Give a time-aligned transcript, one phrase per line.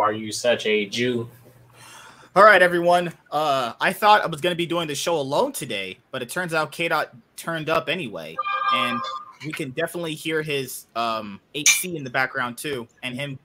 [0.00, 1.28] Are you such a Jew?
[2.34, 3.12] All right, everyone.
[3.30, 6.30] Uh, I thought I was going to be doing the show alone today, but it
[6.30, 8.34] turns out K Dot turned up anyway,
[8.72, 8.98] and
[9.44, 13.38] we can definitely hear his um, HC in the background too, and him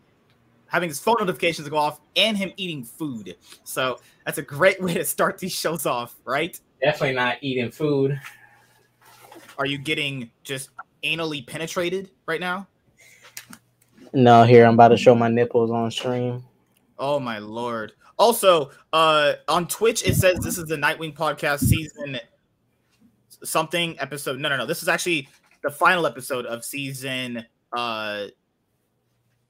[0.67, 3.35] having his phone notifications go off, and him eating food.
[3.65, 6.57] So that's a great way to start these shows off, right?
[6.81, 8.17] Definitely not eating food.
[9.57, 10.69] Are you getting just
[11.03, 12.65] anally penetrated right now?
[14.15, 16.41] No, here I'm about to show my nipples on stream.
[16.97, 17.91] Oh my lord.
[18.17, 22.17] Also, uh on Twitch it says this is the Nightwing podcast season
[23.43, 24.39] something episode.
[24.39, 24.65] No, no, no.
[24.65, 25.27] This is actually
[25.63, 28.27] the final episode of season uh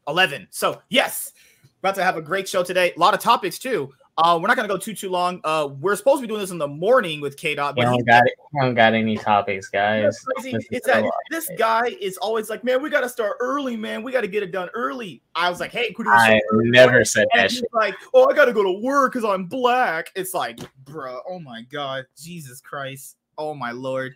[0.07, 0.47] 11.
[0.49, 1.33] So, yes.
[1.79, 2.91] About to have a great show today.
[2.97, 3.93] A lot of topics too.
[4.17, 5.41] Uh, we're not gonna go too too long.
[5.43, 7.97] Uh, we're supposed to be doing this in the morning with K Dot, but we
[7.97, 8.33] don't got it.
[8.53, 10.17] We don't got any topics, guys.
[10.37, 10.57] Crazy.
[10.71, 14.03] It's that this guy is always like, man, we gotta start early, man.
[14.03, 15.21] We gotta get it done early.
[15.35, 17.65] I was like, hey, could I never said and that shit.
[17.73, 20.11] Like, oh, I gotta go to work because I'm black.
[20.15, 24.15] It's like, bro, oh my god, Jesus Christ, oh my lord.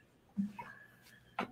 [1.40, 1.48] All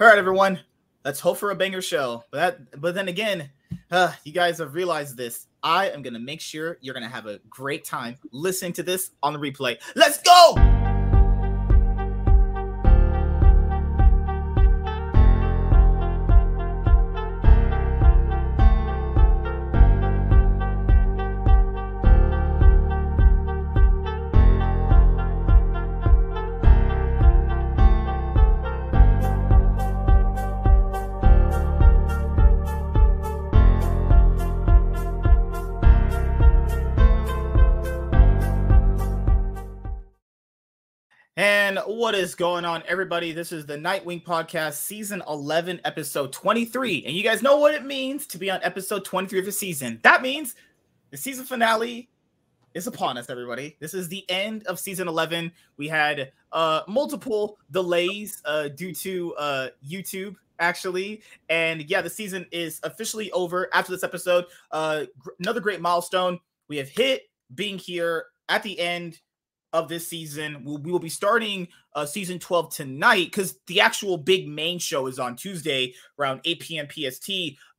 [0.00, 0.58] right, everyone,
[1.04, 2.24] let's hope for a banger show.
[2.32, 3.48] But that, but then again,
[3.92, 5.46] uh, you guys have realized this.
[5.66, 9.32] I am gonna make sure you're gonna have a great time listening to this on
[9.32, 9.78] the replay.
[9.96, 10.65] Let's go!
[42.06, 43.32] What is going on, everybody?
[43.32, 47.04] This is the Nightwing Podcast, season 11, episode 23.
[47.04, 49.98] And you guys know what it means to be on episode 23 of the season.
[50.04, 50.54] That means
[51.10, 52.08] the season finale
[52.74, 53.76] is upon us, everybody.
[53.80, 55.50] This is the end of season 11.
[55.78, 61.22] We had uh, multiple delays uh, due to uh, YouTube, actually.
[61.48, 64.44] And yeah, the season is officially over after this episode.
[64.70, 66.38] Uh, gr- another great milestone.
[66.68, 67.22] We have hit
[67.56, 69.18] being here at the end
[69.76, 70.62] of this season.
[70.64, 75.06] We'll, we will be starting uh, season 12 tonight because the actual big main show
[75.06, 76.88] is on Tuesday around 8 p.m.
[76.90, 77.30] PST.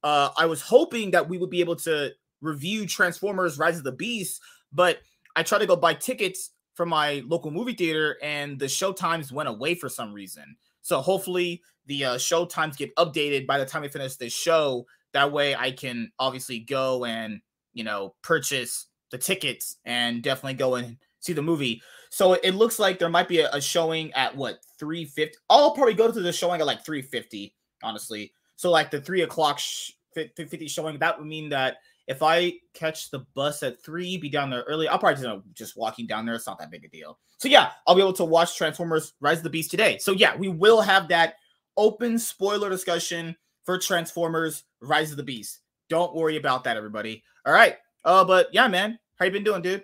[0.03, 3.91] Uh, I was hoping that we would be able to review Transformers Rise of the
[3.91, 4.41] Beast,
[4.71, 4.99] but
[5.35, 9.31] I tried to go buy tickets from my local movie theater and the show times
[9.31, 10.55] went away for some reason.
[10.83, 14.85] So hopefully the uh, show times get updated by the time we finish this show.
[15.13, 17.41] That way I can obviously go and,
[17.73, 21.81] you know, purchase the tickets and definitely go and see the movie.
[22.09, 25.37] So it looks like there might be a, a showing at what 350.
[25.49, 28.33] I'll probably go to the showing at like 350, honestly.
[28.55, 33.11] So like the three o'clock sh- 50 showing, that would mean that if I catch
[33.11, 36.35] the bus at three, be down there early, I'll probably just, just walking down there.
[36.35, 37.19] It's not that big a deal.
[37.37, 39.97] So yeah, I'll be able to watch Transformers Rise of the Beast today.
[39.99, 41.35] So yeah, we will have that
[41.75, 43.35] open spoiler discussion
[43.65, 45.59] for Transformers Rise of the Beast.
[45.89, 47.23] Don't worry about that, everybody.
[47.45, 47.75] All right.
[48.03, 49.83] Uh, but yeah, man, how you been doing, dude?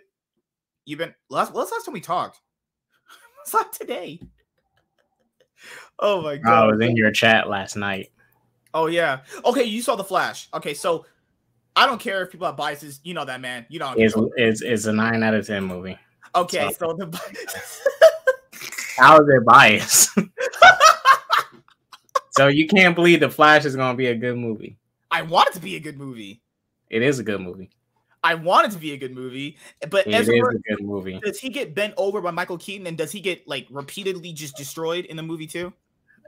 [0.86, 1.54] You've been last.
[1.54, 2.40] What's last time we talked?
[3.44, 4.20] it's not today.
[6.00, 6.52] Oh my god!
[6.52, 8.12] I was in your chat last night.
[8.74, 9.20] Oh yeah.
[9.46, 10.50] Okay, you saw the Flash.
[10.54, 11.06] Okay, so
[11.76, 13.00] I don't care if people have biases.
[13.04, 13.66] You know that, man.
[13.70, 15.98] You know it's it's, it's a nine out of ten movie.
[16.36, 17.06] Okay, so, so the
[18.98, 20.10] how is it biased?
[22.32, 24.78] so you can't believe the Flash is going to be a good movie.
[25.12, 26.42] I want it to be a good movie.
[26.90, 27.70] It is a good movie.
[28.24, 29.58] I want it to be a good movie,
[29.90, 31.20] but it Ezra, is a good movie.
[31.24, 34.56] Does he get bent over by Michael Keaton, and does he get like repeatedly just
[34.56, 35.74] destroyed in the movie too?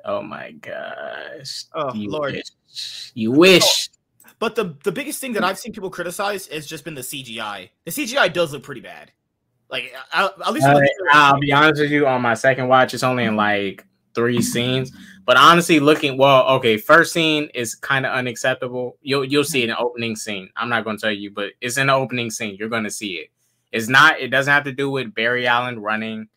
[0.03, 1.66] Oh my gosh!
[1.73, 3.11] Oh you Lord, wish.
[3.13, 3.89] you wish.
[4.39, 7.69] But the the biggest thing that I've seen people criticize has just been the CGI.
[7.85, 9.12] The CGI does look pretty bad.
[9.69, 10.81] Like at least uh,
[11.13, 12.07] I'll be honest with you.
[12.07, 13.85] On my second watch, it's only in like
[14.16, 14.92] three scenes.
[15.26, 18.98] But honestly, looking well, okay, first scene is kind of unacceptable.
[19.02, 20.50] You'll you'll see it in opening scene.
[20.56, 22.56] I'm not gonna tell you, but it's in the opening scene.
[22.57, 23.30] You're gonna see it.
[23.72, 24.19] It's not.
[24.19, 26.28] It doesn't have to do with Barry Allen running.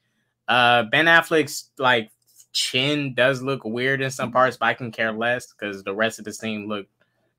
[0.49, 2.11] Uh, Ben Affleck's like
[2.52, 6.19] chin does look weird in some parts, but I can care less because the rest
[6.19, 6.91] of the scene looked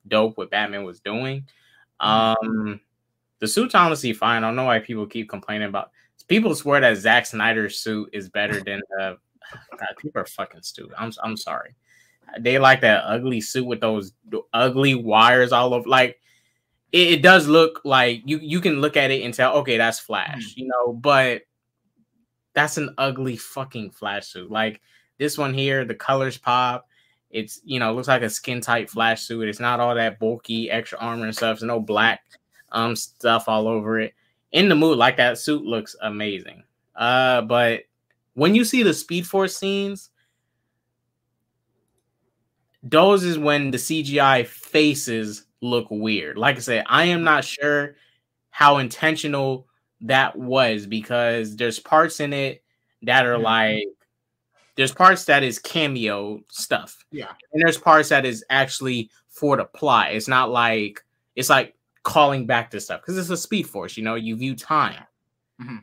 [0.08, 0.38] dope.
[0.38, 1.46] What Batman was doing.
[2.00, 2.80] Um,
[3.40, 4.44] the suit's honestly fine.
[4.44, 5.92] I don't know why people keep complaining about.
[6.28, 9.14] People swear that Zack Snyder's suit is better than uh,
[9.72, 10.96] God, people are fucking stupid.
[10.98, 11.76] I'm I'm sorry.
[12.40, 14.14] They like that ugly suit with those
[14.54, 15.88] ugly wires all over.
[15.88, 16.20] Like
[16.92, 20.00] it, it does look like you you can look at it and tell, okay, that's
[20.00, 20.60] Flash, mm-hmm.
[20.60, 21.44] you know, but
[22.54, 24.52] that's an ugly fucking Flash suit.
[24.52, 24.82] Like
[25.18, 26.88] this one here, the colors pop.
[27.30, 29.48] It's you know looks like a skin tight Flash suit.
[29.48, 31.60] It's not all that bulky extra armor and stuff.
[31.60, 32.22] There's no black
[32.72, 34.14] um stuff all over it.
[34.52, 36.64] In the mood, like that suit looks amazing.
[36.96, 37.84] Uh, but
[38.40, 40.10] when you see the Speed Force scenes,
[42.82, 46.38] those is when the CGI faces look weird.
[46.38, 47.96] Like I said, I am not sure
[48.50, 49.68] how intentional
[50.02, 52.64] that was because there's parts in it
[53.02, 53.44] that are mm-hmm.
[53.44, 53.84] like
[54.78, 57.04] there's parts that is cameo stuff.
[57.12, 57.32] Yeah.
[57.52, 60.14] And there's parts that is actually for the plot.
[60.14, 61.04] It's not like
[61.36, 64.56] it's like calling back to stuff because it's a speed force, you know, you view
[64.56, 65.04] time.
[65.62, 65.78] Mm-hmm.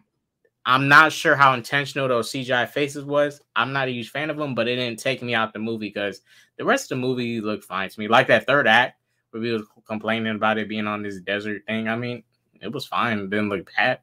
[0.68, 3.40] I'm not sure how intentional those CGI faces was.
[3.54, 5.88] I'm not a huge fan of them, but it didn't take me out the movie
[5.88, 6.22] because
[6.58, 8.08] the rest of the movie looked fine to me.
[8.08, 11.88] Like that third act where we was complaining about it being on this desert thing.
[11.88, 12.24] I mean,
[12.60, 13.20] it was fine.
[13.20, 14.00] It didn't look bad.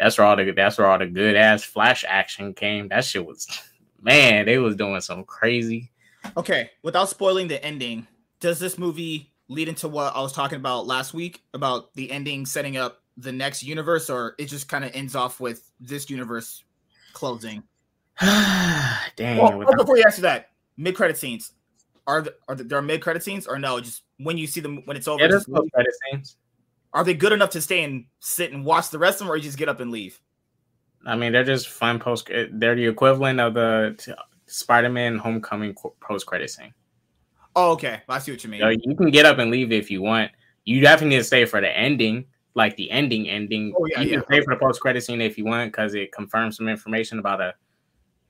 [0.00, 2.88] That's where all the that's where all the good ass flash action came.
[2.88, 3.46] That shit was
[4.02, 5.92] man, they was doing some crazy.
[6.36, 8.06] Okay, without spoiling the ending,
[8.40, 12.46] does this movie lead into what I was talking about last week about the ending
[12.46, 16.64] setting up the next universe, or it just kind of ends off with this universe
[17.12, 17.62] closing?
[18.20, 19.38] Dang.
[19.38, 21.52] Well, without- oh, before you answer that, mid credit scenes
[22.06, 23.80] are the, are the, there are mid credit scenes or no?
[23.80, 25.22] Just when you see them when it's over.
[25.22, 26.36] Yeah, there's credit scenes.
[26.92, 29.36] Are they good enough to stay and sit and watch the rest of them, or
[29.36, 30.20] you just get up and leave?
[31.06, 32.28] I mean, they're just fun post.
[32.30, 36.74] Eh, they're the equivalent of the Spider-Man Homecoming post credit scene.
[37.56, 38.00] Oh, okay.
[38.08, 38.60] I see what you mean.
[38.60, 40.30] So you can get up and leave if you want.
[40.64, 43.72] You definitely need to stay for the ending, like the ending ending.
[43.76, 44.16] Oh yeah, you yeah.
[44.16, 47.18] can pay for the post credit scene if you want because it confirms some information
[47.18, 47.54] about a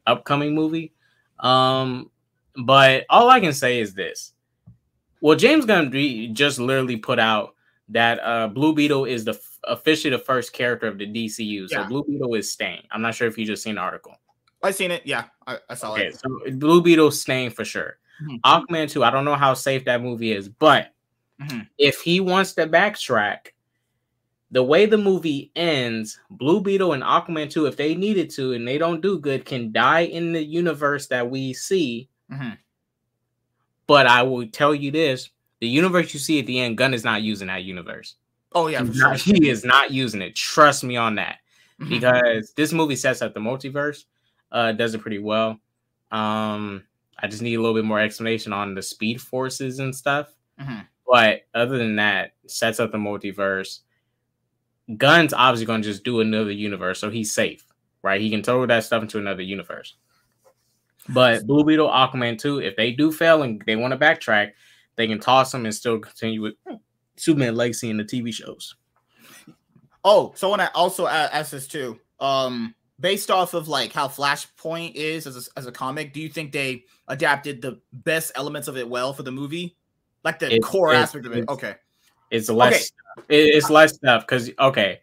[0.06, 0.93] upcoming movie.
[1.38, 2.11] Um,
[2.64, 4.32] but all I can say is this:
[5.20, 5.93] well, James Gunn
[6.32, 7.55] just literally put out
[7.88, 11.69] that uh, Blue Beetle is the officially the first character of the DCU.
[11.69, 11.87] So yeah.
[11.87, 12.82] Blue Beetle is staying.
[12.90, 14.17] I'm not sure if you just seen the article.
[14.62, 15.02] I seen it.
[15.05, 16.20] Yeah, I, I saw okay, it.
[16.20, 17.99] So Blue Beetle staying for sure.
[18.22, 18.37] Mm-hmm.
[18.44, 20.93] Aquaman 2, I don't know how safe that movie is, but
[21.40, 21.61] mm-hmm.
[21.78, 23.49] if he wants to backtrack,
[24.50, 28.67] the way the movie ends, Blue Beetle and Aquaman 2, if they needed to and
[28.67, 32.08] they don't do good, can die in the universe that we see.
[32.32, 32.50] Mm-hmm.
[33.87, 35.31] But I will tell you this
[35.61, 38.17] the universe you see at the end, Gunn is not using that universe.
[38.52, 39.14] Oh yeah, sure.
[39.14, 40.35] he is not using it.
[40.35, 41.38] Trust me on that,
[41.81, 41.91] mm-hmm.
[41.91, 44.05] because this movie sets up the multiverse.
[44.50, 45.61] Uh, does it pretty well.
[46.11, 46.82] Um,
[47.19, 50.29] I just need a little bit more explanation on the speed forces and stuff.
[50.61, 50.81] Mm-hmm.
[51.06, 53.81] But other than that, sets up the multiverse.
[54.97, 57.65] Gunn's obviously going to just do another universe, so he's safe,
[58.03, 58.21] right?
[58.21, 59.95] He can throw that stuff into another universe.
[61.09, 64.53] But Blue Beetle, Aquaman 2, if they do fail and they want to backtrack,
[64.97, 66.55] they can toss them and still continue with
[67.17, 68.77] Superman legacy in the TV shows.
[70.05, 74.95] Oh, so when I also ask this too, um, based off of like how Flashpoint
[74.95, 78.77] is as a, as a comic, do you think they adapted the best elements of
[78.77, 79.77] it well for the movie,
[80.25, 81.49] like the it, core it, aspect of it?
[81.49, 81.75] Okay,
[82.31, 82.93] it's less.
[83.19, 83.50] Okay.
[83.50, 85.00] it's less stuff because okay,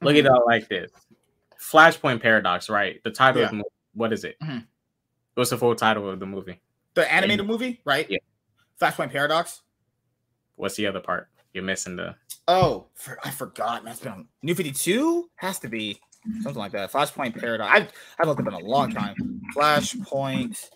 [0.00, 0.26] look mm-hmm.
[0.26, 0.90] at it like this:
[1.60, 3.02] Flashpoint Paradox, right?
[3.04, 3.46] The title yeah.
[3.46, 4.36] of the movie, what is it?
[4.42, 4.58] Mm-hmm.
[5.34, 6.60] What's the full title of the movie?
[6.94, 8.08] The animated and, movie, right?
[8.10, 8.18] Yeah.
[8.80, 9.62] Flashpoint Paradox.
[10.56, 11.28] What's the other part?
[11.52, 12.14] You're missing the.
[12.46, 13.84] Oh, for, I forgot.
[13.84, 15.28] That's been on New Fifty Two.
[15.36, 16.00] Has to be
[16.42, 16.92] something like that.
[16.92, 17.70] Flashpoint Paradox.
[17.72, 19.14] I've I've looked up in a long time.
[19.54, 20.70] Flashpoint.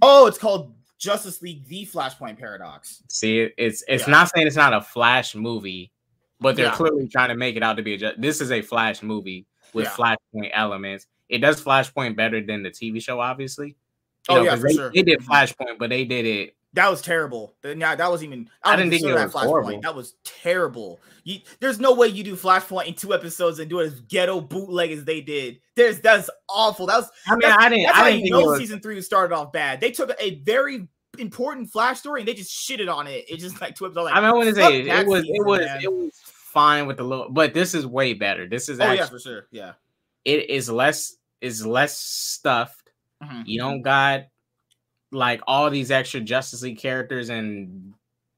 [0.00, 3.02] Oh, it's called Justice League: The Flashpoint Paradox.
[3.08, 4.10] See, it's it's yeah.
[4.10, 5.92] not saying it's not a Flash movie,
[6.40, 6.74] but they're yeah.
[6.74, 8.14] clearly trying to make it out to be a.
[8.16, 9.90] This is a Flash movie with yeah.
[9.90, 11.06] Flashpoint elements.
[11.28, 13.68] It does Flashpoint better than the TV show, obviously.
[13.68, 13.74] You
[14.30, 14.92] oh know, yeah, for they, sure.
[14.92, 17.54] They did Flashpoint, but they did it that was terrible.
[17.64, 18.48] Yeah, that was even.
[18.62, 19.46] I, I didn't think it was Flashpoint.
[19.46, 19.80] Horrible.
[19.80, 21.00] That was terrible.
[21.24, 24.40] You, there's no way you do Flashpoint in two episodes and do it as ghetto
[24.40, 25.60] bootleg as they did.
[25.76, 26.86] There's that's awful.
[26.86, 27.10] That was.
[27.26, 27.84] I mean, I didn't.
[27.86, 28.58] That's I didn't think know was...
[28.58, 29.80] season three started off bad.
[29.80, 33.24] They took a very important Flash story and they just shitted on it.
[33.28, 34.04] It just like two episodes.
[34.04, 35.80] Like, I mean, I want to say it was it was man.
[35.82, 38.46] it was fine with the little, but this is way better.
[38.46, 39.46] This is oh actually, yeah for sure.
[39.50, 39.72] Yeah,
[40.24, 42.90] it is less is less stuffed.
[43.22, 43.42] Mm-hmm.
[43.46, 44.26] You don't got
[45.10, 47.94] like all these extra Justice League characters and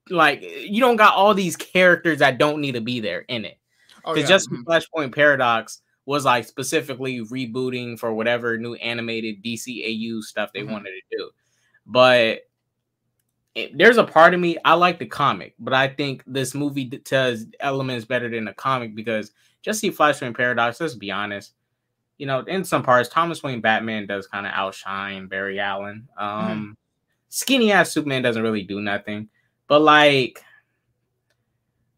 [0.08, 3.58] like you don't got all these characters that don't need to be there in it.
[3.96, 4.26] Because oh, yeah.
[4.26, 4.68] just mm-hmm.
[4.68, 10.72] Flashpoint Paradox was like specifically rebooting for whatever new animated DCAU stuff they mm-hmm.
[10.72, 11.30] wanted to do.
[11.86, 12.40] But
[13.54, 16.84] it, there's a part of me I like the comic, but I think this movie
[16.84, 20.80] does elements better than the comic because just see Flashpoint Paradox.
[20.80, 21.52] Let's be honest,
[22.18, 26.08] you know, in some parts, Thomas Wayne Batman does kind of outshine Barry Allen.
[26.16, 26.70] Um, mm-hmm.
[27.28, 29.28] Skinny ass Superman doesn't really do nothing,
[29.66, 30.42] but like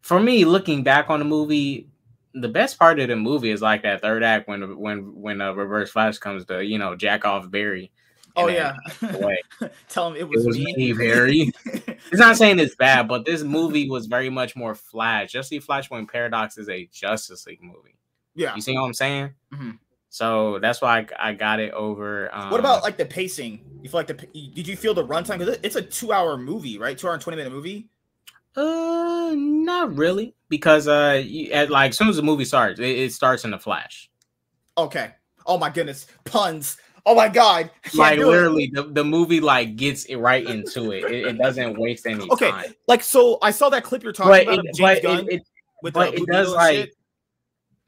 [0.01, 1.89] for me, looking back on the movie,
[2.33, 5.53] the best part of the movie is like that third act when when when uh,
[5.53, 7.91] Reverse Flash comes to you know jack off Barry.
[8.35, 8.75] Oh yeah.
[9.89, 10.73] Tell him it it was, was me.
[10.75, 11.51] me, Barry.
[11.65, 15.31] it's not saying it's bad, but this movie was very much more Flash.
[15.33, 17.95] Justice Flashpoint Paradox is a Justice League movie.
[18.35, 18.55] yeah.
[18.55, 19.33] You see what I'm saying?
[19.53, 19.77] Mhm.
[20.09, 22.29] So that's why I, I got it over.
[22.33, 23.59] Um, What about like the pacing?
[23.81, 25.39] You feel like the did you feel the runtime?
[25.39, 26.97] Because it's a two-hour movie, right?
[26.97, 27.89] Two hour and twenty minute movie.
[28.55, 32.85] Uh, not really, because uh, you, at, like as soon as the movie starts, it,
[32.85, 34.11] it starts in the Flash.
[34.77, 35.11] Okay.
[35.47, 36.77] Oh my goodness, puns.
[37.05, 37.69] Oh my god.
[37.93, 41.03] Like literally, the, the movie like gets it right into it.
[41.03, 42.73] It, it doesn't waste any Okay, time.
[42.87, 45.33] Like so, I saw that clip you're talking But about it, James but Gunn it,
[45.33, 45.41] it,
[45.81, 46.93] with but the it does like.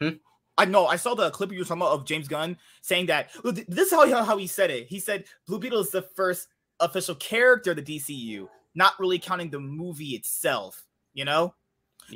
[0.01, 0.09] Hmm?
[0.57, 0.87] I know.
[0.87, 3.29] I saw the clip you were talking about of James Gunn saying that.
[3.43, 4.87] This is how how he said it.
[4.87, 6.49] He said Blue Beetle is the first
[6.81, 10.83] official character of the DCU, not really counting the movie itself.
[11.13, 11.53] You know.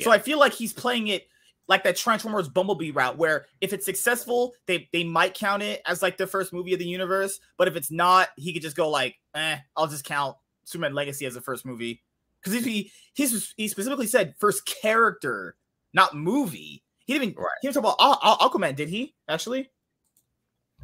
[0.02, 1.28] So I feel like he's playing it
[1.70, 6.02] like that Transformers Bumblebee route, where if it's successful, they they might count it as
[6.02, 7.40] like the first movie of the universe.
[7.58, 10.36] But if it's not, he could just go like, eh, I'll just count
[10.66, 12.02] Superman Legacy as the first movie.
[12.42, 15.56] Because if he he's he specifically said first character,
[15.94, 16.84] not movie.
[17.06, 17.50] He didn't even Right.
[17.62, 19.16] he didn't talk about Aqu- Aqu- Aquaman, did he?
[19.28, 19.70] Actually,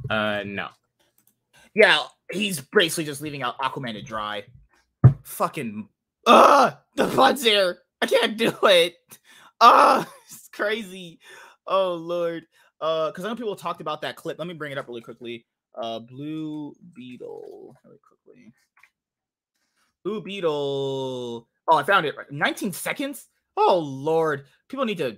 [0.10, 0.68] uh no.
[1.74, 4.44] yeah, he's basically just leaving out Aquaman to dry.
[5.24, 5.88] Fucking,
[6.28, 7.80] uh the puns here.
[8.02, 8.96] I can't do it.
[9.62, 10.25] Ah, it's
[10.56, 11.20] crazy.
[11.68, 12.46] Oh lord.
[12.82, 14.38] Uh, because I know people talked about that clip.
[14.38, 15.46] Let me bring it up really quickly.
[15.76, 18.54] Uh, Blue Beetle, really quickly.
[20.04, 21.48] Blue Beetle.
[21.68, 22.16] Oh, I found it.
[22.18, 22.32] Right.
[22.32, 23.28] 19 seconds.
[23.58, 25.18] Oh lord, people need to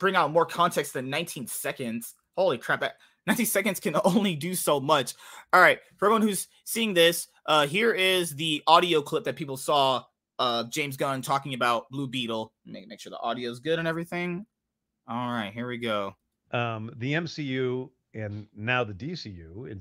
[0.00, 2.14] bring out more context than 19 seconds.
[2.36, 2.80] Holy crap!
[2.80, 5.14] that- 19 seconds can only do so much.
[5.52, 9.56] All right, for everyone who's seeing this, uh, here is the audio clip that people
[9.56, 10.02] saw
[10.42, 12.52] of James Gunn talking about Blue Beetle.
[12.66, 14.44] Make make sure the audio is good and everything.
[15.08, 16.16] All right, here we go.
[16.52, 19.80] um, the MCU and now the DCU in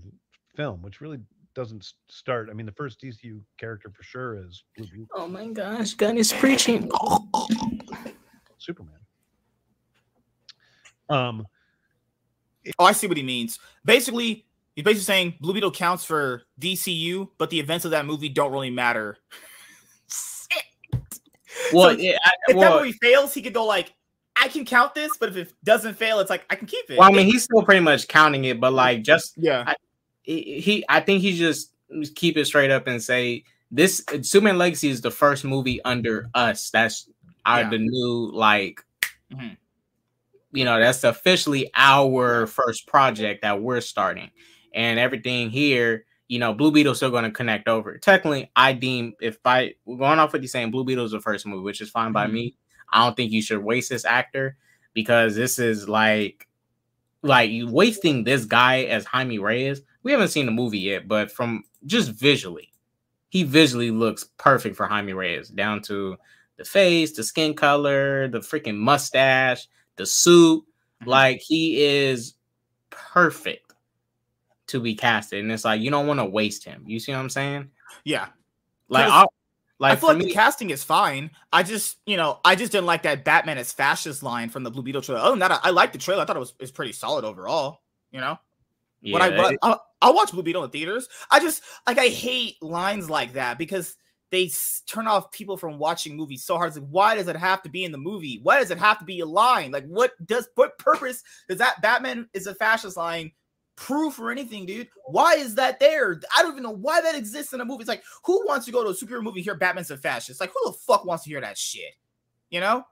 [0.55, 1.19] film, which really
[1.53, 2.47] doesn't start.
[2.49, 6.17] I mean, the first DCU character for sure is Blue Beetle, Oh my gosh, Gunn
[6.17, 6.89] is preaching.
[8.57, 8.99] Superman.
[11.09, 11.45] Um,
[12.77, 13.57] Oh, I see what he means.
[13.83, 18.29] Basically, he's basically saying Blue Beetle counts for DCU, but the events of that movie
[18.29, 19.17] don't really matter.
[21.73, 23.93] Well, So yeah, I, if that movie fails, he could go like,
[24.41, 26.97] I can count this, but if it doesn't fail, it's like I can keep it.
[26.97, 29.73] well, I mean, he's still pretty much counting it, but like just yeah,
[30.23, 31.73] he, he I think he just
[32.15, 36.69] keep it straight up and say this Superman Legacy is the first movie under us.
[36.71, 37.09] That's
[37.45, 37.69] our Yeah.
[37.69, 38.83] the new like
[39.33, 39.57] Mhm.
[40.53, 44.29] you know, that's officially our first project that we're starting.
[44.73, 47.97] And everything here, you know, Blue Beetle's still going to connect over.
[47.97, 51.61] Technically, I deem if by going off what you're saying, Blue Beetle's the first movie,
[51.61, 52.31] which is fine by Mhm.
[52.31, 52.55] me.
[52.93, 54.55] I don't think you should waste this actor
[54.93, 56.47] because this is like
[57.21, 59.81] like you wasting this guy as Jaime Reyes.
[60.03, 62.71] We haven't seen the movie yet, but from just visually,
[63.27, 66.15] he visually looks perfect for Jaime Reyes, down to
[66.55, 70.63] the face, the skin color, the freaking mustache, the suit.
[71.01, 71.07] Mhm.
[71.07, 72.35] Like he is
[72.89, 73.70] perfect
[74.71, 76.83] to be casted, and it's like you don't want to waste him.
[76.85, 77.69] You see what I'm saying?
[78.03, 78.27] yeah.
[78.89, 79.31] Like, I'll,
[79.79, 81.31] like I feel like me, the casting is fine.
[81.53, 84.69] I just, you know, I just didn't like that Batman as fascist line from the
[84.69, 85.21] Blue Beetle trailer.
[85.21, 86.21] Other than that, I, I liked the trailer.
[86.21, 87.79] I thought it was, it was pretty solid overall.
[88.11, 88.37] You know,
[89.01, 91.07] yeah, when I, when it- I I'll, I'll watch Blue Beetle in theaters.
[91.31, 93.95] I just like I hate lines like that because
[94.29, 94.51] they
[94.87, 96.67] turn off people from watching movies so hard.
[96.69, 98.39] It's like, why does it have to be in the movie?
[98.43, 99.71] Why does it have to be a line?
[99.71, 103.31] Like, what does what purpose does that Batman is a fascist line
[103.75, 104.87] prove or anything, dude?
[105.07, 106.19] Why is that there?
[106.37, 107.81] I don't even know why that exists in a movie.
[107.81, 109.55] It's like, who wants to go to a superhero movie here?
[109.55, 110.39] Batman's a fascist.
[110.39, 111.93] Like, who the fuck wants to hear that shit?
[112.49, 112.85] You know.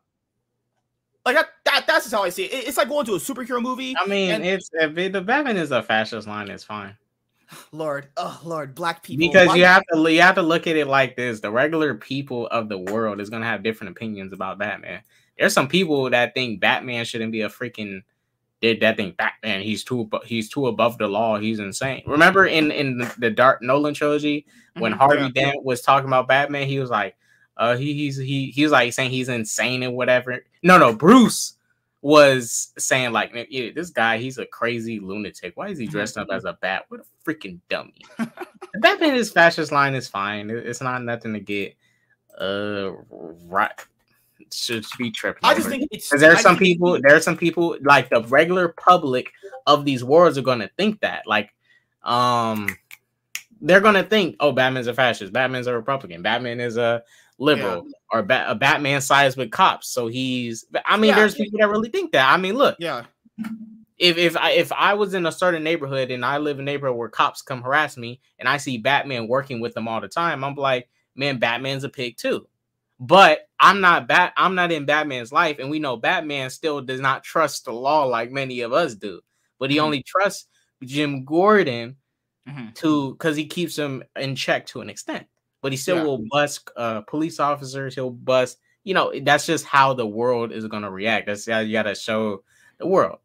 [1.25, 2.53] Like that, that that's just how I see it.
[2.53, 3.93] It- It's like going to a superhero movie.
[4.00, 6.98] I mean, and- it's if it- the Batman is a fascist line, it's fine.
[7.71, 9.27] Lord, oh Lord, black people.
[9.27, 12.48] because you have to you have to look at it like this the regular people
[12.48, 15.01] of the world is going to have different opinions about batman
[15.38, 18.01] there's some people that think batman shouldn't be a freaking
[18.61, 21.37] did that think batman he's too he's too above the law.
[21.37, 22.03] He's insane.
[22.05, 24.45] Remember in in the, dark nolan trilogy
[24.77, 25.51] when Mhm, harvey yeah.
[25.53, 27.15] dent was talking about batman he was like
[27.57, 30.43] uh he he's he he was like saying he's insane and whatever.
[30.63, 31.53] No no bruce
[32.01, 35.55] was saying like yeah, this guy he's a crazy lunatic.
[35.55, 36.85] Why is he dressed up as a bat?
[36.87, 38.05] What a freaking dummy.
[38.75, 40.49] Batman is fascist line is fine.
[40.49, 41.75] It's not nothing to get
[42.39, 42.91] uh
[43.47, 43.71] right
[44.53, 45.41] should be tripping.
[45.43, 45.69] I just over.
[45.77, 48.09] think it's because there I are some just think- people, there are some people like
[48.09, 49.31] the regular public
[49.67, 51.27] of these worlds are gonna think that.
[51.27, 51.53] Like,
[52.03, 52.69] um,
[53.61, 57.03] they're gonna think, oh, Batman's a fascist, Batman's a Republican, Batman is a
[57.37, 59.89] liberal, or ba- a Batman sides with cops.
[59.89, 60.65] So he's.
[60.85, 61.15] I mean, Yeah.
[61.15, 62.31] there's people that really think that.
[62.31, 63.05] I mean, look, Yeah,
[63.97, 66.71] if if I if I was in a certain neighborhood and I live in a
[66.71, 70.07] neighborhood where cops come harass me and I see Batman working with them all the
[70.07, 72.47] time, I'm like, man, Batman's a pig too.
[72.99, 76.99] But I'm not bat I'm not in Batman's life, and we know Batman still does
[76.99, 79.21] not trust the law like many of us do.
[79.57, 79.85] But he mm-hmm.
[79.85, 80.47] only trusts
[80.83, 81.95] Jim Gordon
[82.47, 82.71] mm-hmm.
[82.75, 85.27] to because he keeps him in check to an extent.
[85.61, 86.03] But he still yeah.
[86.03, 87.95] will bust uh, police officers.
[87.95, 88.57] He'll bust.
[88.83, 91.27] You know, that's just how the world is gonna react.
[91.27, 92.43] That's how you gotta show
[92.79, 93.19] the world.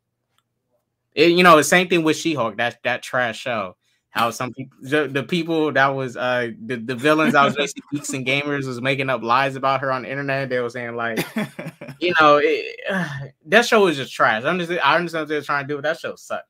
[1.15, 2.57] It, you know, the same thing with She-Hulk.
[2.57, 3.77] That that trash show.
[4.15, 7.83] How some people, the, the people that was uh the, the villains I was basically
[7.93, 10.49] geeks and gamers was making up lies about her on the internet.
[10.49, 11.19] They were saying like,
[11.99, 13.09] you know, it, uh,
[13.47, 14.45] that show was just trash.
[14.45, 16.49] I'm just I understand what they're trying to do, but that show sucked,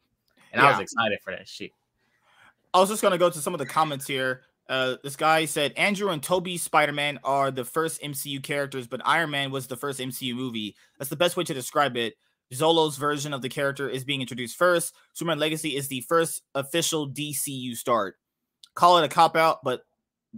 [0.52, 0.68] and yeah.
[0.68, 1.70] I was excited for that shit.
[2.74, 4.42] I was just gonna go to some of the comments here.
[4.68, 9.00] Uh, this guy said Andrew and Toby Spider Man are the first MCU characters, but
[9.06, 10.76] Iron Man was the first MCU movie.
[10.98, 12.14] That's the best way to describe it.
[12.52, 14.94] Xolo's version of the character is being introduced first.
[15.12, 18.16] Superman Legacy is the first official DCU start.
[18.74, 19.82] Call it a cop out, but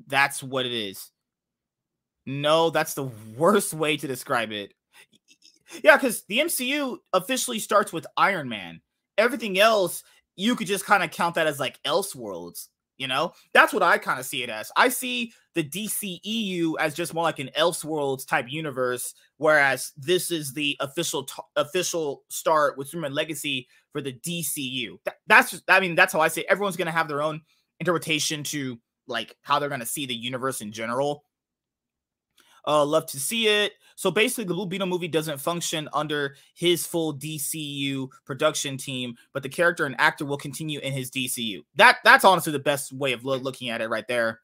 [0.07, 1.11] that's what it is.
[2.27, 4.75] No, that's the worst way to describe it.
[5.83, 8.81] Yeah, because the MCU officially starts with Iron Man.
[9.19, 10.03] Everything else,
[10.37, 12.69] you could just kind of count that as like Elseworlds.
[12.99, 14.73] You know, that's what I kind of see it as.
[14.77, 20.53] I see the DCEU as just more like an Elseworlds type universe, whereas this is
[20.53, 24.97] the official t- official start with Superman Legacy for the DCU.
[25.05, 26.47] That, that's just, I mean, that's how I say it.
[26.49, 27.43] everyone's gonna have their own
[27.81, 31.25] interpretation to like how they're gonna see the universe in general.
[32.67, 33.73] Uh, love to see it.
[33.95, 39.43] So basically, the Blue Beetle movie doesn't function under his full DCU production team, but
[39.43, 41.65] the character and actor will continue in his DCU.
[41.77, 44.41] That that's honestly the best way of lo- looking at it right there.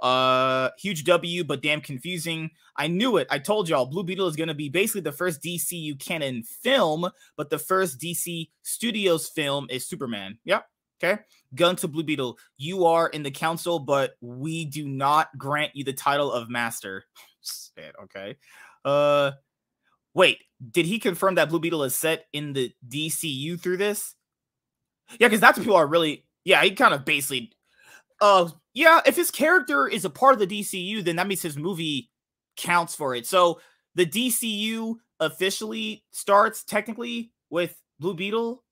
[0.00, 2.50] Uh, huge W, but damn confusing.
[2.76, 3.28] I knew it.
[3.30, 7.08] I told y'all Blue Beetle is going to be basically the first DCU canon film,
[7.36, 10.38] but the first DC Studios film is Superman.
[10.44, 10.66] Yep.
[11.02, 11.20] Okay.
[11.54, 12.38] Gun to Blue Beetle.
[12.56, 17.04] You are in the council, but we do not grant you the title of master.
[18.04, 18.36] Okay.
[18.84, 19.32] Uh,
[20.14, 20.38] wait,
[20.70, 24.14] did he confirm that Blue Beetle is set in the DCU through this?
[25.18, 26.24] Yeah, because that's what people are really.
[26.44, 27.52] Yeah, he kind of basically.
[28.20, 31.56] Uh, yeah, if his character is a part of the DCU, then that means his
[31.56, 32.10] movie
[32.56, 33.26] counts for it.
[33.26, 33.60] So
[33.94, 38.62] the DCU officially starts technically with Blue Beetle,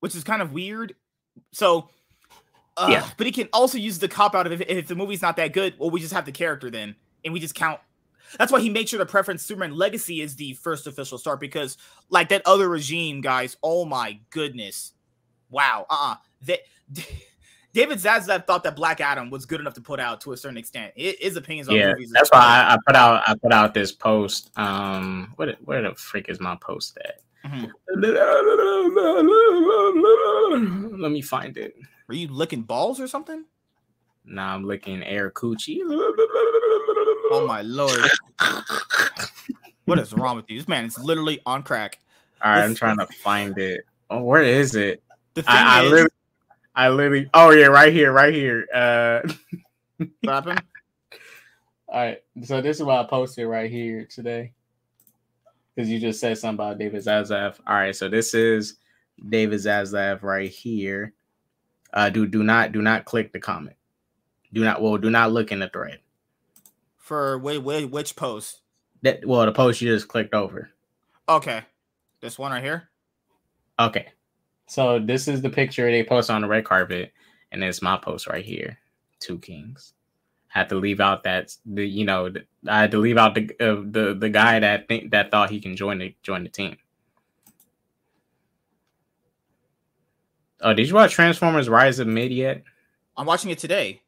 [0.00, 0.94] which is kind of weird.
[1.52, 1.88] So,
[2.76, 5.22] uh, yeah, but he can also use the cop out of if, if the movie's
[5.22, 5.74] not that good.
[5.78, 7.80] Well, we just have the character then, and we just count
[8.38, 11.76] that's why he made sure to preference Superman Legacy is the first official start because,
[12.10, 13.56] like that other regime, guys.
[13.62, 14.92] Oh my goodness,
[15.50, 15.86] wow.
[15.90, 16.16] Uh, uh-uh.
[16.46, 16.60] that.
[17.74, 20.58] David Zaslav thought that Black Adam was good enough to put out to a certain
[20.58, 20.92] extent.
[20.94, 22.10] His opinions on yeah, movies.
[22.12, 24.50] That's why I, I, put out I put out this post.
[24.56, 27.22] Um, what where the freak is my post at?
[27.50, 27.68] Mm-hmm.
[31.00, 31.74] Let me find it.
[32.10, 33.46] Are you licking balls or something?
[34.24, 35.80] Nah, I'm licking air coochie.
[37.30, 37.98] Oh my lord.
[39.84, 40.58] what is wrong with you?
[40.58, 41.98] This man is literally on crack.
[42.42, 43.84] All right, this, I'm trying to find it.
[44.10, 45.02] Oh, where is it?
[45.34, 46.10] Thing I, is, literally,
[46.74, 47.30] I literally.
[47.34, 48.66] Oh yeah, right here, right here.
[48.72, 49.20] Uh,
[50.20, 50.62] what happened?
[51.88, 54.52] All right, so this is what I posted right here today.
[55.74, 57.58] Because you just said something about David Zaslav.
[57.66, 58.76] All right, so this is
[59.28, 61.14] David Zaslav right here.
[61.92, 63.76] Uh, do do not do not click the comment.
[64.52, 66.00] Do not well do not look in the thread.
[66.98, 68.60] For wait, wait which post?
[69.02, 70.70] That well the post you just clicked over.
[71.28, 71.62] Okay.
[72.20, 72.88] This one right here?
[73.78, 74.08] Okay.
[74.68, 77.12] So this is the picture they post on the red carpet,
[77.50, 78.78] and it's my post right here.
[79.18, 79.94] Two kings.
[80.48, 82.30] had to leave out that the you know
[82.68, 85.60] I had to leave out the uh, the the guy that think that thought he
[85.60, 86.76] can join the join the team.
[90.60, 92.62] Oh, did you watch Transformers: Rise of Mid yet?
[93.16, 94.01] I'm watching it today.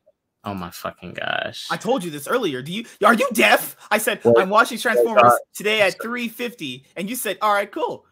[0.47, 1.67] Oh my fucking gosh!
[1.71, 2.61] I told you this earlier.
[2.61, 3.77] Do you are you deaf?
[3.91, 4.41] I said what?
[4.41, 8.05] I'm watching Transformers today at 3:50, and you said, "All right, cool."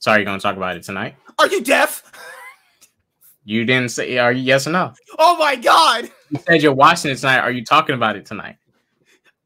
[0.00, 1.14] Sorry, you're gonna talk about it tonight?
[1.38, 2.02] Are you deaf?
[3.44, 4.18] You didn't say.
[4.18, 4.94] Are you yes or no?
[5.18, 6.10] Oh my god!
[6.30, 7.38] You said you're watching it tonight.
[7.38, 8.56] Are you talking about it tonight?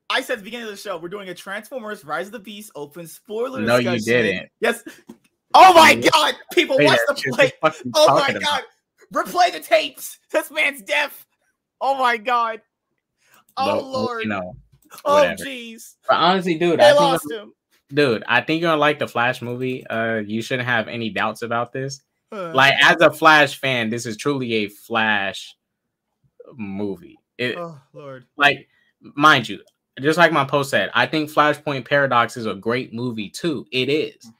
[0.09, 2.39] I said at the beginning of the show we're doing a Transformers: Rise of the
[2.39, 3.61] Beast open spoiler.
[3.61, 3.93] No, discussion.
[3.93, 4.49] you didn't.
[4.61, 4.83] Yes.
[5.53, 6.35] Oh my god!
[6.53, 7.53] People watch the play.
[7.95, 8.63] Oh my god!
[9.13, 10.19] Replay the tapes.
[10.31, 11.27] This man's deaf.
[11.81, 12.61] Oh my god.
[13.57, 14.23] Oh but, lord.
[14.23, 14.57] You know,
[15.05, 15.97] oh jeez.
[16.09, 17.53] But honestly, dude, they I lost him.
[17.91, 19.87] Dude, I think you're gonna like the Flash movie.
[19.87, 22.03] Uh, you shouldn't have any doubts about this.
[22.31, 25.57] Uh, like, as a Flash fan, this is truly a Flash
[26.55, 27.19] movie.
[27.39, 28.27] It, oh lord.
[28.37, 28.69] Like,
[29.01, 29.61] mind you,
[30.01, 33.65] just like my post said, I think Flashpoint Paradox is a great movie too.
[33.73, 34.31] It is.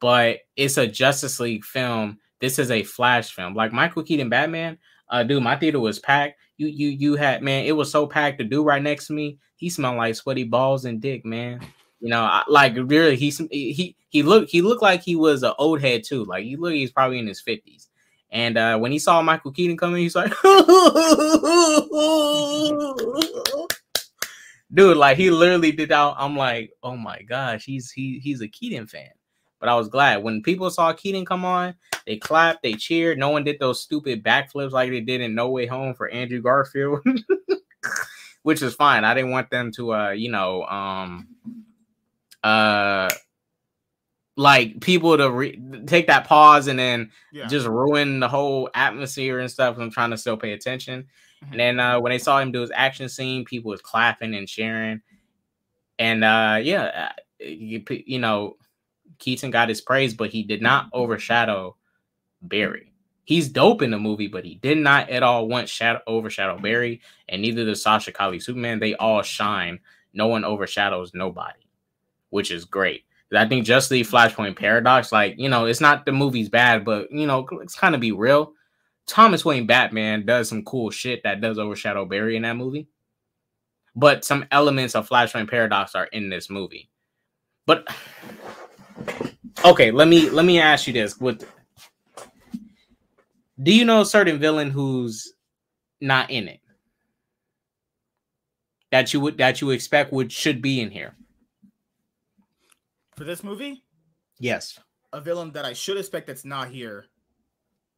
[0.00, 2.18] but it's a Justice League film.
[2.40, 3.54] This is a Flash film.
[3.54, 4.78] Like Michael Keaton Batman,
[5.10, 6.38] uh, dude, my theater was packed.
[6.56, 8.38] You you you had man, it was so packed.
[8.38, 11.60] The dude right next to me, he smelled like sweaty balls and dick, man.
[12.00, 15.52] You know, I, like really, he he he looked he looked like he was an
[15.58, 16.24] old head too.
[16.24, 17.88] Like he looked, he's probably in his fifties.
[18.32, 20.32] And uh, when he saw Michael Keaton coming, he's like,
[24.72, 26.14] dude, like he literally did out.
[26.16, 29.10] I'm like, oh my gosh, he's he he's a Keaton fan.
[29.60, 31.74] But I was glad when people saw Keaton come on,
[32.06, 33.18] they clapped, they cheered.
[33.18, 36.40] No one did those stupid backflips like they did in No Way Home for Andrew
[36.40, 37.06] Garfield,
[38.42, 39.04] which is fine.
[39.04, 41.28] I didn't want them to, uh, you know, um,
[42.42, 43.10] uh,
[44.36, 47.46] like people to re- take that pause and then yeah.
[47.46, 49.76] just ruin the whole atmosphere and stuff.
[49.78, 51.06] I'm trying to still pay attention.
[51.44, 51.52] Mm-hmm.
[51.52, 54.48] And then uh, when they saw him do his action scene, people was clapping and
[54.48, 55.02] cheering.
[55.98, 58.56] And uh, yeah, uh, you, you know,
[59.20, 61.76] Keaton got his praise, but he did not overshadow
[62.42, 62.92] Barry.
[63.24, 67.00] He's dope in the movie, but he did not at all want shadow overshadow Barry,
[67.28, 68.80] and neither does Sasha Calle Superman.
[68.80, 69.78] They all shine.
[70.12, 71.60] No one overshadows nobody,
[72.30, 73.04] which is great.
[73.32, 77.12] I think just the Flashpoint paradox, like you know, it's not the movie's bad, but
[77.12, 78.54] you know, let's kind of be real.
[79.06, 82.88] Thomas Wayne Batman does some cool shit that does overshadow Barry in that movie,
[83.94, 86.90] but some elements of Flashpoint paradox are in this movie.
[87.66, 87.86] But
[89.64, 91.46] okay, let me let me ask you this: With
[93.62, 95.34] do you know a certain villain who's
[96.00, 96.60] not in it
[98.90, 101.14] that you would that you expect would should be in here?
[103.20, 103.84] for this movie?
[104.38, 104.78] Yes.
[105.12, 107.04] A villain that I should expect that's not here.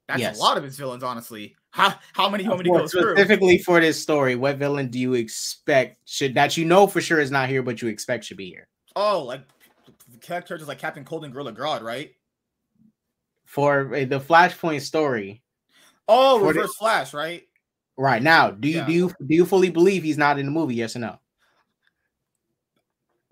[0.09, 0.37] That's yes.
[0.37, 1.55] a lot of his villains, honestly.
[1.71, 3.15] How how many how many go through?
[3.15, 7.21] Specifically for this story, what villain do you expect should that you know for sure
[7.21, 8.67] is not here, but you expect should be here?
[8.97, 9.43] Oh, like
[10.23, 12.13] characters like Captain Cold and Gorilla Grodd, right?
[13.45, 15.43] For uh, the Flashpoint story.
[16.09, 17.43] Oh, Reverse the, Flash, right?
[17.97, 18.87] Right now, do you yeah.
[18.87, 20.75] do you do you fully believe he's not in the movie?
[20.75, 21.19] Yes or no?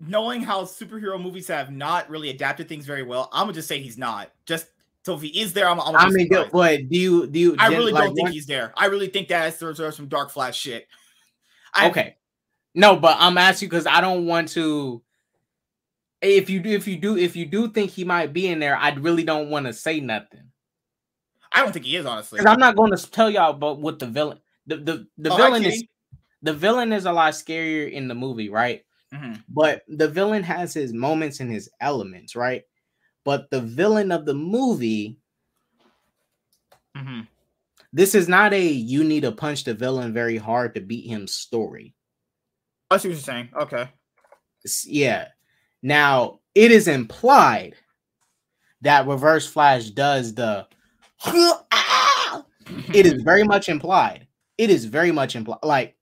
[0.07, 3.81] knowing how superhero movies have not really adapted things very well, I'm gonna just say
[3.81, 4.31] he's not.
[4.45, 4.67] Just
[5.03, 5.79] so if he is there, I'm.
[5.79, 7.55] I'm I mean, but do you do you?
[7.59, 8.73] I really like, don't think he's there.
[8.75, 10.87] I really think that's that there's some Dark Flash shit.
[11.73, 12.15] I, okay,
[12.75, 15.01] no, but I'm asking because I don't want to.
[16.21, 18.77] If you do, if you do, if you do think he might be in there,
[18.77, 20.51] I really don't want to say nothing.
[21.51, 22.37] I don't think he is honestly.
[22.37, 24.39] Because I'm not going to tell y'all about what the villain.
[24.67, 25.83] The the the oh, villain is
[26.43, 28.83] the villain is a lot scarier in the movie, right?
[29.13, 29.41] Mm-hmm.
[29.49, 32.63] But the villain has his moments and his elements, right?
[33.25, 35.17] But the villain of the movie,
[36.95, 37.21] mm-hmm.
[37.91, 41.27] this is not a you need to punch the villain very hard to beat him
[41.27, 41.93] story.
[42.89, 43.49] I see what you're saying.
[43.55, 43.89] Okay.
[44.85, 45.27] Yeah.
[45.81, 47.75] Now it is implied
[48.81, 50.67] that Reverse Flash does the.
[52.93, 54.27] it is very much implied.
[54.57, 55.59] It is very much implied.
[55.63, 55.95] Like,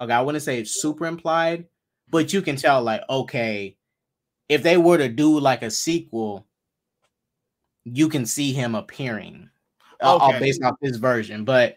[0.00, 1.66] okay, I wouldn't say it's super implied,
[2.10, 3.76] but you can tell like okay
[4.48, 6.46] if they were to do like a sequel
[7.84, 9.48] you can see him appearing
[10.02, 10.36] uh, okay.
[10.36, 11.76] uh, based off this version but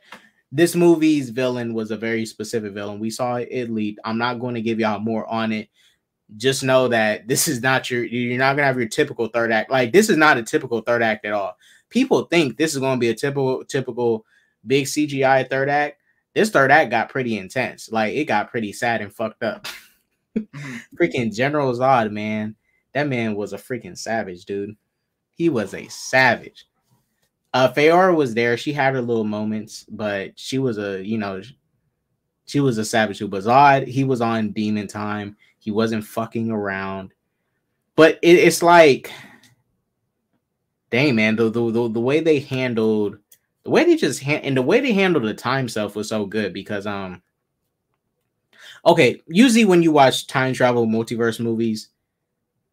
[0.52, 4.56] this movie's villain was a very specific villain we saw it lead i'm not going
[4.56, 5.70] to give y'all more on it
[6.38, 9.70] just know that this is not your you're not gonna have your typical third act
[9.72, 11.58] like this is not a typical third act at all
[11.90, 14.26] people think this is going to be a typical typical
[14.66, 16.02] big cgi third act
[16.34, 19.68] this third act got pretty intense like it got pretty sad and fucked up
[20.36, 20.78] Mm-hmm.
[21.00, 22.56] freaking General Zod, man.
[22.94, 24.76] That man was a freaking savage, dude.
[25.36, 26.66] He was a savage.
[27.54, 28.58] Uh Faora was there.
[28.58, 31.42] She had her little moments, but she was a, you know,
[32.46, 33.84] she was a savage who was odd.
[33.88, 35.38] he was on demon time.
[35.64, 37.14] He wasn't fucking around.
[37.96, 39.10] But it, it's like,
[40.90, 43.18] dang man, the, the the, the way they handled
[43.64, 46.26] the way they just hand and the way they handled the time stuff was so
[46.26, 47.22] good because um
[48.86, 51.88] okay, usually when you watch time travel multiverse movies,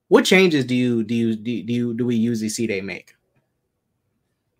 [0.08, 3.14] what changes do you do you do, you do we usually see they make?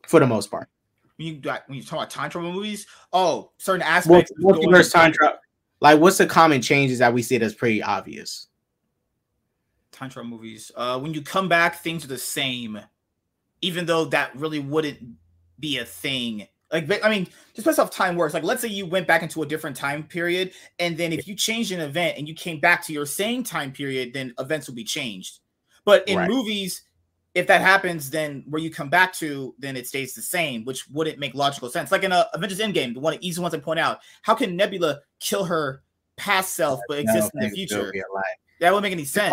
[0.07, 0.69] For the most part.
[1.17, 5.39] When you when you talk about time travel movies, oh, certain aspects multiverse time travel.
[5.81, 8.49] Like, what's the common changes that we see that's pretty obvious?
[9.93, 10.71] Time travel movies.
[10.77, 12.79] Uh, when you come back, things are the same,
[13.61, 14.99] even though that really wouldn't
[15.59, 18.33] be a thing like, I mean, just based off time works.
[18.33, 21.35] Like, let's say you went back into a different time period, and then if you
[21.35, 24.77] changed an event and you came back to your same time period, then events will
[24.77, 25.41] be changed.
[25.85, 26.29] But in right.
[26.29, 26.83] movies,
[27.35, 30.89] if that happens, then where you come back to, then it stays the same, which
[30.89, 31.93] wouldn't make logical sense.
[31.93, 35.01] Like in a Avengers Endgame, the one easy ones I point out, how can Nebula
[35.21, 35.83] kill her
[36.17, 37.93] past self but exist no, in the future?
[38.61, 39.33] That wouldn't make any sense.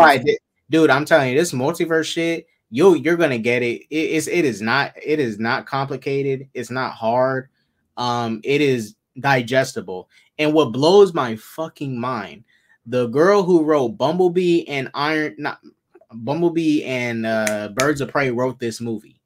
[0.70, 3.84] Dude, I'm telling you, this multiverse shit you you're gonna get it.
[3.90, 3.96] it.
[3.96, 6.50] It's it is not it is not complicated.
[6.54, 7.50] It's not hard.
[7.96, 10.10] Um, it is digestible.
[10.38, 12.44] And what blows my fucking mind,
[12.86, 15.60] the girl who wrote Bumblebee and Iron not
[16.13, 19.20] Bumblebee and uh, Birds of Prey wrote this movie.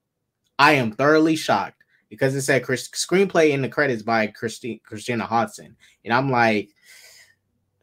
[0.58, 5.26] I am thoroughly shocked because it said Chris, screenplay in the credits by Christi, Christina
[5.26, 6.70] Hodson, and I'm like,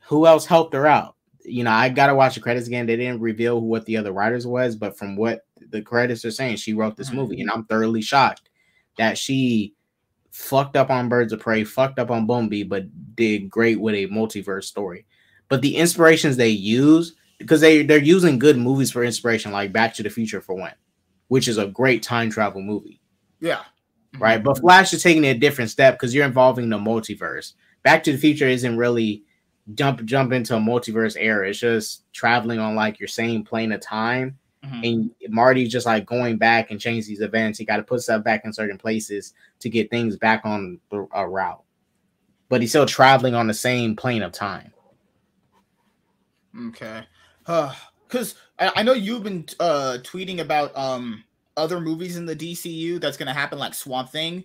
[0.07, 1.17] who else helped her out?
[1.45, 2.87] You know, I gotta watch the credits again.
[2.87, 6.57] They didn't reveal what the other writers was, but from what the credits are saying,
[6.57, 7.17] she wrote this mm-hmm.
[7.17, 8.49] movie, and I'm thoroughly shocked
[8.97, 9.75] that she
[10.31, 14.07] fucked up on Birds of Prey, fucked up on Bumblebee, but did great with a
[14.09, 15.07] multiverse story.
[15.49, 19.95] But the inspirations they use, because they they're using good movies for inspiration, like Back
[19.95, 20.75] to the Future for one,
[21.29, 23.01] which is a great time travel movie.
[23.41, 23.63] Yeah.
[24.19, 24.43] Right.
[24.43, 27.53] But Flash is taking a different step because you're involving the multiverse.
[27.83, 29.23] Back to the Future isn't really
[29.75, 31.49] jump jump into a multiverse era.
[31.49, 34.85] It's just traveling on like your same plane of time Mm-hmm.
[34.85, 37.59] And Marty's just like going back and change these events.
[37.59, 40.81] He got to put stuff back in certain places to get things back on
[41.13, 41.63] a route.
[42.49, 44.73] But he's still traveling on the same plane of time.
[46.69, 47.05] Okay.
[47.49, 51.25] Because uh, I, I know you've been uh, tweeting about um
[51.57, 54.45] other movies in the DCU that's going to happen, like Swamp Thing.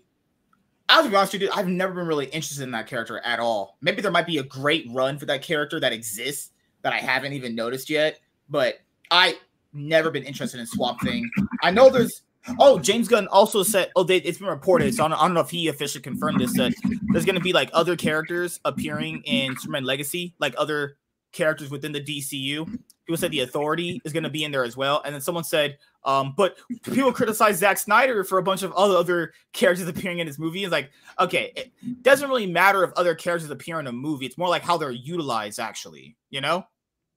[0.90, 3.40] I'll be honest with you, dude, I've never been really interested in that character at
[3.40, 3.78] all.
[3.82, 7.34] Maybe there might be a great run for that character that exists that I haven't
[7.34, 8.20] even noticed yet.
[8.50, 9.38] But I
[9.72, 11.30] never been interested in Swamp Thing.
[11.62, 12.24] I know there's.
[12.60, 13.92] Oh, James Gunn also said.
[13.96, 14.94] Oh, they, it's been reported.
[14.94, 16.54] So I don't, I don't know if he officially confirmed this.
[16.54, 16.74] That
[17.12, 20.98] there's going to be like other characters appearing in Superman Legacy, like other
[21.32, 22.80] characters within the DCU.
[23.06, 25.02] People said the Authority is going to be in there as well.
[25.04, 28.96] And then someone said, um, but people criticize Zack Snyder for a bunch of other
[28.96, 30.64] other characters appearing in his movie.
[30.64, 34.26] It's like, okay, it doesn't really matter if other characters appear in a movie.
[34.26, 36.16] It's more like how they're utilized, actually.
[36.30, 36.66] You know,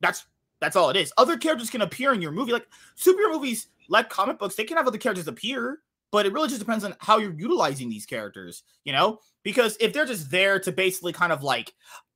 [0.00, 0.26] that's
[0.60, 1.12] that's all it is.
[1.18, 2.52] Other characters can appear in your movie.
[2.52, 6.48] Like superhero movies, like comic books, they can have other characters appear, but it really
[6.48, 9.20] just depends on how you're utilizing these characters, you know?
[9.42, 11.74] Because if they're just there to basically kind of like,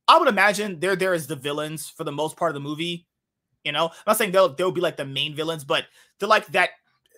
[0.09, 3.06] I would imagine they're there as the villains for the most part of the movie.
[3.64, 5.85] You know, I'm not saying they'll they'll be like the main villains, but
[6.18, 6.70] they're like that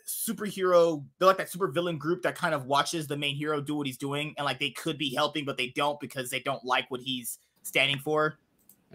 [0.06, 3.74] superhero, they're like that super villain group that kind of watches the main hero do
[3.74, 6.64] what he's doing, and like they could be helping, but they don't because they don't
[6.64, 8.38] like what he's standing for.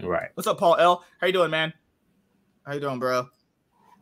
[0.02, 0.30] Right.
[0.36, 1.04] What's up, Paul L?
[1.20, 1.74] How you doing, man?
[2.66, 3.28] How you doing, bro?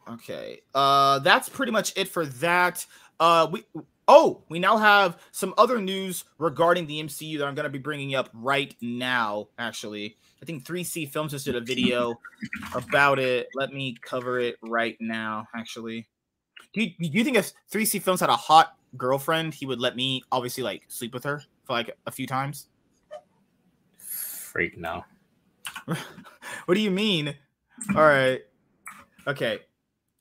[0.09, 0.61] Okay.
[0.73, 2.85] Uh that's pretty much it for that.
[3.19, 3.63] Uh we
[4.07, 7.79] oh, we now have some other news regarding the MCU that I'm going to be
[7.79, 10.17] bringing up right now actually.
[10.41, 12.19] I think 3C Films just did a video
[12.73, 13.47] about it.
[13.55, 16.07] Let me cover it right now actually.
[16.73, 19.95] Do you, do you think if 3C Films had a hot girlfriend, he would let
[19.95, 22.67] me obviously like sleep with her for like a few times?
[23.97, 25.03] Freak no.
[25.85, 27.35] what do you mean?
[27.95, 28.41] All right.
[29.27, 29.59] Okay.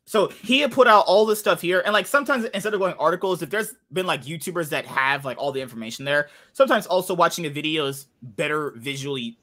[0.06, 2.94] So he had put out all this stuff here, and like sometimes instead of going
[2.94, 7.14] articles, if there's been like YouTubers that have like all the information there, sometimes also
[7.14, 9.38] watching a video is better visually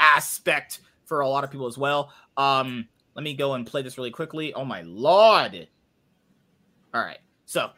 [0.00, 2.12] aspect for a lot of people as well.
[2.36, 4.52] Um, let me go and play this really quickly.
[4.54, 5.68] Oh my lord!
[6.92, 7.70] All right, so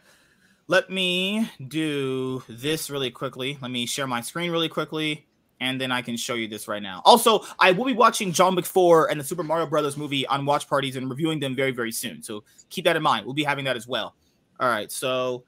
[0.69, 3.59] let me do this really quickly.
[3.61, 5.27] Let me share my screen really quickly
[5.63, 7.03] and then I can show you this right now.
[7.05, 10.69] Also, I will be watching John 4 and the Super Mario Brothers movie on watch
[10.69, 12.21] parties and reviewing them very, very soon.
[12.21, 13.25] So keep that in mind.
[13.25, 14.17] We'll be having that as well.
[14.59, 15.45] All right, so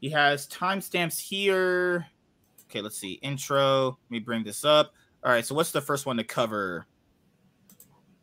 [0.00, 2.06] he has timestamps here.
[2.70, 3.14] Okay, let's see.
[3.14, 3.98] Intro.
[4.04, 4.92] Let me bring this up.
[5.26, 6.86] All right, so what's the first one to cover?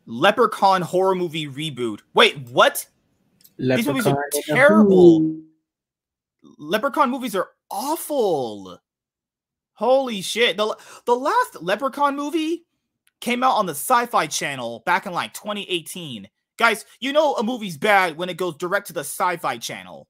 [0.06, 2.00] Leprechaun horror movie reboot.
[2.14, 2.86] Wait, what?
[3.58, 5.36] Leprechaun These movies are terrible.
[6.58, 8.80] Leprechaun movies are awful.
[9.74, 10.56] Holy shit.
[10.56, 12.64] The, the last Leprechaun movie
[13.20, 16.26] came out on the Sci Fi Channel back in like 2018.
[16.56, 20.08] Guys, you know a movie's bad when it goes direct to the Sci Fi Channel.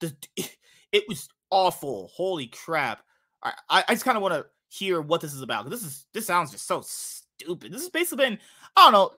[0.00, 0.14] The,
[0.92, 2.10] it was awful.
[2.12, 3.02] Holy crap.
[3.42, 5.68] I, I just kind of want to hear what this is about.
[5.68, 7.72] This is this sounds just so stupid.
[7.72, 8.38] This has basically been,
[8.76, 9.10] I don't know,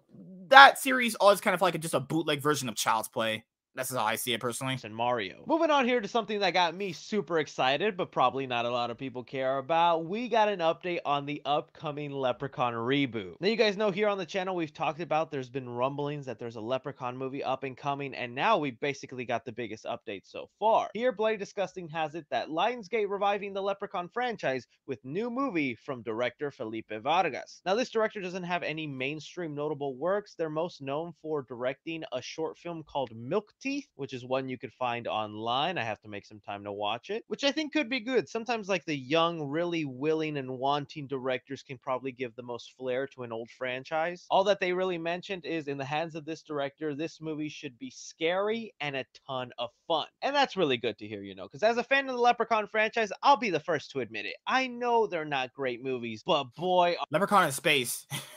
[0.49, 3.45] that series always kind of like a, just a bootleg version of Child's Play.
[3.75, 4.79] That's how I see it personally.
[4.85, 5.43] And Mario.
[5.47, 8.91] Moving on here to something that got me super excited, but probably not a lot
[8.91, 10.07] of people care about.
[10.07, 13.35] We got an update on the upcoming Leprechaun reboot.
[13.41, 16.39] Now, you guys know here on the channel, we've talked about there's been rumblings that
[16.39, 20.23] there's a Leprechaun movie up and coming, and now we basically got the biggest update
[20.25, 20.89] so far.
[20.95, 26.03] Here, Bloody Disgusting has it that Lionsgate reviving the Leprechaun franchise with new movie from
[26.03, 27.61] director Felipe Vargas.
[27.67, 30.35] Now, this director doesn't have any mainstream notable works.
[30.37, 34.59] They're most known for directing a short film called Milk Teeth, which is one you
[34.59, 35.79] could find online.
[35.79, 38.29] I have to make some time to watch it, which I think could be good.
[38.29, 43.07] Sometimes, like the young, really willing and wanting directors can probably give the most flair
[43.07, 44.27] to an old franchise.
[44.31, 47.79] All that they really mentioned is in the hands of this director, this movie should
[47.79, 50.09] be scary and a ton of fun.
[50.21, 52.67] And that's really good to hear, you know, because as a fan of the Leprechaun
[52.67, 54.37] franchise, I'll be the first to admit it.
[54.47, 58.07] I know they're not great movies, but boy, Leprechaun in space.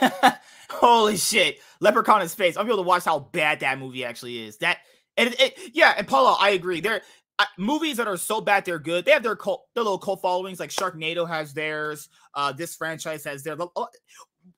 [0.70, 1.58] Holy shit.
[1.80, 2.56] Leprechaun in space.
[2.56, 4.58] I'm able to watch how bad that movie actually is.
[4.58, 4.78] That
[5.16, 6.80] and it, it, yeah, and Paula, I agree.
[6.80, 7.02] There
[7.38, 9.04] uh, movies that are so bad they're good.
[9.04, 10.58] They have their cult, their little cult followings.
[10.58, 12.08] Like Sharknado has theirs.
[12.34, 13.60] Uh, this franchise has theirs.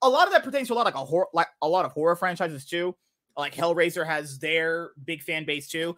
[0.02, 1.92] A lot of that pertains to a lot like a horror, like a lot of
[1.92, 2.96] horror franchises too.
[3.36, 5.96] Like Hellraiser has their big fan base too.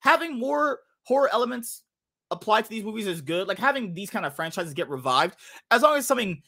[0.00, 1.82] Having more horror elements
[2.30, 3.48] applied to these movies is good.
[3.48, 5.36] Like having these kind of franchises get revived,
[5.70, 6.42] as long as something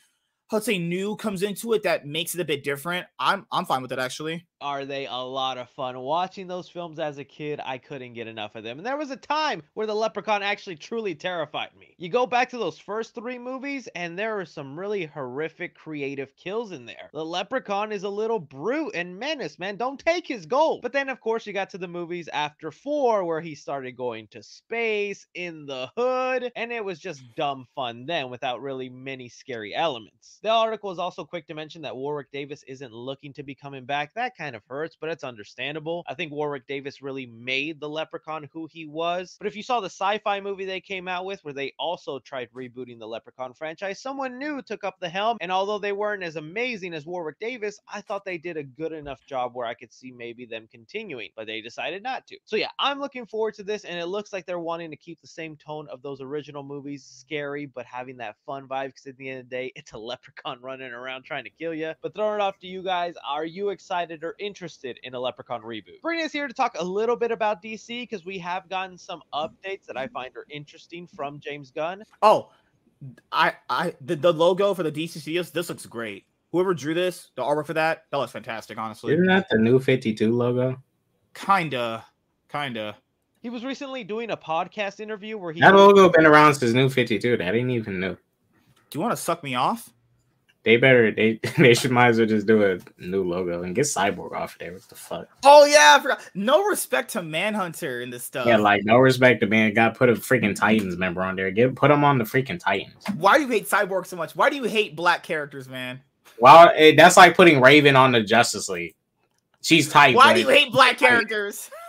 [0.55, 3.83] let's say new comes into it that makes it a bit different, I'm I'm fine
[3.83, 6.01] with it actually are they a lot of fun.
[6.01, 8.79] Watching those films as a kid, I couldn't get enough of them.
[8.79, 11.95] And there was a time where the Leprechaun actually truly terrified me.
[11.99, 16.35] You go back to those first three movies, and there are some really horrific creative
[16.37, 17.11] kills in there.
[17.13, 19.77] The Leprechaun is a little brute and menace, man.
[19.77, 20.81] Don't take his gold.
[20.81, 24.29] But then, of course, you got to the movies after four where he started going
[24.29, 29.29] to space in the hood, and it was just dumb fun then without really many
[29.29, 30.39] scary elements.
[30.43, 33.85] The article is also quick to mention that Warwick Davis isn't looking to be coming
[33.85, 34.15] back.
[34.15, 36.05] That kind kind of hurts, but it's understandable.
[36.07, 39.37] I think Warwick Davis really made the Leprechaun who he was.
[39.39, 42.21] But if you saw the sci fi movie they came out with, where they also
[42.21, 45.39] tried rebooting the Leprechaun franchise, someone new took up the helm.
[45.41, 48.93] And although they weren't as amazing as Warwick Davis, I thought they did a good
[48.93, 52.39] enough job where I could see maybe them continuing, but they decided not to.
[52.45, 55.21] So yeah, I'm looking forward to this, and it looks like they're wanting to keep
[55.21, 58.89] the same tone of those original movies, scary, but having that fun vibe.
[58.89, 61.75] Because at the end of the day, it's a leprechaun running around trying to kill
[61.75, 61.93] you.
[62.03, 65.63] But throwing it off to you guys, are you excited or interested in a Leprechaun
[65.63, 66.01] reboot.
[66.03, 69.23] Bring us here to talk a little bit about DC because we have gotten some
[69.33, 72.03] updates that I find are interesting from James Gunn.
[72.23, 72.51] Oh,
[73.33, 76.27] I I the, the logo for the DC Studios, this looks great.
[76.53, 79.15] Whoever drew this, the artwork for that, that looks fantastic, honestly.
[79.15, 80.81] Isn't that the new 52 logo?
[81.35, 82.05] Kinda.
[82.49, 82.97] Kinda.
[83.43, 86.89] He was recently doing a podcast interview where he That logo been around since new
[86.89, 87.37] 52.
[87.37, 88.15] That ain't even new.
[88.15, 89.93] Do you want to suck me off?
[90.65, 93.85] They better they they should might as well just do a new logo and get
[93.85, 94.73] Cyborg off there.
[94.73, 95.29] What the fuck?
[95.45, 96.31] Oh yeah, I forgot.
[96.35, 98.47] No respect to Manhunter in this stuff.
[98.47, 99.75] Yeah, like no respect to man.
[99.75, 101.51] Got put a freaking Titans member on there.
[101.51, 103.05] Get put him on the freaking Titans.
[103.17, 104.35] Why do you hate Cyborg so much?
[104.35, 106.01] Why do you hate black characters, man?
[106.39, 108.95] Well, eh, it, that's like putting Raven on the Justice League.
[109.61, 110.15] She's tight.
[110.15, 111.71] Why do you hate black characters?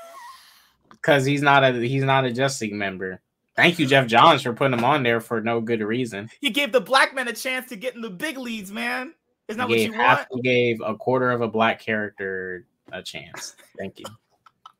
[0.89, 3.21] Because he's not a he's not a Justice League member.
[3.56, 6.30] Thank you, Geoff Johns, for putting him on there for no good reason.
[6.41, 9.13] You gave the black man a chance to get in the big leads, man.
[9.48, 10.28] Isn't that what you want?
[10.34, 13.56] He gave a quarter of a black character a chance.
[13.78, 14.06] Thank you.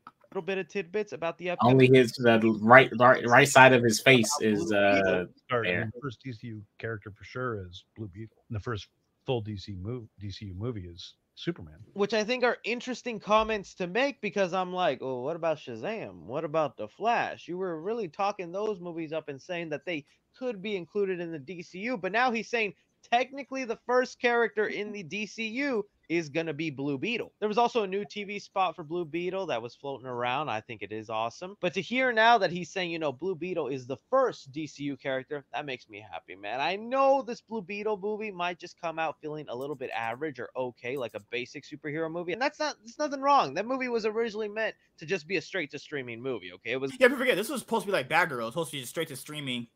[0.08, 3.82] A little bit of tidbits about the only his the right, right right side of
[3.82, 5.90] his face is uh there.
[5.94, 8.36] The first DCU character for sure is Blue Beetle.
[8.50, 8.88] And the first
[9.26, 11.76] full DC move DCU movie is Superman.
[11.93, 16.24] Which I think are interesting comments to make because I'm like, oh, what about Shazam?
[16.24, 17.48] What about The Flash?
[17.48, 20.06] You were really talking those movies up and saying that they
[20.38, 22.74] could be included in the DCU, but now he's saying
[23.12, 27.32] technically the first character in the DCU is going to be Blue Beetle.
[27.39, 30.50] There was also a new TV spot for Blue Beetle that was floating around.
[30.50, 31.58] I think it is awesome.
[31.62, 35.00] But to hear now that he's saying, you know, Blue Beetle is the first DCU
[35.00, 36.60] character, that makes me happy, man.
[36.60, 40.39] I know this Blue Beetle movie might just come out feeling a little bit average
[40.39, 42.34] or okay, like a basic superhero movie.
[42.34, 43.54] And that's not, there's nothing wrong.
[43.54, 46.72] That movie was originally meant to just be a straight to streaming movie, okay?
[46.72, 46.91] It was.
[47.00, 48.41] Yeah, but forget, this was supposed to be like Batgirl.
[48.41, 49.68] It was supposed to be just straight to streaming.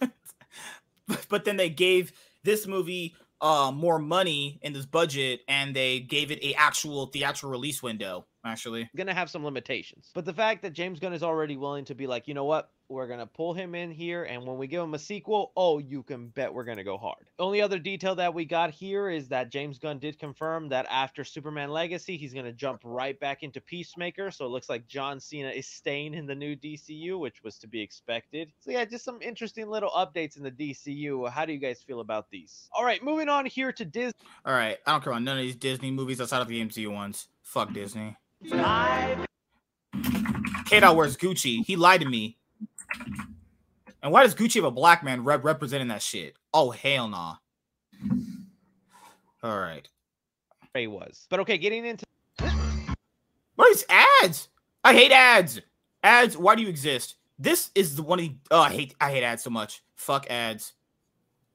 [1.28, 2.12] but then they gave
[2.44, 7.50] this movie uh, more money in this budget and they gave it a actual theatrical
[7.50, 8.88] release window actually.
[8.96, 10.10] gonna have some limitations.
[10.14, 12.70] But the fact that james gunn is already willing to be like you know what?
[12.88, 16.02] We're gonna pull him in here and when we give him a sequel oh you
[16.02, 17.28] can bet we're gonna go hard.
[17.38, 21.24] Only other detail that we got here is that james gunn did confirm that after
[21.24, 24.30] superman legacy he's gonna jump right back into peacemaker.
[24.30, 27.68] So it looks like john cena is staying in the new dcu which was to
[27.68, 28.52] be expected.
[28.58, 32.00] So yeah just some interesting little updates in the dcu how do you guys feel
[32.00, 32.68] about these?
[32.72, 34.12] All right moving on here to disney
[34.44, 36.88] all right i don't care about none of these disney movies outside of the mcu
[36.88, 38.16] ones fuck disney
[40.70, 41.64] K Dot wears Gucci.
[41.64, 42.38] He lied to me.
[44.04, 46.36] And why does Gucci have a black man rep- representing that shit?
[46.54, 47.34] Oh hell nah.
[49.42, 49.88] All right.
[50.72, 51.58] Ray was, but okay.
[51.58, 52.06] Getting into
[53.56, 53.84] what is
[54.22, 54.48] ads?
[54.84, 55.60] I hate ads.
[56.04, 56.36] Ads.
[56.36, 57.16] Why do you exist?
[57.36, 58.20] This is the one.
[58.20, 58.94] He, oh, I hate.
[59.00, 59.82] I hate ads so much.
[59.96, 60.74] Fuck ads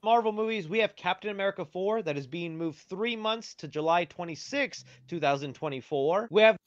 [0.06, 4.06] Marvel movies, we have Captain America 4 that is being moved three months to July
[4.06, 6.28] 26, 2024.
[6.30, 6.58] We have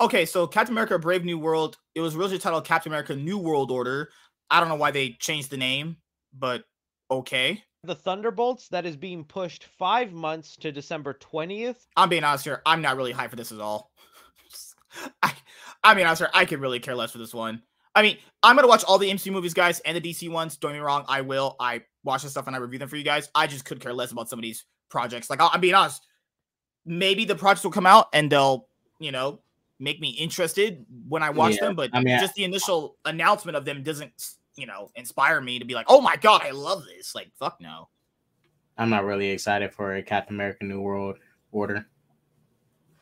[0.00, 1.76] Okay, so Captain America: Brave New World.
[1.96, 4.10] It was originally titled Captain America: New World Order.
[4.48, 5.96] I don't know why they changed the name,
[6.32, 6.62] but
[7.10, 7.64] okay.
[7.82, 11.86] the Thunderbolts that is being pushed five months to December 20th.
[11.96, 12.62] I'm being honest here.
[12.64, 13.90] I'm not really hyped for this at all.
[15.24, 15.32] I,
[15.82, 16.30] I mean, honest here.
[16.32, 17.60] I could really care less for this one.
[17.96, 20.56] I mean, I'm gonna watch all the MCU movies, guys, and the DC ones.
[20.56, 21.04] Don't get me wrong.
[21.08, 21.56] I will.
[21.58, 23.28] I watch this stuff and I review them for you guys.
[23.34, 25.30] I just could care less about some of these projects.
[25.30, 26.06] Like, I'm being honest.
[26.86, 29.40] Maybe the projects will come out and they'll, you know,
[29.80, 31.76] make me interested when I watch Yeah, them.
[31.76, 34.12] But I mean, just the initial announcement of them doesn't,
[34.56, 37.14] you know, inspire me to be like, oh my god, I love this.
[37.14, 37.88] Like, fuck no.
[38.76, 41.16] I'm not really excited for a Captain America New World
[41.52, 41.86] Order.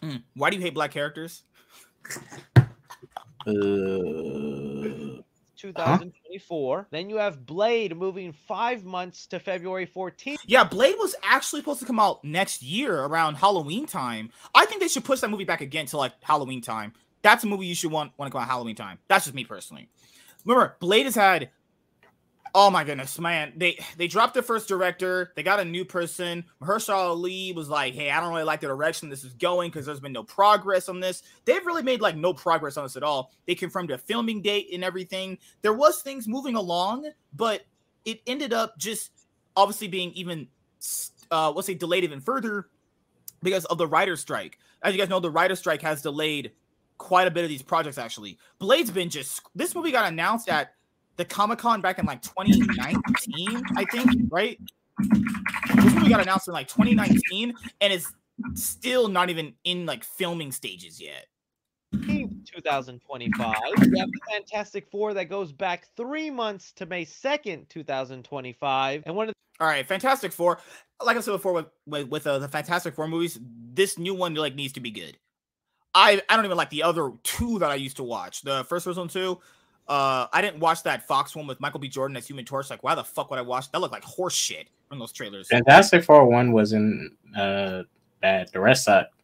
[0.03, 0.23] Mm.
[0.35, 1.43] Why do you hate black characters?
[3.47, 3.53] Uh,
[5.65, 5.99] Uh-huh.
[5.99, 6.89] 2024.
[6.91, 10.39] Then you have Blade moving five months to February 14th.
[10.47, 14.31] Yeah, Blade was actually supposed to come out next year around Halloween time.
[14.55, 16.93] I think they should push that movie back again to like Halloween time.
[17.23, 18.99] That's a movie you should want want to come out Halloween time.
[19.09, 19.89] That's just me personally.
[20.45, 21.51] Remember, Blade has had
[22.55, 23.53] oh my goodness, man.
[23.57, 26.45] They they dropped the first director, they got a new person.
[26.61, 29.87] Mahershala Ali was like, hey, I don't really like the direction this is going because
[29.87, 31.23] there's been no progress on this.
[31.45, 33.33] They've really made like no progress on this at all.
[33.47, 35.39] They confirmed a filming date and everything.
[35.63, 37.63] There was things moving along, but
[38.05, 39.11] it ended up just
[39.57, 40.49] obviously being even
[41.31, 42.69] uh let's say delayed even further
[43.43, 44.59] because of the writer's strike.
[44.83, 46.53] As you guys know, the writer's strike has delayed
[46.99, 48.39] quite a bit of these projects actually.
[48.59, 50.75] Blade's been just this movie got announced at
[51.23, 54.59] the Comic Con back in like 2019, I think, right?
[54.99, 58.13] This movie got announced in like 2019 and it's
[58.55, 61.27] still not even in like filming stages yet.
[61.93, 63.55] 2025.
[63.67, 69.03] You have the Fantastic Four that goes back three months to May 2nd, 2025.
[69.07, 70.59] And one of All right, Fantastic Four.
[71.05, 73.39] Like I said before, with with, with uh, the Fantastic Four movies,
[73.73, 75.19] this new one like needs to be good.
[75.95, 78.41] I I don't even like the other two that I used to watch.
[78.43, 79.39] The first one two.
[79.89, 81.89] Uh, I didn't watch that Fox one with Michael B.
[81.89, 82.71] Jordan as Human Torch.
[82.71, 83.71] Like, why the fuck would I watch?
[83.73, 85.49] That looked like horse shit from those trailers.
[85.49, 87.83] Fantastic Four one wasn't uh
[88.21, 88.49] bad.
[88.53, 89.15] The rest sucked.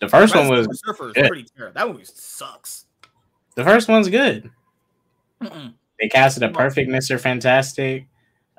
[0.00, 1.28] The first one was Surfer is good.
[1.28, 1.74] pretty terrible.
[1.74, 2.86] That movie sucks.
[3.54, 4.50] the first one's good.
[5.40, 5.74] Mm-mm.
[5.98, 8.06] They casted a perfect Mister Fantastic.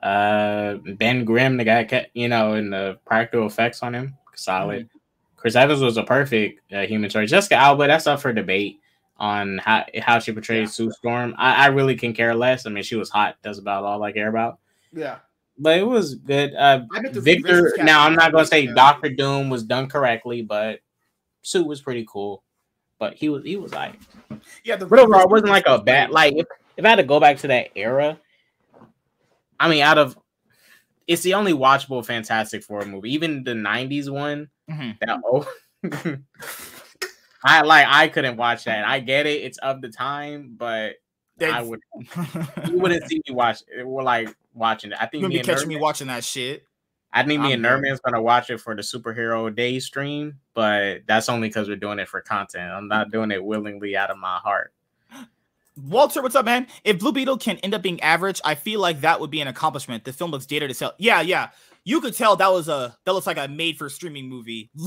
[0.02, 4.90] Uh, Ben Grimm, the guy, you know, and the practical effects on him, solid.
[5.36, 7.30] Chris Evans was a perfect uh, human torch.
[7.30, 8.80] Jessica Alba, that's up for debate
[9.18, 11.34] on how how she portrays Sue Storm.
[11.38, 12.66] I, I really can care less.
[12.66, 13.38] I mean, she was hot.
[13.42, 14.60] That's about all I care about.
[14.94, 15.18] Yeah.
[15.58, 16.54] But it was good.
[16.54, 17.74] Uh, I Victor.
[17.78, 18.74] Now I'm not gonna say yeah.
[18.74, 20.80] Doctor Doom was done correctly, but
[21.44, 22.44] Sue was pretty cool.
[23.00, 23.96] But he was he was like,
[24.64, 26.12] Yeah, the but overall, it wasn't like a bad.
[26.12, 26.46] Like if,
[26.76, 28.20] if I had to go back to that era,
[29.60, 30.18] I mean, out of
[31.08, 33.14] it's the only watchable Fantastic Four movie.
[33.14, 34.98] Even the '90s one, Mhm.
[35.00, 35.48] that old.
[37.46, 37.86] I like.
[37.88, 38.86] I couldn't watch that.
[38.86, 39.44] I get it.
[39.44, 40.96] It's of the time, but
[41.42, 41.80] I would.
[42.68, 43.60] You wouldn't see me watch.
[43.84, 44.98] We're like watching it.
[45.00, 46.66] I think You're me be catching me watching that shit.
[47.14, 47.84] I think me I'm and.
[47.84, 52.00] Nerman's gonna watch it for the superhero day stream, but that's only because we're doing
[52.00, 52.72] it for content.
[52.72, 54.74] I'm not doing it willingly out of my heart.
[55.88, 56.66] Walter, what's up, man?
[56.84, 59.48] If Blue Beetle can end up being average, I feel like that would be an
[59.48, 60.04] accomplishment.
[60.04, 60.96] The film looks dated as hell.
[60.98, 61.50] Yeah, yeah.
[61.84, 64.72] You could tell that was a that looks like a made for streaming movie.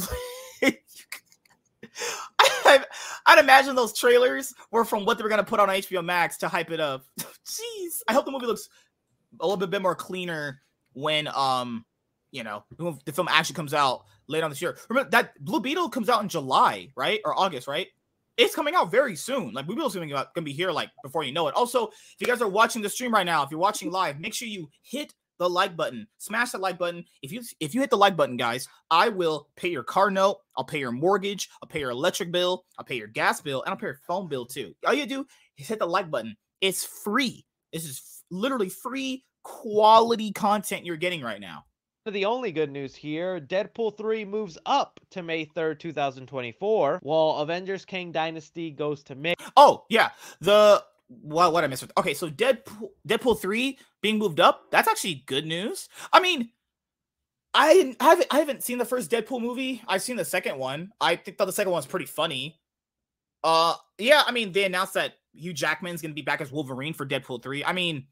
[2.69, 2.85] I'd,
[3.27, 6.49] I'd imagine those trailers were from what they were gonna put on HBO Max to
[6.49, 7.05] hype it up.
[7.19, 8.69] Jeez, I hope the movie looks
[9.41, 10.61] a little bit more cleaner
[10.93, 11.85] when um
[12.31, 12.64] you know
[13.05, 14.77] the film actually comes out later on this year.
[14.89, 17.89] Remember that Blue Beetle comes out in July, right or August, right?
[18.39, 19.53] it's coming out very soon.
[19.53, 21.55] Like Blue Beetle's gonna, gonna be here like before you know it.
[21.55, 24.33] Also, if you guys are watching the stream right now, if you're watching live, make
[24.33, 27.05] sure you hit the like button, smash the like button.
[27.22, 30.39] If you if you hit the like button, guys, I will pay your car note,
[30.57, 33.70] I'll pay your mortgage, I'll pay your electric bill, I'll pay your gas bill, and
[33.70, 34.74] I'll pay your phone bill too.
[34.86, 35.26] All you do
[35.57, 36.36] is hit the like button.
[36.61, 37.45] It's free.
[37.72, 41.64] This is literally free quality content you're getting right now.
[42.05, 47.36] So the only good news here Deadpool 3 moves up to May 3rd, 2024, while
[47.36, 49.34] Avengers Kang Dynasty goes to May.
[49.57, 50.11] Oh yeah,
[50.41, 51.83] the what what I missed.
[51.83, 54.71] with- Okay, so Deadpool Deadpool three being moved up.
[54.71, 55.89] That's actually good news.
[56.13, 56.51] I mean,
[57.55, 59.83] I haven't I haven't seen the first Deadpool movie.
[59.89, 60.93] I've seen the second one.
[61.01, 62.59] I that the second one was pretty funny.
[63.43, 64.23] Uh, yeah.
[64.27, 67.65] I mean, they announced that Hugh Jackman's gonna be back as Wolverine for Deadpool three.
[67.65, 68.07] I mean,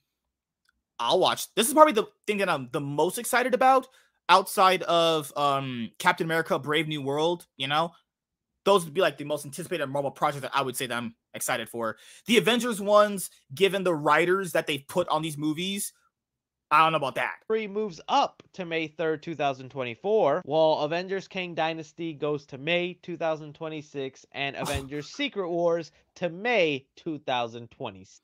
[0.98, 1.52] I'll watch.
[1.54, 3.86] This is probably the thing that I'm the most excited about
[4.28, 7.46] outside of um Captain America: Brave New World.
[7.58, 7.92] You know,
[8.64, 11.14] those would be like the most anticipated Marvel project that I would say that I'm
[11.36, 11.96] excited for.
[12.26, 15.92] The Avengers ones, given the writers that they've put on these movies,
[16.70, 17.36] I don't know about that.
[17.46, 24.26] 3 moves up to May 3rd, 2024, while Avengers Kang Dynasty goes to May 2026
[24.32, 28.20] and Avengers Secret Wars to May 2026.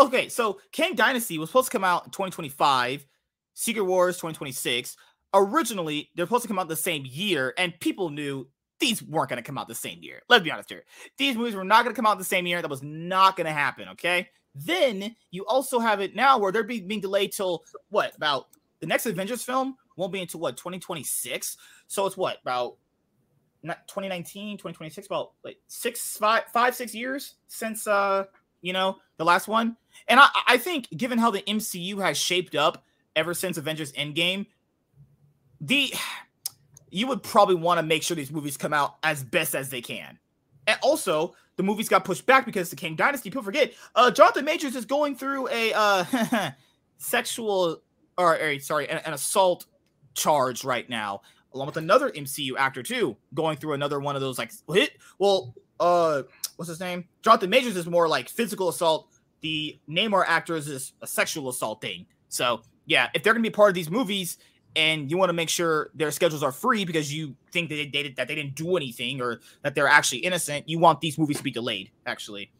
[0.00, 3.06] Okay, so Kang Dynasty was supposed to come out in 2025,
[3.54, 4.96] Secret Wars 2026.
[5.32, 8.48] Originally, they're supposed to come out the same year, and people knew
[8.78, 10.22] these weren't going to come out the same year.
[10.28, 10.84] Let's be honest here.
[11.16, 12.60] These movies were not going to come out the same year.
[12.60, 14.28] That was not going to happen, okay?
[14.54, 18.48] Then you also have it now where they're being, delayed till what about
[18.80, 21.56] the next Avengers film won't be until what 2026.
[21.86, 22.76] So it's what about
[23.62, 28.24] not 2019, 2026, about like six, five, five, six years since uh
[28.62, 29.76] you know the last one.
[30.08, 34.46] And I, I think given how the MCU has shaped up ever since Avengers Endgame,
[35.60, 35.92] the
[36.90, 39.80] you would probably want to make sure these movies come out as best as they
[39.80, 40.18] can.
[40.66, 43.30] And also, the movies got pushed back because the Kang Dynasty.
[43.30, 46.50] People forget, uh, Jonathan Majors is going through a uh,
[46.98, 47.82] sexual
[48.18, 49.66] or, or sorry, an, an, assault
[50.14, 51.22] charge right now,
[51.54, 54.92] along with another MCU actor too, going through another one of those like hit.
[55.18, 56.22] Well, uh,
[56.56, 57.06] what's his name?
[57.22, 59.08] Jonathan Majors is more like physical assault.
[59.40, 62.06] The Namor actors is a sexual assault thing.
[62.28, 64.38] So yeah, if they're gonna be part of these movies,
[64.76, 68.02] and you want to make sure their schedules are free because you think that they,
[68.02, 71.38] they, that they didn't do anything or that they're actually innocent, you want these movies
[71.38, 71.90] to be delayed.
[72.04, 72.50] Actually,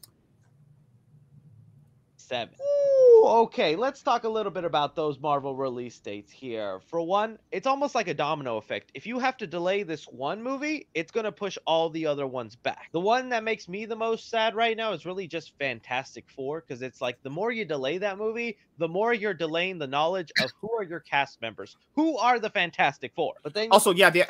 [2.26, 2.54] seven.
[2.60, 6.80] Ooh, okay, let's talk a little bit about those Marvel release dates here.
[6.86, 8.90] For one, it's almost like a domino effect.
[8.94, 12.26] If you have to delay this one movie, it's going to push all the other
[12.26, 12.88] ones back.
[12.92, 16.62] The one that makes me the most sad right now is really just Fantastic Four
[16.66, 20.32] because it's like the more you delay that movie, the more you're delaying the knowledge
[20.42, 21.76] of who are your cast members.
[21.94, 23.34] Who are the Fantastic Four?
[23.42, 24.24] But then also, yeah, the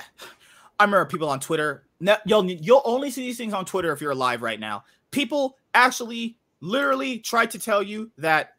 [0.78, 1.84] I remember people on Twitter.
[2.26, 4.84] You'll you'll only see these things on Twitter if you're alive right now.
[5.10, 8.54] People actually literally tried to tell you that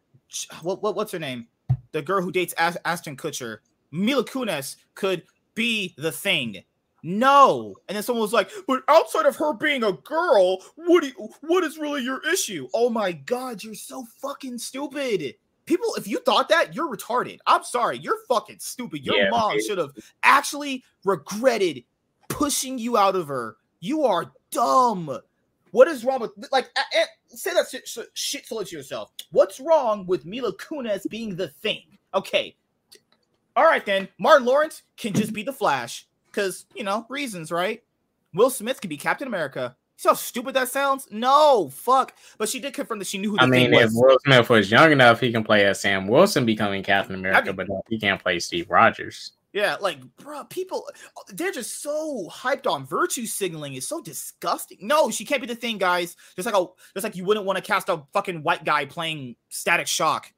[0.61, 1.47] what, what what's her name?
[1.91, 3.59] The girl who dates Ashton Kutcher,
[3.91, 5.23] Mila Kunis, could
[5.55, 6.63] be the thing.
[7.03, 11.07] No, and then someone was like, "But outside of her being a girl, what do
[11.07, 15.35] you, what is really your issue?" Oh my god, you're so fucking stupid.
[15.65, 17.39] People, if you thought that, you're retarded.
[17.45, 19.05] I'm sorry, you're fucking stupid.
[19.05, 19.91] Your yeah, mom should have
[20.23, 21.83] actually regretted
[22.29, 23.57] pushing you out of her.
[23.79, 25.19] You are dumb.
[25.71, 26.69] What is wrong with like
[27.29, 29.11] say that shit, shit to yourself?
[29.31, 31.83] What's wrong with Mila Kunis being the thing?
[32.13, 32.55] Okay,
[33.55, 34.07] all right then.
[34.19, 37.83] Martin Lawrence can just be the Flash because you know reasons, right?
[38.33, 39.75] Will Smith can be Captain America.
[39.97, 41.07] See how stupid that sounds?
[41.09, 42.13] No, fuck.
[42.37, 43.39] But she did confirm that she knew who.
[43.39, 46.83] I mean, if Will Smith was young enough, he can play as Sam Wilson becoming
[46.83, 49.31] Captain America, but he can't play Steve Rogers.
[49.57, 50.87] Yeah, like, bro, people,
[51.29, 53.73] they're just so hyped on virtue signaling.
[53.73, 54.77] It's so disgusting.
[54.81, 56.15] No, she can't be the thing, guys.
[56.35, 59.35] Just like a, just like you wouldn't want to cast a fucking white guy playing
[59.49, 60.31] Static Shock.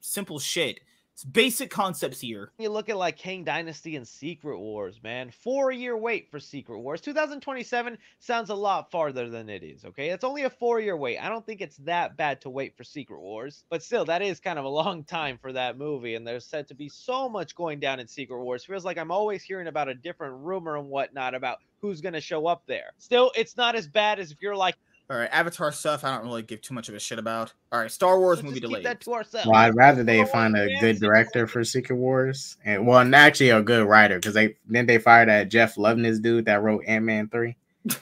[0.00, 0.80] Simple shit.
[1.24, 2.50] Basic concepts here.
[2.58, 5.30] You look at like Kang Dynasty and Secret Wars, man.
[5.30, 7.00] Four year wait for Secret Wars.
[7.00, 10.10] 2027 sounds a lot farther than it is, okay?
[10.10, 11.18] It's only a four year wait.
[11.18, 14.40] I don't think it's that bad to wait for Secret Wars, but still, that is
[14.40, 16.16] kind of a long time for that movie.
[16.16, 18.64] And there's said to be so much going down in Secret Wars.
[18.64, 22.20] Feels like I'm always hearing about a different rumor and whatnot about who's going to
[22.20, 22.92] show up there.
[22.98, 24.76] Still, it's not as bad as if you're like,
[25.08, 26.02] all right, Avatar stuff.
[26.02, 27.52] I don't really give too much of a shit about.
[27.70, 28.84] All right, Star Wars we'll movie delayed.
[28.84, 29.46] That to ourselves.
[29.46, 33.62] Well, I'd rather they find a good director for Secret Wars, and well, actually a
[33.62, 37.28] good writer because they then they fired that Jeff Loveness dude that wrote Ant Man
[37.28, 37.56] three.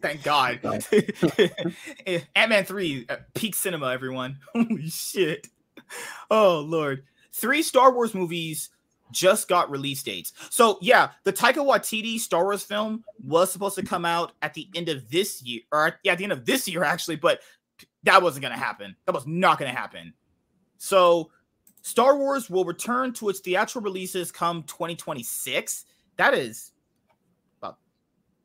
[0.00, 0.58] Thank God.
[2.34, 3.92] Ant Man three, uh, peak cinema.
[3.92, 5.46] Everyone, holy shit.
[6.28, 8.70] Oh Lord, three Star Wars movies
[9.14, 10.32] just got release dates.
[10.50, 14.68] So yeah, the Taika Waititi Star Wars film was supposed to come out at the
[14.74, 17.40] end of this year, or yeah, at the end of this year actually, but
[18.02, 18.94] that wasn't gonna happen.
[19.06, 20.12] That was not gonna happen.
[20.76, 21.30] So
[21.84, 25.84] Star Wars will return to its theatrical releases come 2026.
[26.16, 26.72] That is
[27.60, 27.76] about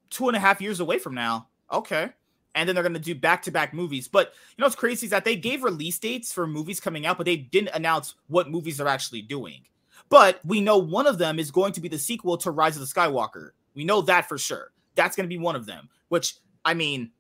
[0.09, 1.47] two and a half years away from now.
[1.71, 2.09] Okay.
[2.53, 4.09] And then they're going to do back to back movies.
[4.09, 7.15] But you know what's crazy is that they gave release dates for movies coming out,
[7.15, 9.61] but they didn't announce what movies they're actually doing.
[10.09, 12.81] But we know one of them is going to be the sequel to Rise of
[12.81, 13.51] the Skywalker.
[13.75, 14.71] We know that for sure.
[14.95, 16.35] That's going to be one of them, which
[16.65, 17.11] I mean,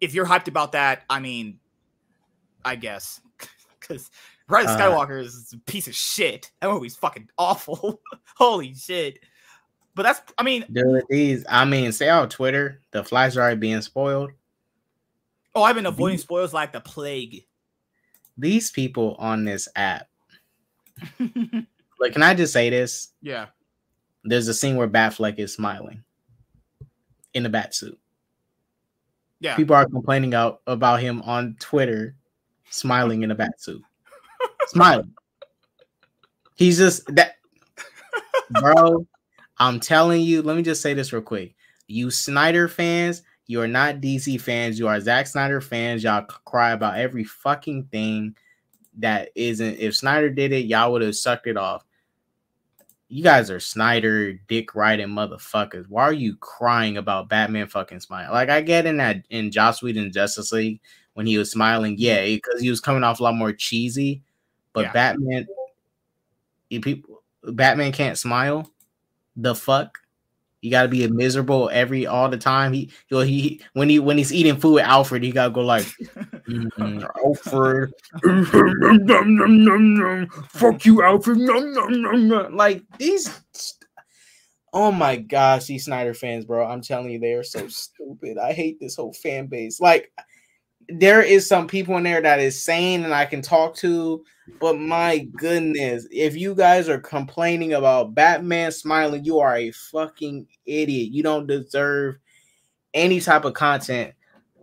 [0.00, 1.58] if you're hyped about that, I mean,
[2.64, 3.20] I guess
[3.80, 4.10] because
[4.48, 6.50] Rise of uh, Skywalker is a piece of shit.
[6.60, 8.00] That movie's fucking awful.
[8.36, 9.18] Holy shit.
[9.94, 13.58] But that's, I mean, dude, these, I mean, say on Twitter, the flies are already
[13.58, 14.30] being spoiled.
[15.54, 17.44] Oh, I've been avoiding these, spoilers like the plague.
[18.38, 20.09] These people on this app
[22.00, 23.08] like, can I just say this?
[23.22, 23.46] Yeah.
[24.24, 26.04] There's a scene where Batfleck is smiling
[27.34, 27.98] in a bat suit.
[29.40, 29.56] Yeah.
[29.56, 32.14] People are complaining out about him on Twitter
[32.68, 33.82] smiling in a bat suit.
[34.68, 35.12] smiling.
[36.54, 37.36] He's just that,
[38.50, 39.06] bro.
[39.58, 40.42] I'm telling you.
[40.42, 41.54] Let me just say this real quick.
[41.86, 44.78] You Snyder fans, you are not DC fans.
[44.78, 46.04] You are Zack Snyder fans.
[46.04, 48.36] Y'all cry about every fucking thing
[48.98, 49.78] that isn't.
[49.78, 51.84] If Snyder did it, y'all would have sucked it off.
[53.08, 55.86] You guys are Snyder dick riding motherfuckers.
[55.88, 58.30] Why are you crying about Batman fucking smile?
[58.32, 60.80] Like I get in that in Joss Whedon Justice League
[61.14, 64.22] when he was smiling, yeah, because he was coming off a lot more cheesy.
[64.72, 64.92] But Yeah.
[64.92, 65.46] Batman,
[66.68, 68.70] you people, Batman can't smile.
[69.36, 69.98] The fuck.
[70.62, 72.72] You got to be miserable every all the time.
[72.72, 75.62] He, he, he when he when he's eating food with Alfred, he got to go
[75.62, 75.86] like,
[76.48, 77.92] "Mm, Alfred,
[78.24, 83.30] nom, nom, nom, fuck you, Alfred, nom, nom, nom, nom." like these.
[84.72, 86.66] Oh my gosh, these Snyder fans, bro!
[86.66, 88.36] I'm telling you, they are so stupid.
[88.38, 89.80] I hate this whole fan base.
[89.80, 90.12] Like,
[90.92, 94.24] there is some people in there that is sane and I can talk to,
[94.60, 100.46] but my goodness, if you guys are complaining about Batman smiling, you are a fucking
[100.66, 101.12] idiot.
[101.12, 102.18] You don't deserve
[102.94, 104.14] any type of content.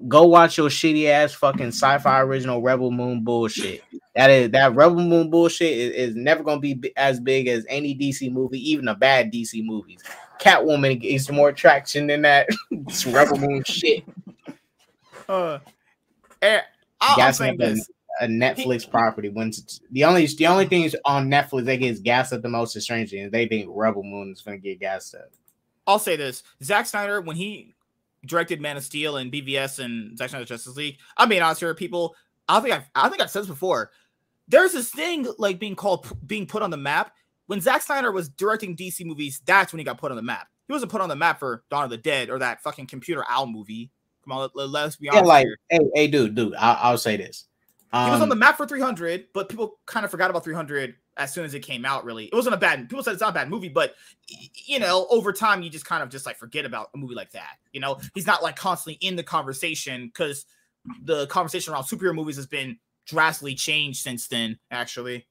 [0.07, 3.83] Go watch your shitty ass fucking sci-fi original Rebel Moon bullshit.
[4.15, 7.65] That is that Rebel Moon bullshit is, is never gonna be bi- as big as
[7.67, 10.03] any DC movie, even a bad DC movies.
[10.39, 12.47] Catwoman gets more traction than that
[13.07, 14.03] Rebel Moon shit.
[15.27, 15.59] Uh,
[17.01, 17.89] I- I'm saying this.
[18.19, 19.29] a Netflix property.
[19.29, 19.51] When
[19.91, 23.15] the only the only things on Netflix that gets gas up the most is Stranger
[23.15, 23.31] Things.
[23.31, 25.29] They think Rebel Moon is gonna get gassed up.
[25.85, 27.75] I'll say this: Zack Snyder, when he
[28.25, 32.15] directed Man of Steel and BVS and Zack Snyder's Justice League, I mean, here, people,
[32.49, 33.91] I think I've, I think I've said this before.
[34.47, 37.13] There's this thing like being called being put on the map.
[37.45, 40.47] When Zack Snyder was directing DC movies, that's when he got put on the map.
[40.67, 43.23] He wasn't put on the map for Dawn of the Dead or that fucking computer
[43.29, 43.91] owl movie.
[44.27, 45.23] Come on, let, us be honest.
[45.23, 45.57] Yeah, like here.
[45.69, 47.45] hey, hey, dude, dude, I, I'll say this.
[47.93, 50.95] Um, he was on the map for 300, but people kind of forgot about 300
[51.15, 52.03] as soon as it came out.
[52.03, 52.89] Really, it wasn't a bad.
[52.89, 53.95] People said it's not a bad movie, but
[54.65, 57.31] you know, over time, you just kind of just like forget about a movie like
[57.31, 57.55] that.
[57.71, 60.45] You know, he's not like constantly in the conversation because
[61.03, 64.59] the conversation around superhero movies has been drastically changed since then.
[64.69, 65.25] Actually,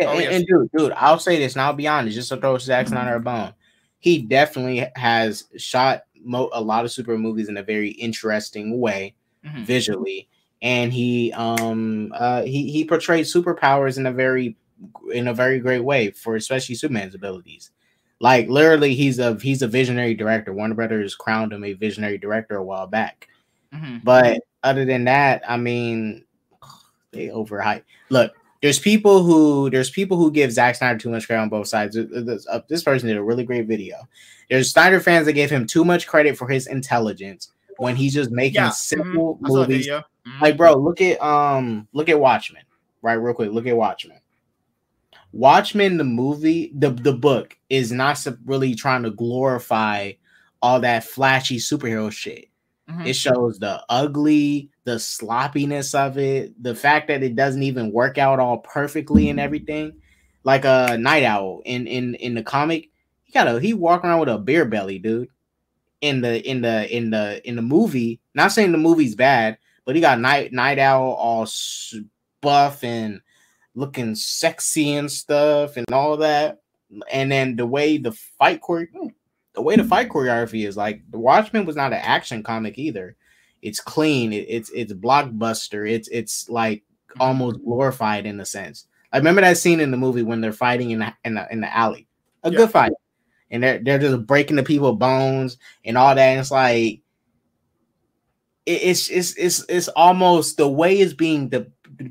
[0.00, 0.34] Yeah, Oh, and, yes.
[0.34, 3.14] and dude, dude, I'll say this, and I'll be honest, just to throw Zack Snyder
[3.14, 3.54] a bone.
[4.00, 9.14] He definitely has shot mo- a lot of super movies in a very interesting way,
[9.44, 9.64] Mhm.
[9.64, 10.28] visually,
[10.62, 14.56] and he um uh he he portrayed superpowers in a very
[15.12, 17.70] in a very great way for especially Superman's abilities.
[18.20, 20.52] Like literally, he's a he's a visionary director.
[20.52, 23.28] Warner Brothers crowned him a visionary director a while back.
[23.74, 24.02] Mhm.
[24.04, 26.24] But other than that, I mean,
[27.12, 27.82] they overhype.
[28.08, 28.32] Look,
[28.66, 31.94] there's people who there's people who give Zack Snyder too much credit on both sides.
[31.94, 33.96] This, this- uh, this person did a really great video.
[34.50, 38.32] There's Snyder fans that give him too much credit for his intelligence when he's just
[38.32, 39.44] making yeah, simple mhm.
[39.44, 39.86] I saw that movies.
[39.86, 40.40] Mhm.
[40.40, 42.64] Like, bro, look at um, look at Watchmen,
[43.02, 43.14] right?
[43.14, 44.18] Real quick, look at Watchmen.
[45.30, 50.10] Watchmen, the movie, the the book is not really trying to glorify
[50.60, 52.46] all that flashy superhero shit.
[52.90, 53.06] Mhm.
[53.06, 58.18] It shows the ugly, the sloppiness of it, the fact that it doesn't even work
[58.18, 59.42] out all perfectly and mm.
[59.42, 60.00] everything.
[60.44, 62.88] Like a night owl in in in the comic,
[63.24, 65.28] he got a he walk around with a beer belly, dude.
[66.00, 69.96] In the in the in the in the movie, not saying the movie's bad, but
[69.96, 71.48] he got night night owl all
[72.40, 73.20] buff and
[73.74, 76.60] looking sexy and stuff and all that.
[77.10, 79.08] And then the way the fight chore- hmm,
[79.54, 83.16] the way the fight choreography is like the Watchmen was not an action comic either.
[83.66, 84.32] It's clean.
[84.32, 85.90] It, it's it's blockbuster.
[85.90, 86.84] It's it's like
[87.18, 87.68] almost mm-hmm.
[87.68, 88.86] glorified in a sense.
[89.12, 91.60] I remember that scene in the movie when they're fighting in the in the, in
[91.62, 92.06] the alley.
[92.44, 92.58] A Yeah.
[92.58, 92.92] good fight,
[93.50, 96.20] and they're they're just breaking the people bones and all that.
[96.20, 97.00] And it's like
[98.66, 101.66] it, it's it's it's it's almost the way it's being di-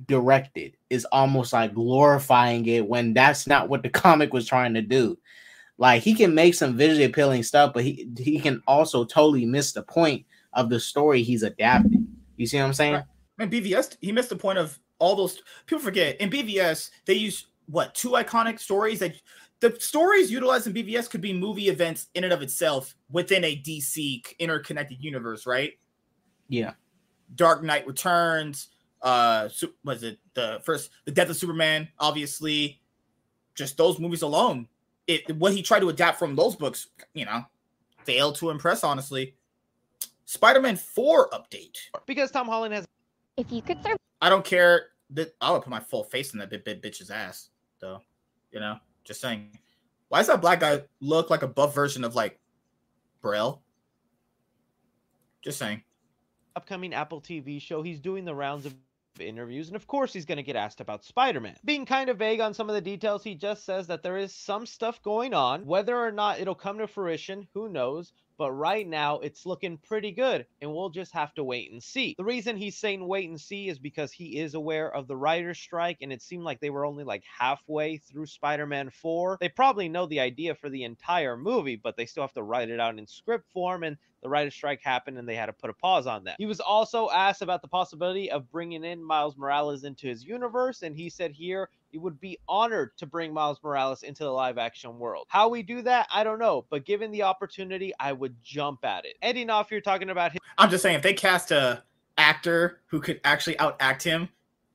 [0.07, 4.81] directed is almost like glorifying it when that's not what the comic was trying to
[4.81, 5.17] do.
[5.77, 9.71] Like he can make some visually appealing stuff, but he he can also totally miss
[9.71, 10.25] the point
[10.55, 12.07] of the story he's adapting.
[12.37, 13.03] You see what I'm saying?
[13.39, 17.47] And BVS, he missed the point of all those people forget in BVS they use
[17.67, 19.13] what two iconic stories that
[19.59, 23.55] the stories utilized in BVS could be movie events in and of itself within a
[23.55, 25.73] DC interconnected universe, right?
[26.49, 26.73] Yeah.
[27.33, 28.67] Dark Knight Returns,
[29.01, 29.49] uh,
[29.83, 31.87] was it the first, the Death of Superman?
[31.99, 32.81] Obviously,
[33.55, 34.67] just those movies alone,
[35.07, 37.43] it what he tried to adapt from those books, you know,
[38.03, 38.83] failed to impress.
[38.83, 39.35] Honestly,
[40.25, 41.77] Spider-Man Four update.
[42.05, 42.87] because Tom Holland has
[43.37, 46.39] If you could serve I don't care that I would put my full face in
[46.39, 47.49] that bit, bit bitch's ass,
[47.79, 48.01] though.
[48.51, 49.59] You know, just saying.
[50.09, 52.39] Why does that black guy look like a buff version of like
[53.21, 53.61] Braille?
[55.43, 55.83] Just saying.
[56.55, 57.83] upcoming Apple TV show.
[57.83, 58.75] He's doing the rounds of
[59.19, 61.55] interviews, and of course, he's going to get asked about Spider Man.
[61.65, 64.33] Being kind of vague on some of the details, he just says that there is
[64.33, 65.65] some stuff going on.
[65.65, 68.13] Whether or not it'll come to fruition, who knows?
[68.37, 72.15] But right now it's looking pretty good and we'll just have to wait and see.
[72.17, 75.59] The reason he's saying wait and see is because he is aware of the writer's
[75.59, 79.37] strike and it seemed like they were only like halfway through Spider-Man 4.
[79.39, 82.69] They probably know the idea for the entire movie, but they still have to write
[82.69, 85.69] it out in script form and the writer's strike happened and they had to put
[85.69, 86.35] a pause on that.
[86.39, 90.81] He was also asked about the possibility of bringing in Miles Morales into his universe
[90.81, 94.57] and he said here he would be honored to bring Miles Morales into the live
[94.57, 95.27] action world.
[95.29, 99.05] How we do that, I don't know, but given the opportunity, I would jump at
[99.05, 99.15] it.
[99.21, 100.39] Eddie Knopf, you're talking about him.
[100.57, 101.83] I'm just saying, if they cast a
[102.17, 104.27] actor who could actually outact him,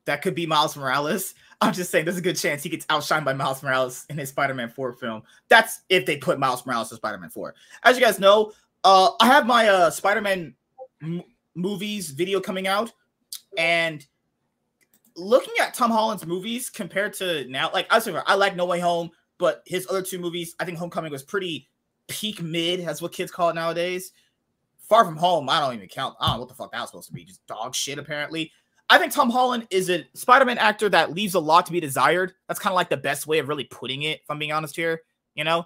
[0.05, 1.35] that could be Miles Morales.
[1.61, 4.29] I'm just saying, there's a good chance he gets outshined by Miles Morales in his
[4.29, 5.21] Spider-Man 4 film.
[5.47, 7.53] That's if they put Miles Morales in Spider-Man 4.
[7.83, 8.51] As you guys know,
[8.83, 10.55] uh, I have my uh, Spider-Man
[11.03, 12.91] m- movies video coming out,
[13.59, 14.03] and
[15.15, 18.79] looking at Tom Holland's movies compared to now, like I was I like No Way
[18.79, 21.69] Home, but his other two movies, I think Homecoming was pretty
[22.07, 24.11] peak mid, that's what kids call it nowadays.
[24.89, 26.15] Far from home, I don't even count.
[26.19, 28.51] I don't know what the fuck that was supposed to be, just dog shit apparently.
[28.89, 32.33] I think Tom Holland is a Spider-Man actor that leaves a lot to be desired.
[32.47, 34.75] That's kind of like the best way of really putting it, if I'm being honest
[34.75, 35.01] here.
[35.33, 35.65] You know,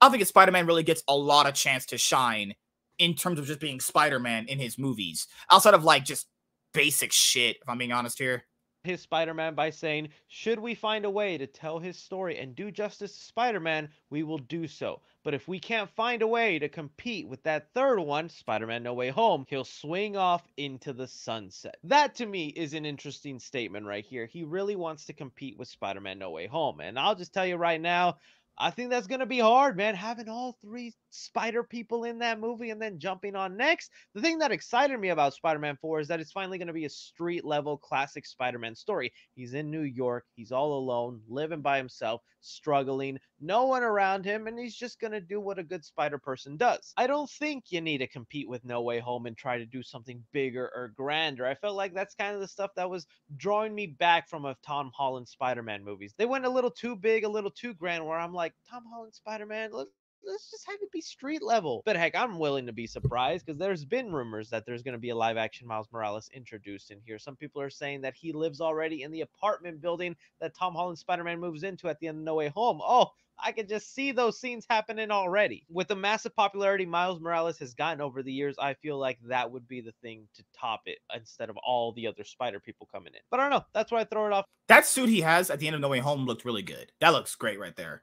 [0.00, 2.54] I don't think Spider-Man really gets a lot of chance to shine
[2.98, 6.28] in terms of just being Spider-Man in his movies, outside of like just
[6.72, 8.44] basic shit, if I'm being honest here
[8.82, 12.70] his Spider-Man by saying, "Should we find a way to tell his story and do
[12.70, 15.02] justice to Spider-Man, we will do so.
[15.22, 18.94] But if we can't find a way to compete with that third one, Spider-Man No
[18.94, 23.86] Way Home, he'll swing off into the sunset." That to me is an interesting statement
[23.86, 24.26] right here.
[24.26, 27.56] He really wants to compete with Spider-Man No Way Home, and I'll just tell you
[27.56, 28.16] right now,
[28.56, 29.94] I think that's going to be hard, man.
[29.94, 33.90] Having all three spider people in that movie and then jumping on next.
[34.14, 36.72] The thing that excited me about Spider Man 4 is that it's finally going to
[36.72, 39.12] be a street level classic Spider Man story.
[39.34, 44.46] He's in New York, he's all alone, living by himself, struggling, no one around him,
[44.46, 46.92] and he's just going to do what a good spider person does.
[46.96, 49.82] I don't think you need to compete with No Way Home and try to do
[49.82, 51.46] something bigger or grander.
[51.46, 53.06] I felt like that's kind of the stuff that was
[53.36, 56.14] drawing me back from a Tom Holland Spider Man movies.
[56.16, 59.14] They went a little too big, a little too grand, where I'm like, Tom Holland
[59.14, 59.88] Spider Man, look,
[60.24, 61.82] let's just have it be street level.
[61.84, 64.98] But heck, I'm willing to be surprised because there's been rumors that there's going to
[64.98, 67.18] be a live action Miles Morales introduced in here.
[67.18, 70.98] Some people are saying that he lives already in the apartment building that Tom Holland
[70.98, 72.80] Spider Man moves into at the end of No Way Home.
[72.82, 73.10] Oh,
[73.42, 75.64] I can just see those scenes happening already.
[75.70, 79.50] With the massive popularity Miles Morales has gotten over the years, I feel like that
[79.50, 83.14] would be the thing to top it instead of all the other spider people coming
[83.14, 83.20] in.
[83.30, 83.64] But I don't know.
[83.72, 84.44] That's why I throw it off.
[84.68, 86.92] That suit he has at the end of No Way Home looked really good.
[87.00, 88.02] That looks great right there.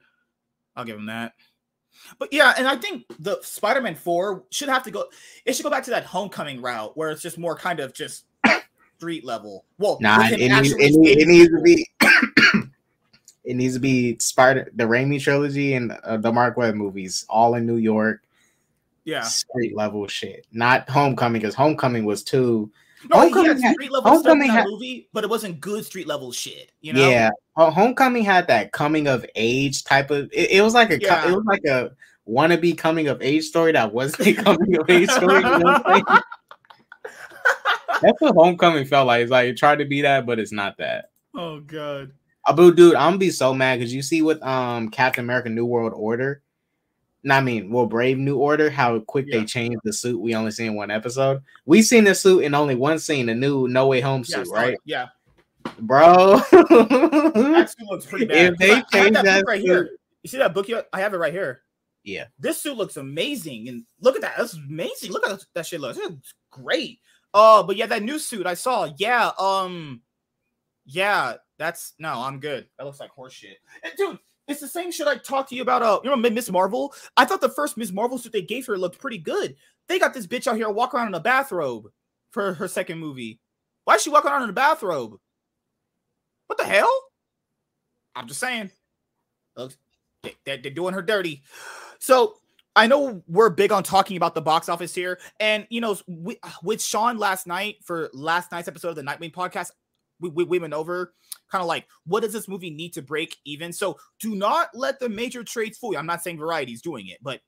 [0.75, 1.33] I'll give him that.
[2.19, 5.05] But yeah, and I think the Spider-Man 4 should have to go
[5.45, 8.25] it should go back to that homecoming route where it's just more kind of just
[8.97, 9.65] street level.
[9.77, 11.87] Well, nah, it needs, it, it needs to be
[13.43, 17.55] it needs to be Spider the Raimi trilogy and uh, the Marc Webb movies all
[17.55, 18.23] in New York.
[19.05, 19.21] Yeah.
[19.21, 20.45] Street level shit.
[20.51, 22.71] Not Homecoming cuz Homecoming was too
[23.09, 26.31] no, Homecoming had street level stuff in that movie, but it wasn't good street level
[26.31, 26.71] shit.
[26.81, 27.09] You know?
[27.09, 30.29] Yeah, Homecoming had that coming of age type of.
[30.31, 30.99] It, it was like a.
[30.99, 31.29] Yeah.
[31.29, 31.91] It was like a
[32.27, 35.35] wannabe coming of age story that wasn't a coming of age story.
[35.35, 36.23] You know what
[38.01, 39.23] That's what Homecoming felt like.
[39.23, 41.11] It's like it tried to be that, but it's not that.
[41.35, 42.11] Oh god.
[42.47, 45.65] Abu, dude, I'm gonna be so mad because you see with um Captain America: New
[45.65, 46.41] World Order,
[47.29, 49.39] I mean, well, Brave New Order, how quick yeah.
[49.39, 50.19] they changed the suit.
[50.19, 51.41] We only seen one episode.
[51.65, 54.59] We seen the suit in only one scene, the new No Way Home suit, yeah,
[54.59, 54.77] right?
[54.85, 55.07] Yeah,
[55.79, 56.37] bro.
[56.51, 58.53] that suit looks pretty bad.
[58.53, 59.89] If they change that, that right suit, here,
[60.23, 60.67] you see that book?
[60.93, 61.63] I have it right here.
[62.03, 64.35] Yeah, this suit looks amazing, and look at that.
[64.37, 65.11] That's amazing.
[65.11, 65.97] Look at that shit looks.
[65.97, 66.99] It's great.
[67.33, 68.89] Uh, but yeah, that new suit I saw.
[68.97, 70.01] Yeah, um,
[70.85, 72.67] yeah, that's no, I'm good.
[72.77, 73.57] That looks like horse shit.
[73.83, 75.83] And dude, it's the same shit I talked to you about.
[75.83, 76.93] Uh, you know, Miss Marvel.
[77.15, 79.55] I thought the first Miss Marvel suit they gave her looked pretty good.
[79.87, 81.87] They got this bitch out here walking around in a bathrobe
[82.31, 83.39] for her second movie.
[83.85, 85.17] Why is she walking around in a bathrobe?
[86.47, 86.89] What the hell?
[88.15, 88.71] I'm just saying.
[89.55, 89.69] They're,
[90.45, 91.43] they're doing her dirty.
[91.99, 92.35] So
[92.75, 95.97] I know we're big on talking about the box office here, and you know,
[96.63, 99.71] with Sean last night for last night's episode of the Nightwing podcast,
[100.19, 101.13] we over
[101.51, 103.71] kind of like what does this movie need to break even.
[103.71, 105.99] So do not let the major trades fool you.
[105.99, 107.41] I'm not saying Variety's doing it, but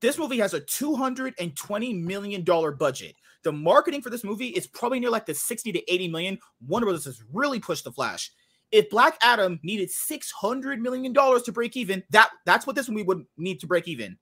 [0.00, 3.14] this movie has a 220 million dollar budget.
[3.42, 6.38] The marketing for this movie is probably near like the 60 to 80 million.
[6.66, 8.30] Warner Brothers has really pushed the Flash.
[8.72, 13.02] If Black Adam needed 600 million dollars to break even, that that's what this movie
[13.02, 14.18] would need to break even.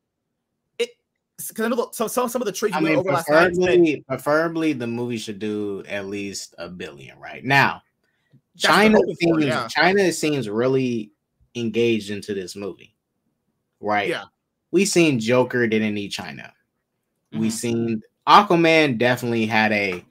[1.46, 3.54] Because I know so, so some of the trades I we mean, over last night.
[3.54, 7.80] said- preferably, preferably the movie should do at least a billion right now.
[8.56, 9.68] That's China seems for, yeah.
[9.68, 11.12] China seems really
[11.54, 12.96] engaged into this movie,
[13.80, 14.08] right?
[14.08, 14.24] Yeah.
[14.72, 16.52] We seen Joker didn't need China.
[17.32, 17.52] We Mhm.
[17.52, 20.04] seen Aquaman definitely had a.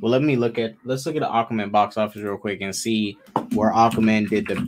[0.00, 2.74] Well, let me look at let's look at the Aquaman box office real quick and
[2.74, 3.18] see
[3.52, 4.66] where Aquaman did the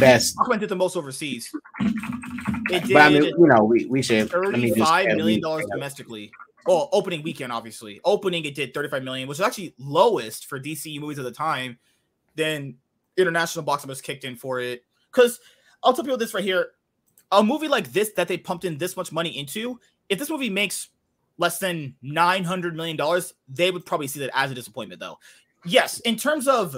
[0.00, 0.36] best.
[0.36, 1.54] Aquaman did the most overseas.
[2.70, 6.32] It did But I mean, you know, we we should me just million dollars domestically.
[6.66, 8.00] Well, opening weekend, obviously.
[8.04, 11.78] Opening, it did 35 million, which is actually lowest for DC movies at the time.
[12.36, 12.76] Then
[13.16, 14.82] international box office kicked in for it.
[15.12, 15.40] Because
[15.82, 16.70] I'll tell people this right here:
[17.30, 20.50] a movie like this that they pumped in this much money into, if this movie
[20.50, 20.88] makes
[21.38, 25.18] less than 900 million dollars, they would probably see that as a disappointment, though.
[25.64, 26.76] Yes, in terms of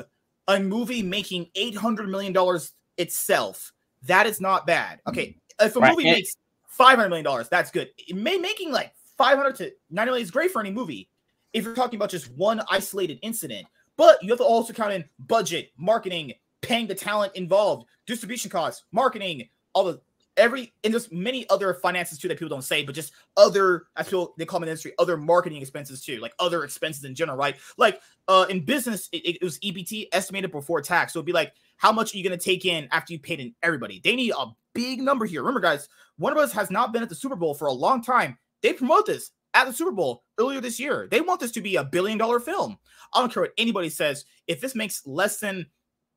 [0.48, 3.72] a movie making 800 million dollars itself,
[4.04, 5.00] that is not bad.
[5.07, 5.66] Okay, mm-hmm.
[5.66, 6.36] if a Right, movie makes
[6.68, 7.90] 500 million dollars, that's good.
[7.98, 11.09] It may making like 500 to 90 million is great for any movie.
[11.52, 15.04] If you're talking about just one isolated incident, but you have to also count in
[15.18, 20.00] budget, marketing, paying the talent involved, distribution costs, marketing, all the
[20.37, 24.03] every and there's many other finances too that people don't say, but just other I
[24.03, 27.39] feel they call them in industry other marketing expenses too, like other expenses in general,
[27.39, 27.57] right?
[27.76, 31.53] Like uh in business, it, it was EBT estimated before tax, so it'd be like
[31.76, 34.01] how much are you going to take in after you paid in everybody?
[34.03, 35.43] They need a big number here.
[35.43, 38.39] Remember, guys, Warner Bros has not been at the Super Bowl for a long time.
[38.62, 41.07] They promote this at the Super Bowl earlier this year.
[41.11, 42.78] They want this to be a billion dollar film.
[43.12, 44.24] I don't care what anybody says.
[44.47, 45.66] If this makes less than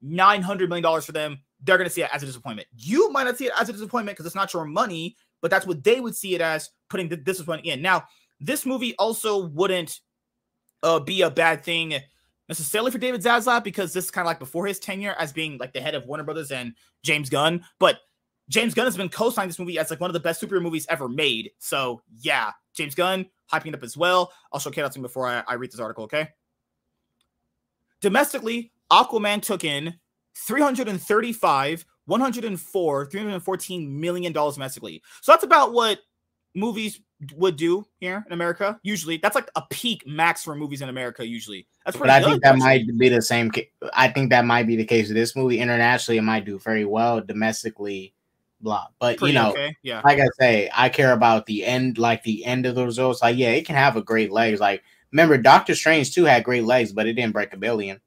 [0.01, 2.67] nine hundred million dollars for them, they're going to see it as a disappointment.
[2.75, 5.65] You might not see it as a disappointment because it's not your money, but that's
[5.67, 7.81] what they would see it as putting the disappointment in.
[7.81, 8.05] Now,
[8.39, 9.99] this movie also wouldn't
[10.83, 11.95] uh, be a bad thing
[12.47, 15.57] necessarily for David Zaslav because this is kind of like before his tenure as being
[15.57, 17.63] like the head of Warner Brothers and James Gunn.
[17.79, 17.99] But
[18.49, 20.87] James Gunn has been co-signing this movie as like one of the best superhero movies
[20.89, 21.51] ever made.
[21.59, 24.31] So yeah, James Gunn hyping it up as well.
[24.51, 26.05] I'll show Kate out before I, I read this article.
[26.05, 26.29] Okay.
[28.01, 29.99] Domestically, Aquaman took in
[30.47, 35.01] 335, 104, 314 million dollars domestically.
[35.21, 35.99] So that's about what
[36.55, 36.99] movies
[37.35, 38.79] would do here in America.
[38.83, 41.25] Usually, that's like a peak max for movies in America.
[41.25, 42.09] Usually, that's pretty.
[42.09, 42.29] But I good.
[42.29, 42.65] think that actually.
[42.65, 43.51] might be the same.
[43.93, 45.59] I think that might be the case with this movie.
[45.59, 47.21] Internationally, it might do very well.
[47.21, 48.13] Domestically,
[48.61, 48.87] blah.
[48.99, 49.75] But Pretty you know, okay.
[49.83, 50.01] Yeah.
[50.03, 53.21] like I say, I care about the end, like the end of the results.
[53.21, 54.59] Like, yeah, it can have a great legs.
[54.59, 57.99] Like, remember, Doctor Strange too had great legs, but it didn't break a billion.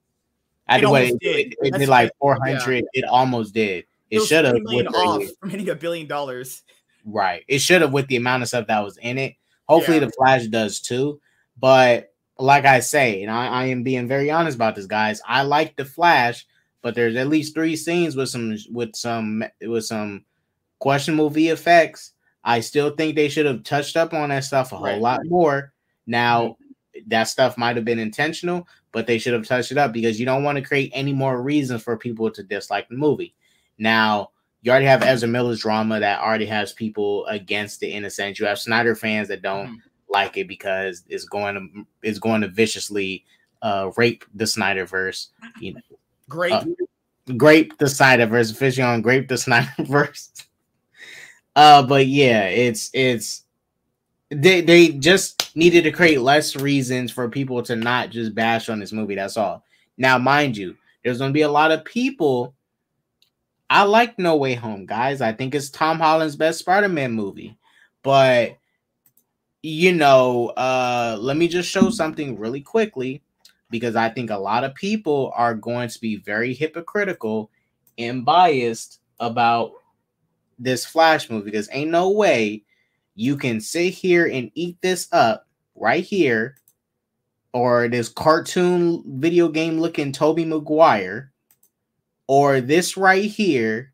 [0.69, 1.37] I It did what it, did.
[1.53, 2.17] it, it did like it.
[2.21, 2.85] four hundred.
[2.93, 3.85] It almost did.
[4.11, 6.63] It was should have 50 million with off from hitting a billion dollars.
[7.05, 7.45] Right.
[7.49, 9.35] It should have with the amount of stuff that was in it.
[9.69, 10.05] Hopefully Yeah.
[10.07, 11.21] the Flash does too.
[11.59, 15.21] But like I say, and I, I am being very honest about this, guys.
[15.27, 16.47] I like the Flash,
[16.83, 20.25] but there's at least three scenes with some with some with some
[20.79, 22.11] questionable VFX.
[22.45, 25.01] I still think they should have touched up on that stuff a whole Right.
[25.01, 25.73] lot more.
[26.07, 26.43] Now
[26.97, 27.01] mm-hmm.
[27.09, 30.27] that stuff might have been intentional, but they should have touched it up because you
[30.27, 33.35] don't want to create any more reasons for people to dislike the movie.
[33.79, 34.31] Now,
[34.63, 38.39] you already have Ezra Miller's drama that already has people against it in a sense.
[38.39, 39.77] You have Snyder fans that don't Mhm.
[40.09, 43.25] like it because it's going to it's going to viciously
[43.63, 45.29] uh rape the Snyderverse.
[45.61, 45.81] You know,
[46.29, 46.53] Great.
[46.53, 46.65] Uh,
[47.37, 50.45] grape the Snyderverse, fishing on grape the Snyderverse.
[51.57, 53.45] Uh, but yeah, it's it's
[54.31, 58.81] they they just needed to create less reasons for people to not just bash on
[58.81, 59.15] this movie.
[59.15, 59.65] That's all.
[59.99, 62.55] Now, mind you, there's gonna be a lot of people.
[63.71, 65.21] I like No Way Home, guys.
[65.21, 67.57] I think it's Tom Holland's best Spider-Man movie,
[68.03, 68.59] but
[69.63, 73.23] you know, uh, let me just show something really quickly
[73.71, 77.51] because I think a lot of people are going to be very hypocritical
[77.97, 79.73] and biased about
[80.59, 82.65] this Flash movie because ain't no way
[83.15, 86.57] you can sit here and eat this up right here
[87.53, 91.33] or this cartoon video game looking Tobey Maguire
[92.27, 93.93] or this right here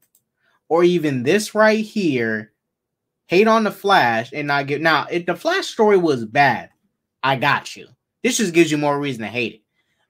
[0.68, 2.52] or even this right here.
[3.26, 6.70] Hate on the Flash and not get now if the Flash story was bad
[7.22, 7.88] I got you.
[8.22, 9.62] This just gives you more reason to hate it.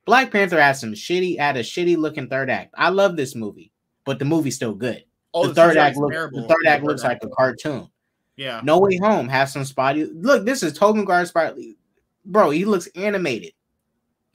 [0.04, 2.74] Black Panther had some shitty had a shitty looking third act.
[2.76, 3.72] I love this movie
[4.08, 5.04] but the movie's still good.
[5.34, 6.40] Oh, the third act terrible.
[6.40, 7.88] the third act looks like a cartoon
[8.38, 8.60] Yeah.
[8.62, 10.04] no Way Home has some spotty.
[10.06, 11.76] Look, this is Tobey Maguire's spotty.
[12.24, 13.52] Bro, he looks animated.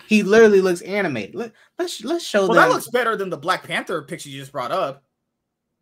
[0.07, 1.33] He literally looks animated.
[1.35, 2.49] Let, let's let's show that.
[2.49, 2.69] Well, them.
[2.69, 5.03] that looks better than the Black Panther picture you just brought up.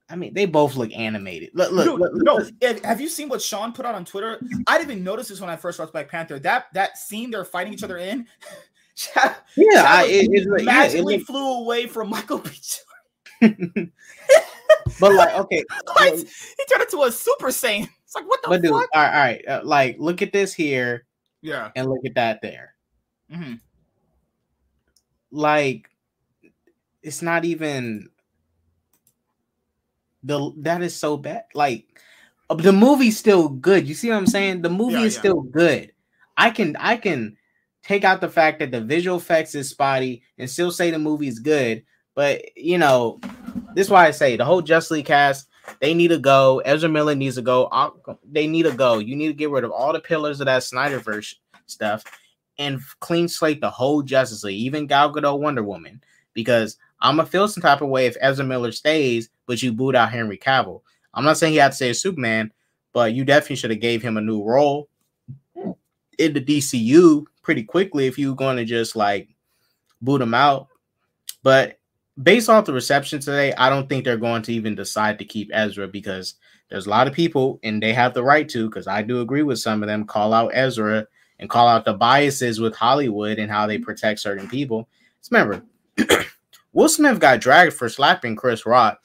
[0.09, 1.49] I mean, they both look animated.
[1.53, 2.51] Look, look, Dude, look, no, look.
[2.61, 4.39] have- have you seen what Sean put out on Twitter?
[4.67, 6.37] I didn't even notice this when I first watched Black Panther.
[6.37, 8.27] That that scene they're fighting each other in,
[9.15, 9.33] Yeah,
[9.73, 12.51] Chad I, was- it, it's like, yeah, it magically flew away from Michael B.
[14.99, 15.63] But like, okay,
[15.95, 17.89] Like, he turned into a Super Saiyan.
[18.11, 18.89] It's like what the But dude, fuck?
[18.93, 19.47] right, all right.
[19.47, 21.05] Uh, like, look at this here
[21.41, 21.71] Yeah.
[21.77, 22.75] and look at that there.
[23.31, 23.53] hmm
[25.31, 25.89] Like,
[27.01, 28.09] it's not even
[30.23, 31.45] the that is so bad.
[31.53, 31.85] Like,
[32.49, 33.87] uh, the movie's still good.
[33.87, 34.61] You see what I'm saying?
[34.61, 35.19] The movie Yeah, is yeah.
[35.19, 35.93] still good.
[36.35, 37.37] I can I can
[37.81, 41.39] take out the fact that the visual effects is spotty and still say the movie's
[41.39, 41.85] good.
[42.13, 43.21] But you know,
[43.73, 45.47] this is why I say the whole Just League cast
[45.79, 46.59] they need to go.
[46.59, 47.69] Ezra Miller needs to go.
[48.29, 48.99] They need to go.
[48.99, 52.03] You need to get rid of all the pillars of that Snyderverse stuff
[52.57, 56.01] and clean slate the whole Justice League, even Gal Gadot Wonder Woman,
[56.33, 59.95] because I'm gonna feel some type of way if Ezra Miller stays, but you boot
[59.95, 60.81] out Henry Cavill.
[61.13, 62.51] I'm not saying he had to say Superman,
[62.93, 64.89] but you definitely should have gave him a new role
[66.17, 69.29] in the DCU pretty quickly if you were going to just like
[70.01, 70.67] boot him out.
[71.43, 71.79] But
[72.21, 75.49] based off the reception today, I don't think they're going to even decide to keep
[75.53, 76.35] Ezra because
[76.69, 79.43] there's a lot of people, and they have the right to, because I do agree
[79.43, 81.05] with some of them, call out Ezra
[81.39, 84.87] and call out the biases with Hollywood and how they protect certain people.
[85.19, 85.63] Just remember,
[86.73, 89.01] Will Smith got dragged for slapping Chris Rock.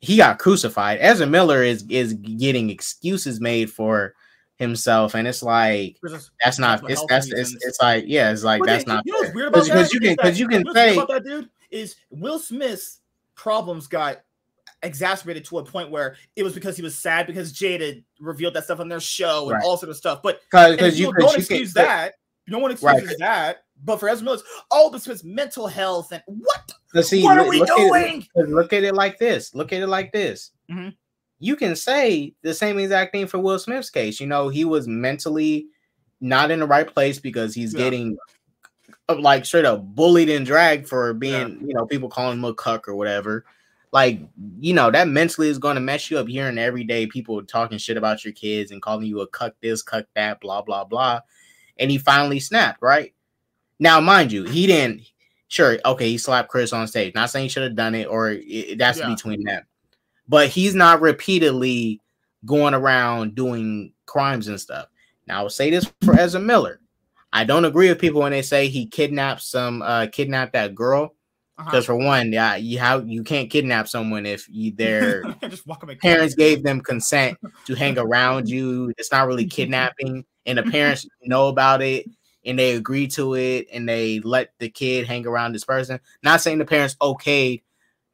[0.00, 0.98] He got crucified.
[1.00, 4.14] Ezra Miller is is getting excuses made for
[4.56, 5.96] himself, and it's like
[6.44, 6.88] that's not.
[6.88, 9.48] It's that's it's, it's like yeah, it's like But that's then, not You know weird
[9.48, 13.00] about because you can because you can say about that dude is Will Smith's
[13.34, 14.18] problems got
[14.82, 18.64] exacerbated to a point where it was because he was sad because Jada revealed that
[18.64, 19.64] stuff on their show and Right.
[19.64, 20.20] all sort of stuff.
[20.22, 22.14] But because you you don't excuse can that.
[22.46, 23.18] No one excuses Right.
[23.18, 23.64] that.
[23.84, 24.38] But for Ezra Miller,
[24.70, 27.04] oh, this was mental health and what?
[27.04, 27.88] See, what are look- we look at it-
[28.34, 28.54] doing?
[28.54, 29.54] Look at it like this.
[29.54, 30.52] Look at it like this.
[30.70, 30.94] Mhm.
[31.40, 34.18] You can say the same exact thing for Will Smith's case.
[34.20, 35.68] You know, he was mentally
[36.20, 37.78] not in the right place because he's Yeah.
[37.78, 38.16] getting
[39.08, 42.54] Uh, like straight up bullied and dragged for being, you know, people calling him a
[42.54, 43.44] cuck or whatever.
[43.90, 44.20] Like,
[44.60, 47.78] you know, that mentally is going to mess you up hearing every day people talking
[47.78, 51.20] shit about your kids and calling you a cuck this, cuck that, blah, blah, blah.
[51.78, 53.14] And he finally snapped, right?
[53.78, 55.02] Now, mind you, he didn't
[55.48, 57.14] sure, okay, he slapped Chris on stage.
[57.14, 59.08] Not saying he should have done it or it, that's Yeah.
[59.08, 59.62] between them.
[60.28, 62.02] But he's not repeatedly
[62.44, 64.88] going around doing crimes and stuff.
[65.26, 66.80] Now, I will say this for Ezra Miller.
[67.32, 71.14] I don't agree with people when they say he kidnapped some uh kidnapped that girl.
[71.58, 71.70] Uh-huh.
[71.70, 75.82] Because for one, yeah, you how you can't kidnap someone if you their just walk
[75.82, 75.96] away.
[75.96, 78.92] parents gave them consent to hang around you.
[78.96, 82.06] It's not really kidnapping, and the parents know about it
[82.44, 86.00] and they agree to it and they let the kid hang around this person.
[86.22, 87.62] Not saying the parents okayed,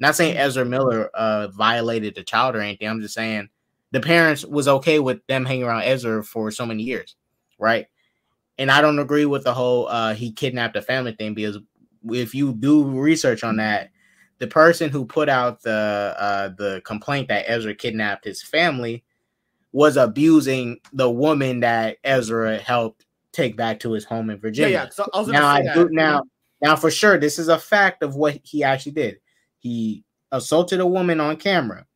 [0.01, 2.89] not saying Ezra Miller uh violated the child or anything.
[2.89, 3.49] I'm just saying
[3.93, 7.15] the parents was okay with them hanging around Ezra for so many years,
[7.59, 7.87] right?
[8.59, 11.59] And I don't agree with the whole uh he kidnapped a family thing because
[12.11, 13.91] if you do research on that,
[14.39, 19.05] the person who put out the uh the complaint that Ezra kidnapped his family
[19.73, 24.71] was abusing the woman that Ezra helped take back to his home in Virginia.
[24.71, 24.89] yeah.
[24.91, 25.75] So I Now I that.
[25.75, 26.23] do now
[26.63, 29.19] now for sure this is a fact of what he actually did.
[29.59, 31.87] He assaulted a woman on camera.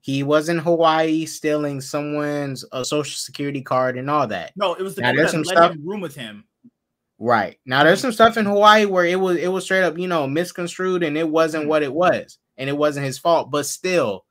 [0.00, 4.52] He was in Hawaii stealing someone's uh, social security card and all that.
[4.56, 6.44] No, it was the Now, there's some stuff- room with him.
[7.20, 7.58] Right.
[7.66, 10.28] Now there's some stuff in Hawaii where it was it was straight up, you know,
[10.28, 12.38] misconstrued and it wasn't what it was.
[12.56, 14.24] And it wasn't his fault, but still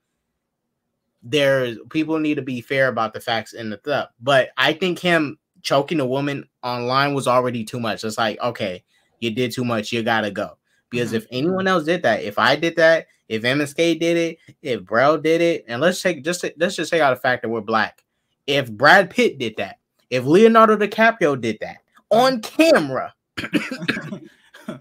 [1.21, 4.09] there's people need to be fair about the facts and the stuff.
[4.21, 8.03] But I think him choking a woman online was already too much.
[8.05, 8.85] It's like, okay,
[9.19, 10.56] you did too much, you gotta go.
[10.89, 11.17] Because mm-hmm.
[11.17, 15.21] if anyone else did that, if I did that, if MSK did it, if Brell
[15.21, 18.03] did it, and let's take just let's just take out the fact that we're black.
[18.45, 19.79] If Brad Pitt did that,
[20.09, 21.77] if Leonardo DiCaprio did that
[22.09, 23.13] on camera,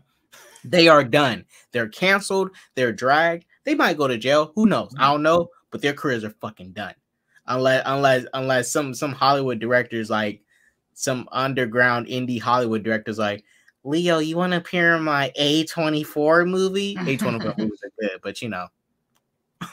[0.64, 1.44] they are done.
[1.72, 2.50] They're canceled.
[2.74, 3.46] They're dragged.
[3.64, 4.52] They might go to jail.
[4.54, 4.94] Who knows?
[4.98, 5.48] I don't know.
[5.70, 6.94] But their careers are fucking done.
[7.48, 10.42] Unless unless unless some some Hollywood directors like
[10.94, 13.44] some underground indie Hollywood directors like
[13.86, 16.96] Leo, you want to appear in my A twenty four movie?
[17.06, 18.66] A twenty four movies are good, but you know.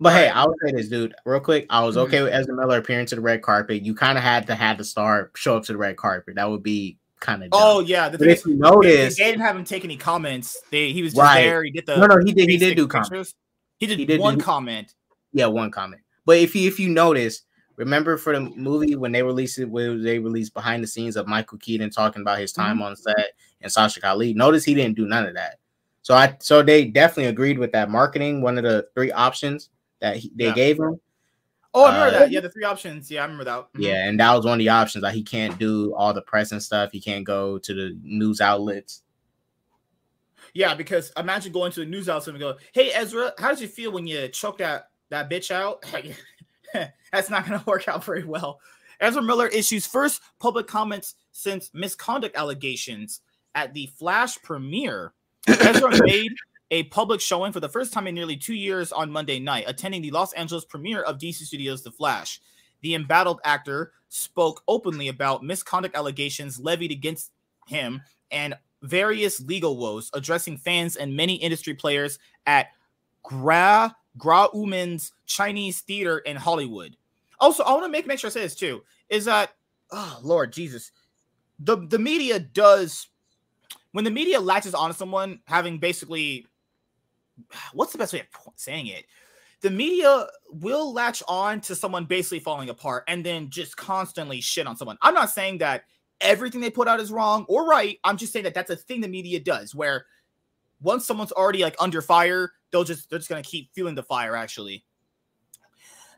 [0.00, 1.66] but hey, I would say this, dude, real quick.
[1.70, 2.06] I was mm-hmm.
[2.06, 3.84] okay with Ezra Miller appearing to the red carpet.
[3.84, 6.34] You kind of had to have the star show up to the red carpet.
[6.34, 9.16] That would be kind of Oh yeah, the but thing if is, you they, notice,
[9.16, 10.60] they didn't have him take any comments.
[10.70, 11.42] They he was just Right.
[11.42, 11.62] there.
[11.62, 13.34] He did the no, no, he did, he did do comments.
[13.78, 14.92] He did, He did one do- comment.
[15.32, 16.02] Yeah, one comment.
[16.26, 17.42] But if you if you notice,
[17.78, 21.26] remember for the movie when they released it, when they released behind the scenes of
[21.26, 23.30] Michael Keaton talking about his time on set
[23.62, 24.34] and Sasha Calle.
[24.34, 25.56] Notice he didn't do none of that.
[26.02, 28.42] So I so they definitely agreed with that marketing.
[28.42, 29.70] One of the three options
[30.00, 30.54] that he, they Yeah.
[30.54, 31.00] gave him.
[31.74, 32.30] Oh, I remember Uh, that.
[32.30, 33.10] Yeah, the three options.
[33.10, 33.72] Yeah, I remember that.
[33.74, 33.82] Mhm.
[33.84, 35.02] Yeah, and that was one of the options.
[35.02, 36.90] Like he can't do all the press and stuff.
[36.92, 39.02] He can't go to the news outlets.
[40.54, 43.68] Yeah, because imagine going to the news outlet and go, "Hey Ezra, how did you
[43.68, 45.84] feel when you choked that that bitch out?"
[47.12, 48.60] That's not going to work out very well.
[49.00, 53.20] Ezra Miller issues first public comments since misconduct allegations
[53.54, 55.12] at the Flash premiere.
[55.46, 56.32] Ezra made
[56.70, 60.02] a public showing for the first time in nearly two years on Monday night, attending
[60.02, 62.40] the Los Angeles premiere of DC Studios' The Flash.
[62.82, 67.32] The embattled actor spoke openly about misconduct allegations levied against
[67.66, 72.68] him and various legal woes, addressing fans and many industry players at
[73.22, 76.96] Gra Grauman's Chinese Theater in Hollywood.
[77.40, 79.54] Also, I want to make make sure I say this too is that
[79.90, 80.92] oh Lord Jesus,
[81.58, 83.08] the the media does
[83.92, 86.46] when the media latches on to someone having basically
[87.72, 89.04] what's the best way of saying it?
[89.60, 94.66] The media will latch on to someone basically falling apart and then just constantly shit
[94.66, 94.98] on someone.
[95.02, 95.84] I'm not saying that
[96.20, 97.98] everything they put out is wrong or right.
[98.04, 100.06] I'm just saying that that's a thing the media does where
[100.80, 104.36] once someone's already like under fire, they'll just they're just gonna keep feeling the fire
[104.36, 104.84] actually.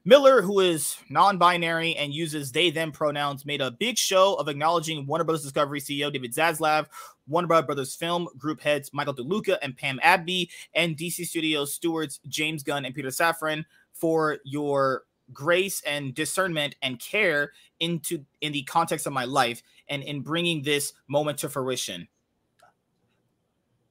[0.04, 4.48] Miller, who is non binary and uses they them pronouns, made a big show of
[4.48, 5.42] acknowledging Warner Bros.
[5.42, 6.86] Discovery CEO David Zaslav,
[7.28, 12.62] Warner Brothers Film Group heads Michael DeLuca and Pam Abdy, and DC Studios stewards James
[12.62, 19.06] Gunn and Peter Safran for your grace and discernment and care into in the context
[19.06, 22.08] of my life and in bringing this moment to fruition.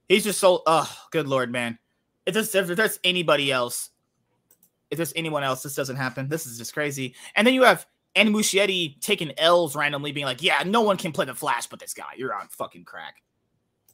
[0.07, 1.78] He's just so oh good lord, man.
[2.30, 3.89] If there's, if there's anybody else
[4.89, 6.27] if there's anyone else, this doesn't happen.
[6.27, 7.15] This is just crazy.
[7.36, 11.11] And then you have Andy Muschietti taking L's randomly, being like, "Yeah, no one can
[11.11, 12.13] play the Flash but this guy.
[12.17, 13.21] You're on fucking crack.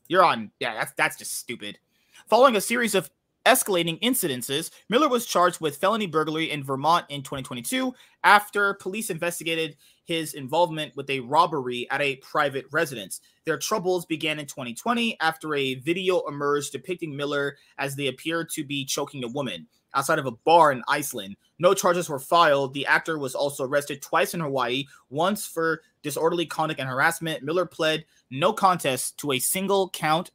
[0.08, 0.52] You're on.
[0.60, 1.80] Yeah, that's that's just stupid."
[2.28, 3.10] Following a series of
[3.46, 7.94] escalating incidences, Miller was charged with felony burglary in Vermont in 2022
[8.24, 13.22] after police investigated his involvement with a robbery at a private residence.
[13.46, 18.64] Their troubles began in 2020 after a video emerged depicting Miller as they appeared to
[18.64, 21.36] be choking a woman outside of a bar in Iceland.
[21.58, 22.74] No charges were filed.
[22.74, 27.44] The actor was also arrested twice in Hawaii, once for disorderly conduct and harassment.
[27.44, 30.32] Miller pled no contest to a single count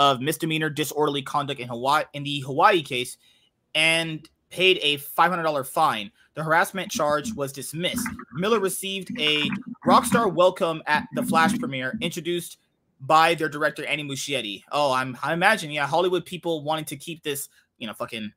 [0.00, 3.18] of misdemeanor disorderly conduct in Hawaii in the Hawaii case
[3.74, 6.10] and paid a $500 fine.
[6.32, 8.08] The harassment charge was dismissed.
[8.32, 9.42] Miller received a
[9.86, 12.56] rockstar welcome at the Flash premiere, introduced
[13.02, 14.62] by their director Andy Muschietti.
[14.72, 18.32] Oh, I'm I imagine, yeah, Hollywood people wanting to keep this, you know, fucking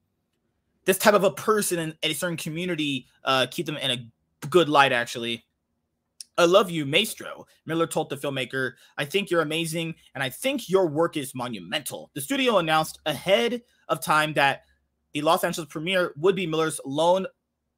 [0.83, 4.67] this type of a person in a certain community uh, keep them in a good
[4.67, 5.45] light actually
[6.37, 10.69] i love you maestro miller told the filmmaker i think you're amazing and i think
[10.69, 14.63] your work is monumental the studio announced ahead of time that
[15.13, 17.25] the los angeles premiere would be miller's lone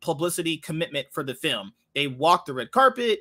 [0.01, 3.19] publicity commitment for the film they walked the red carpet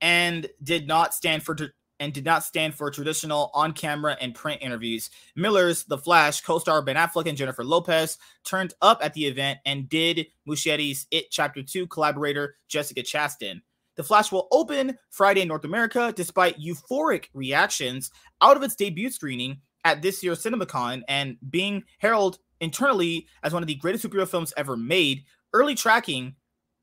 [0.00, 1.56] and did not stand for
[2.02, 5.08] and did not stand for traditional on camera and print interviews.
[5.36, 9.60] Miller's The Flash co star Ben Affleck and Jennifer Lopez turned up at the event
[9.64, 13.62] and did Muschietti's It Chapter 2 collaborator Jessica Chastain.
[14.02, 19.10] The Flash will open Friday in North America despite euphoric reactions out of its debut
[19.10, 24.26] screening at this year's CinemaCon and being heralded internally as one of the greatest superhero
[24.26, 25.22] films ever made.
[25.52, 26.34] Early tracking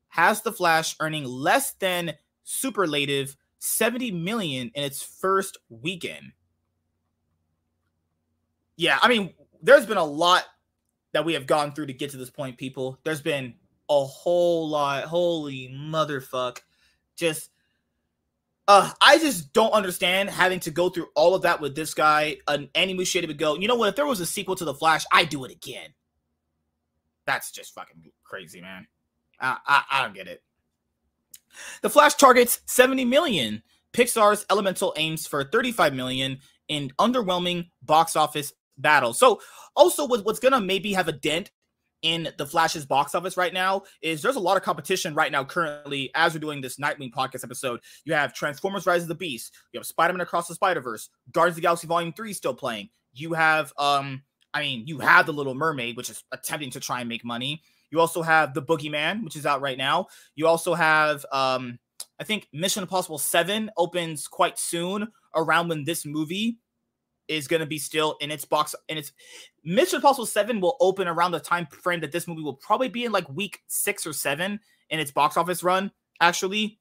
[0.08, 6.32] has The Flash earning less than superlative 70 million in its first weekend.
[8.76, 10.46] Yeah, I mean, there's been a lot
[11.12, 12.98] that we have gone through to get to this point, people.
[13.04, 13.56] There's been
[13.90, 15.04] a whole lot.
[15.04, 16.60] Holy motherfuck.
[17.20, 17.50] Just
[18.66, 22.38] uh, I just don't understand having to go through all of that with this guy.
[22.48, 23.90] An Andy Muschietti would go, you know what?
[23.90, 25.90] If there was a sequel to The Flash, I'd do it again.
[27.26, 28.86] That's just fucking crazy, man.
[29.40, 30.42] I, I, I don't get it.
[31.82, 33.62] The Flash targets 70 million.
[33.92, 39.12] Pixar's Elemental aims for 35 million in underwhelming box office battle.
[39.12, 39.40] So,
[39.74, 41.50] also what's going to maybe have a dent
[42.02, 45.44] in the Flash's box office right now is there's a lot of competition right now
[45.44, 47.80] currently as we're doing this Nightwing podcast episode.
[48.04, 51.56] You have Transformers Rise of the Beast, you have Spider-Man Across the Spider-Verse, Guardians of
[51.56, 52.88] the Galaxy Volume 3 still playing.
[53.12, 54.22] You have um
[54.52, 57.62] I mean, you have The Little Mermaid which is attempting to try and make money.
[57.90, 60.06] You also have The Boogeyman, which is out right now.
[60.36, 61.78] You also have, um,
[62.20, 66.58] I think Mission Impossible 7 opens quite soon around when this movie
[67.30, 69.12] is going to be still in its box and its
[69.64, 73.04] Mission Impossible 7 will open around the time frame that this movie will probably be
[73.04, 74.58] in like week 6 or 7
[74.90, 76.78] in its box office run actually.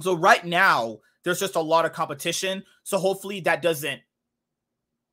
[0.00, 2.62] So right now there's just a lot of competition.
[2.84, 4.00] So hopefully that doesn't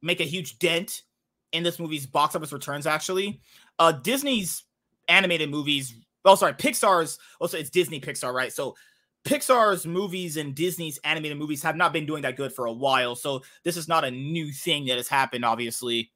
[0.01, 1.03] make a huge dent
[1.51, 3.41] in this movie's box office returns actually.
[3.79, 4.63] Uh Disney's
[5.07, 5.95] animated movies.
[6.23, 7.17] Oh, sorry, Pixar's.
[7.39, 8.53] Also, it's Disney Pixar, right?
[8.53, 8.75] So
[9.25, 13.15] Pixar's movies and Disney's animated movies have not been doing that good for a while.
[13.15, 16.11] So this is not a new thing that has happened, obviously.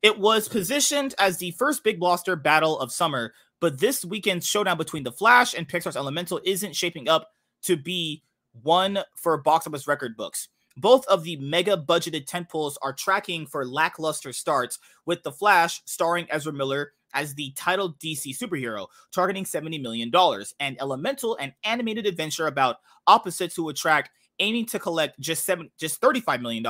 [0.00, 4.78] It was positioned as the first big blockbuster battle of summer, but this weekend's showdown
[4.78, 7.30] between The Flash and Pixar's Elemental isn't shaping up
[7.62, 8.22] to be
[8.62, 10.48] one for box office record books.
[10.76, 16.28] Both of the mega budgeted tentpoles are tracking for lackluster starts, with The Flash starring
[16.30, 20.12] Ezra Miller as the title DC superhero, targeting $70 million,
[20.60, 22.76] and Elemental, an animated adventure about
[23.06, 26.64] opposites who attract, aiming to collect just seven, just $35 million.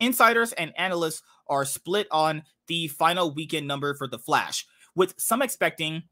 [0.00, 5.42] Insiders and analysts are split on the final weekend number for The Flash, with some
[5.42, 6.04] expecting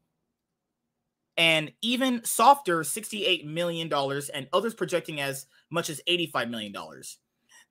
[1.37, 3.91] an even softer $68 million
[4.33, 6.73] and others projecting as much as $85 million.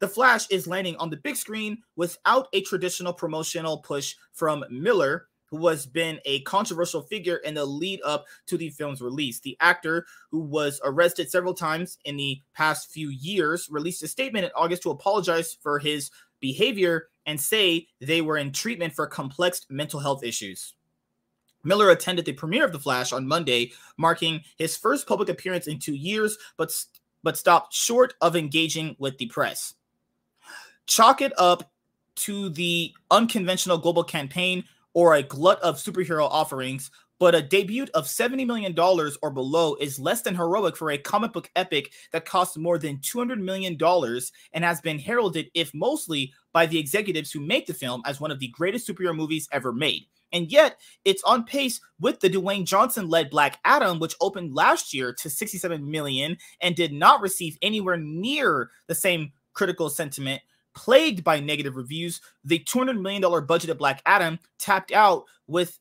[0.00, 5.26] The Flash is landing on the big screen without a traditional promotional push from Miller,
[5.50, 9.40] who has been a controversial figure in the lead up to the film's release.
[9.40, 14.44] The actor, who was arrested several times in the past few years, released a statement
[14.44, 16.10] in August to apologize for his
[16.40, 20.74] behavior and say they were in treatment for complex mental health issues.
[21.64, 25.78] Miller attended the premiere of The Flash on Monday, marking his first public appearance in
[25.78, 26.72] two years, but
[27.24, 29.74] but stopped short of engaging with the press.
[30.86, 31.72] Chalk it up
[32.14, 34.64] to the unconventional global campaign
[34.98, 38.76] or a glut of superhero offerings, but a debut of $70 million
[39.22, 42.96] or below is less than heroic for a comic book epic that costs more than
[42.96, 43.78] $200 million
[44.54, 48.32] and has been heralded, if mostly by the executives who make the film, as one
[48.32, 50.02] of the greatest superhero movies ever made.
[50.32, 54.92] And yet, it's on pace with the Dwayne Johnson led Black Adam, which opened last
[54.92, 60.42] year to 67 million and did not receive anywhere near the same critical sentiment
[60.78, 65.76] plagued by negative reviews, the $200 million budget of Black Adam tapped out with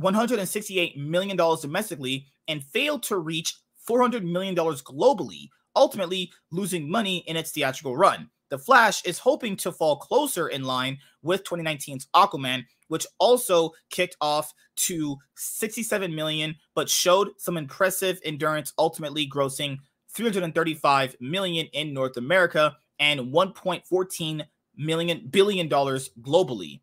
[0.00, 3.54] $168 million domestically and failed to reach
[3.86, 8.30] $400 million globally, ultimately losing money in its theatrical run.
[8.48, 14.16] The Flash is hoping to fall closer in line with 2019's Aquaman, which also kicked
[14.22, 19.76] off to 67 million, but showed some impressive endurance, ultimately grossing
[20.14, 24.42] 335 million in North America and 1.14
[24.76, 26.80] million billion dollars globally.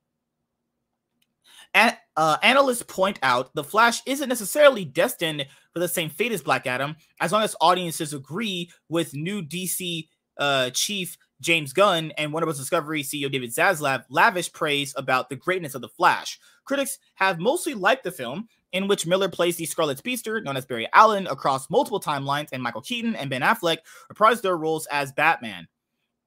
[1.74, 6.42] And, uh, analysts point out the Flash isn't necessarily destined for the same fate as
[6.42, 12.32] Black Adam, as long as audiences agree with new DC uh, chief James Gunn and
[12.32, 12.58] Warner Bros.
[12.58, 16.40] Discovery CEO David Zaslav lavish praise about the greatness of the Flash.
[16.64, 20.66] Critics have mostly liked the film, in which Miller plays the Scarlet Speedster, known as
[20.66, 23.78] Barry Allen, across multiple timelines, and Michael Keaton and Ben Affleck
[24.10, 25.68] reprise their roles as Batman.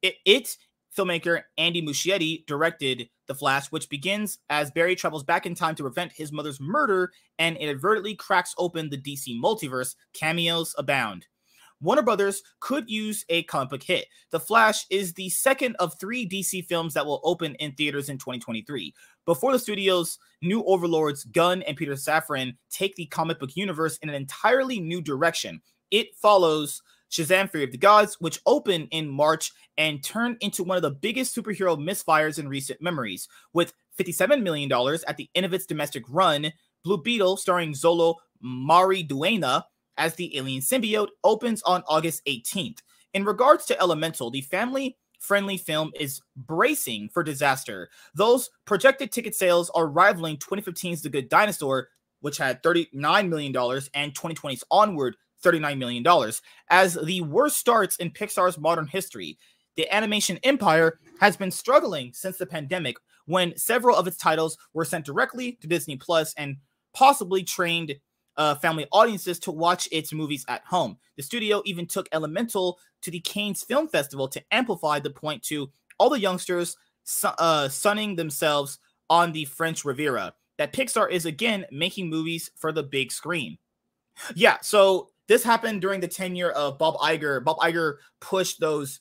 [0.03, 0.57] It, it
[0.97, 5.83] filmmaker Andy Muschietti directed The Flash, which begins as Barry travels back in time to
[5.83, 9.95] prevent his mother's murder and inadvertently cracks open the DC multiverse.
[10.13, 11.27] Cameos abound.
[11.81, 14.07] Warner Brothers could use a comic book hit.
[14.31, 18.19] The Flash is the second of three DC films that will open in theaters in
[18.19, 18.93] 2023.
[19.25, 24.09] Before the studio's new overlords, Gunn and Peter Safran, take the comic book universe in
[24.09, 25.63] an entirely new direction.
[25.93, 30.77] It follows Shazam Fury of the Gods, which opened in March and turned into one
[30.77, 33.29] of the biggest superhero misfires in recent memories.
[33.53, 34.71] With $57 million
[35.07, 36.53] at the end of its domestic run,
[36.85, 39.65] Blue Beetle, starring Zolo Mari Duena
[39.97, 42.79] as the alien symbiote, opens on August 18th.
[43.15, 47.91] In regards to Elemental, the family friendly film is bracing for disaster.
[48.15, 51.89] Those projected ticket sales are rivaling 2015's The Good Dinosaur,
[52.21, 53.57] which had $39 million,
[53.95, 56.33] and 2020's Onward, $39 million.
[56.71, 59.39] As the worst starts in Pixar's modern history,
[59.77, 62.97] the animation empire has been struggling since the pandemic
[63.27, 66.57] when several of its titles were sent directly to Disney Plus and
[66.95, 67.95] possibly trained
[68.37, 70.97] uh, family audiences to watch its movies at home.
[71.17, 75.71] The studio even took Elemental to the Cannes Film Festival to amplify the point to
[75.99, 76.77] all the youngsters
[77.25, 78.79] uh, sunning themselves
[79.11, 83.59] on the French Riviera that Pixar is again making movies for the big screen.
[84.35, 87.45] Yeah, so this happened during the tenure of Bob Iger.
[87.45, 89.01] Bob Iger pushed those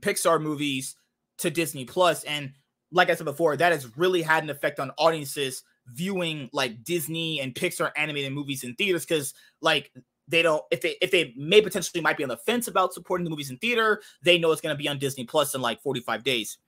[0.00, 0.96] Pixar movies
[1.38, 2.52] to Disney Plus, and
[2.92, 7.40] like I said before, that has really had an effect on audiences viewing like Disney
[7.40, 9.92] and Pixar animated movies in theaters because like
[10.26, 13.24] they don't if they if they may potentially might be on the fence about supporting
[13.24, 15.82] the movies in theater, they know it's going to be on Disney Plus in like
[15.82, 16.58] 45 days.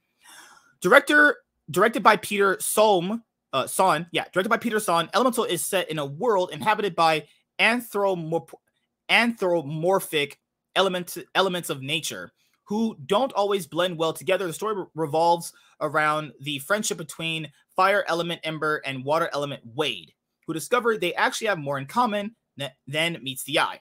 [0.81, 1.37] Director
[1.71, 3.23] directed by Peter Sohn,
[3.53, 7.27] uh Sohn, yeah, directed by Peter Sohn, Elemental is set in a world inhabited by
[7.59, 8.59] anthropomorphic
[9.11, 10.39] anthropomorphic
[10.77, 12.33] elements elements of nature
[12.65, 14.47] who don't always blend well together.
[14.47, 20.13] The story revolves around the friendship between fire element Ember and water element Wade,
[20.47, 22.37] who discover they actually have more in common
[22.87, 23.81] than meets the eye.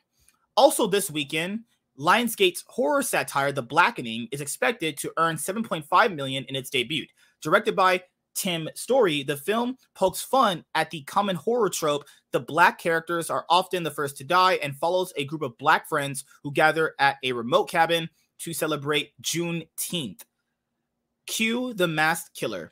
[0.58, 1.62] Also, this weekend,
[2.00, 7.06] Lionsgate's horror satire The Blackening is expected to earn 7.5 million in its debut.
[7.42, 8.02] Directed by
[8.40, 13.46] Tim Story, the film pokes fun at the common horror trope the black characters are
[13.50, 17.18] often the first to die and follows a group of black friends who gather at
[17.22, 18.10] a remote cabin
[18.40, 20.22] to celebrate Juneteenth.
[21.28, 22.72] Cue the Masked Killer.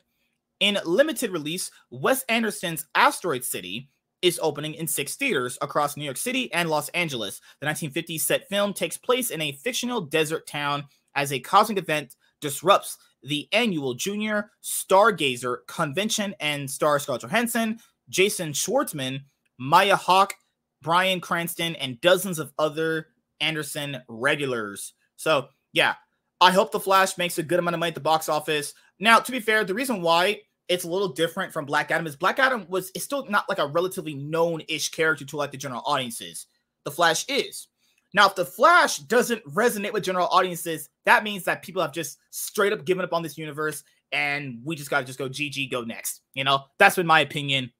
[0.60, 3.90] In limited release, Wes Anderson's Asteroid City
[4.22, 7.42] is opening in six theaters across New York City and Los Angeles.
[7.60, 10.84] The 1950s set film takes place in a fictional desert town
[11.14, 17.78] as a cosmic event disrupts the annual Junior Stargazer Convention and star Scarlett Johansson,
[18.08, 19.20] Jason Schwartzman,
[19.58, 20.34] Maya Hawke,
[20.82, 23.08] Bryan Cranston, and dozens of other
[23.40, 24.94] Anderson regulars.
[25.16, 25.94] So, yeah,
[26.40, 28.74] I hope The Flash makes a good amount of money at the box office.
[29.00, 32.16] Now, to be fair, the reason why it's a little different from Black Adam is
[32.16, 35.82] Black Adam was is still not like a relatively known-ish character to like the general
[35.84, 36.46] audiences.
[36.84, 37.68] The Flash is.
[38.14, 42.18] Now, if the Flash doesn't resonate with general audiences, that means that people have just
[42.30, 45.82] straight up given up on this universe, and we just gotta just go GG, go
[45.82, 46.22] next.
[46.34, 47.70] You know, that's been my opinion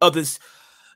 [0.00, 0.38] of this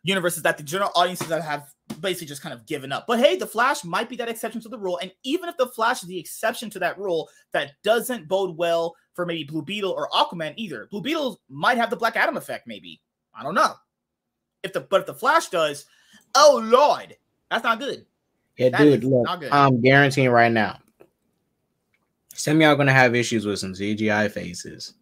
[0.02, 3.06] universe is that the general audiences that have basically just kind of given up.
[3.06, 5.68] But hey, the Flash might be that exception to the rule, and even if the
[5.68, 9.92] Flash is the exception to that rule, that doesn't bode well for maybe Blue Beetle
[9.92, 10.88] or Aquaman either.
[10.90, 13.00] Blue Beetle might have the Black Adam effect, maybe.
[13.34, 13.74] I don't know.
[14.62, 15.86] If the but if the Flash does,
[16.34, 17.16] oh lord,
[17.50, 18.06] that's not good.
[18.56, 19.26] Yeah, That dude, look.
[19.50, 20.78] I'm guaranteeing right now.
[22.34, 24.94] Some of y'all gonna have issues with some CGI faces.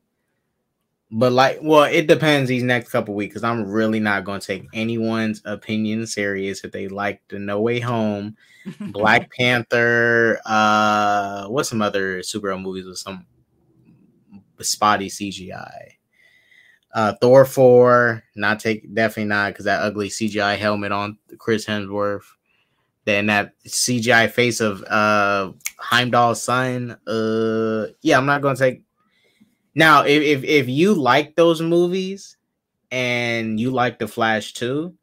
[1.12, 4.66] But like, well, it depends these next couple weeks because I'm really not gonna take
[4.72, 8.36] anyone's opinion serious if they like the No Way Home,
[8.80, 13.26] Black Panther, uh what's some other superhero movies with some
[14.60, 15.94] spotty CGI?
[16.94, 22.22] Uh Thor 4, not take definitely not because that ugly CGI helmet on Chris Hemsworth.
[23.10, 26.96] Then that CGI face of uh Heimdall's son.
[27.06, 28.82] Uh yeah, I'm not gonna take
[29.74, 32.36] now if if, if you like those movies
[32.90, 34.94] and you like the Flash too,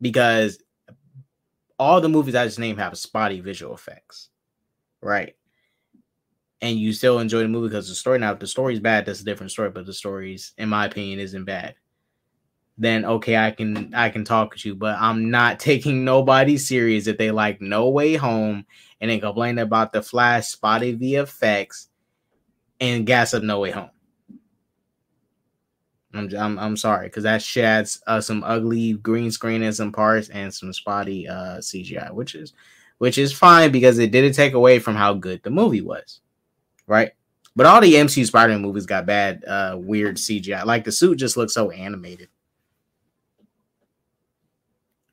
[0.00, 0.58] because
[1.78, 4.30] all the movies I just named have spotty visual effects,
[5.02, 5.34] right?
[6.62, 9.20] And you still enjoy the movie because the story now, if the story's bad, that's
[9.20, 9.70] a different story.
[9.70, 11.74] But the story's, in my opinion, isn't bad.
[12.78, 17.06] Then okay, I can I can talk with you, but I'm not taking nobody serious
[17.06, 18.66] if they like No Way Home
[19.00, 21.86] and then complain about the Flash spotty VFX
[22.80, 23.90] and gas up No Way Home.
[26.16, 30.28] I'm I'm, I'm sorry because that sheds uh, some ugly green screen in some parts
[30.28, 32.52] and some spotty uh, CGI, which is
[32.98, 36.20] which is fine because it didn't take away from how good the movie was,
[36.86, 37.12] right?
[37.54, 40.64] But all the MCU Spider-Man movies got bad, uh, weird CGI.
[40.64, 42.28] Like the suit just looks so animated,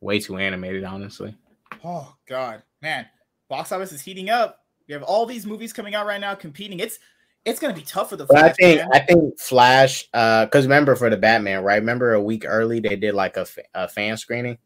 [0.03, 1.35] way too animated, honestly.
[1.83, 3.07] Oh God, man,
[3.49, 4.59] box office is heating up.
[4.87, 6.79] We have all these movies coming out right now competing.
[6.79, 6.99] It's
[7.45, 8.89] it's gonna be tough for the But I think man.
[8.93, 11.75] I think Flash, uh, because remember for the Batman, right?
[11.75, 14.57] Remember a week early they did like a, a fan screening.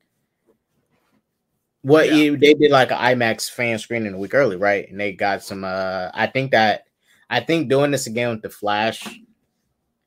[1.81, 2.15] What Yeah.
[2.15, 4.89] you, they did like an IMAX fan screening a week early, right?
[4.89, 5.63] And they got some.
[5.63, 6.83] uh I think that
[7.29, 9.05] I think doing this again with the Flash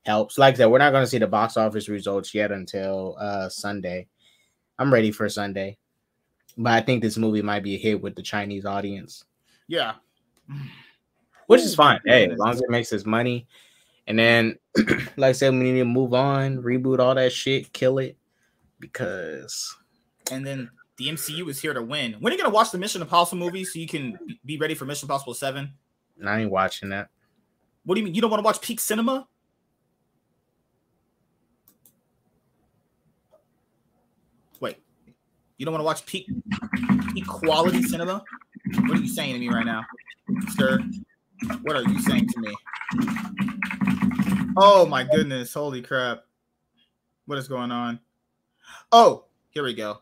[0.05, 0.37] helps.
[0.37, 3.49] Like I said, we're not going to see the box office results yet until uh
[3.49, 4.07] Sunday.
[4.81, 5.77] I'm ready for Sunday,
[6.57, 9.25] but I think this movie might be a hit with the Chinese audience
[9.71, 9.93] yeah,
[11.47, 12.01] which is fine.
[12.05, 13.47] Hey, as long as it makes us money.
[14.05, 14.57] And then,
[15.15, 18.17] like I said, we need to move on, reboot all that shit, kill it,
[18.81, 19.73] because
[20.29, 22.17] and then the MCU is here to win.
[22.19, 24.73] When are you gonna watch the Mission Impossible movie so you can be- be ready
[24.73, 25.71] for Mission Impossible Seven?
[26.25, 27.07] I ain't watching that.
[27.85, 28.13] What do you mean?
[28.13, 29.25] You don't want to watch peak cinema?
[34.59, 34.75] Wait,
[35.61, 36.27] you don't want to watch peak
[37.13, 38.23] peak quality cinema?
[38.79, 39.83] What are you saying to me right now,
[40.57, 40.79] sir?
[41.61, 42.55] What are you saying to me?
[44.57, 45.53] Oh my goodness!
[45.53, 46.23] Holy crap!
[47.27, 47.99] What is going on?
[48.91, 49.99] Oh, here we go.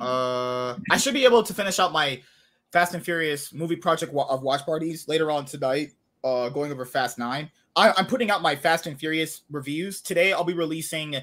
[0.00, 2.22] Uh, I should be able to finish out my
[2.70, 5.90] Fast and Furious movie project of watch parties later on tonight
[6.22, 7.50] uh going over Fast Nine.
[7.74, 10.32] I, I'm putting out my Fast and Furious reviews today.
[10.32, 11.16] I'll be releasing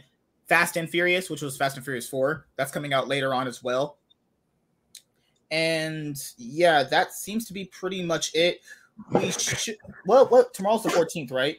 [0.49, 2.47] Fast and Furious, which was Fast and Furious Four.
[2.57, 3.97] That's coming out later on as well.
[5.51, 8.59] And yeah, that seems to be pretty much it.
[9.13, 9.77] We should.
[10.05, 11.57] Well, what tomorrow's the 14th, right?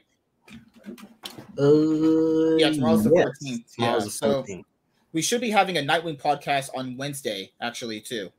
[1.58, 3.74] Uh, Yeah, tomorrow's the 14th.
[3.74, 4.64] Tomorrow's Yeah, the so- 14th.
[5.12, 8.30] We should be having a Nightwing podcast on Wednesday, actually, too.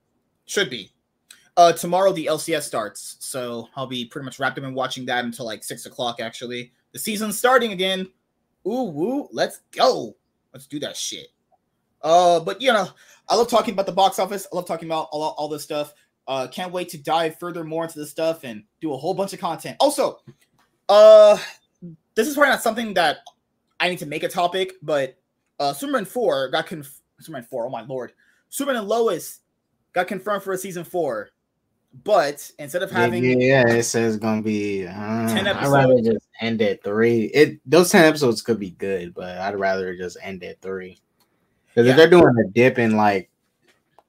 [0.45, 0.93] Should be.
[1.57, 5.25] Uh, tomorrow the LCS starts, so I'll be pretty much wrapped up in watching that
[5.25, 6.21] until like six o'clock.
[6.21, 8.07] Actually, the season's starting again.
[8.65, 9.27] Ooh, woo!
[9.33, 10.15] Let's go.
[10.53, 11.27] Let's do that shit.
[12.01, 12.87] Uh, but you know,
[13.29, 14.47] I love talking about the box office.
[14.51, 15.93] I love talking about all, all this stuff.
[16.27, 19.33] Uh, can't wait to dive further more into this stuff and do a whole bunch
[19.33, 19.77] of content.
[19.79, 20.19] Also,
[20.89, 21.37] uh,
[22.15, 23.17] this is probably not something that
[23.79, 25.17] I need to make a topic, but
[25.59, 27.65] uh, Superman four got conf- Superman four.
[27.65, 28.13] Oh my lord,
[28.49, 29.39] Superman and Lois
[29.93, 31.29] got confirmed for a season four,
[32.03, 34.87] but instead of having yeah, yeah, it says gonna be.
[34.87, 37.25] Uh, 10 I'd rather just end at three.
[37.25, 40.99] It those ten episodes could be good, but I'd rather just end at three.
[41.67, 41.91] Because Yeah.
[41.91, 43.29] if they're doing a dip in like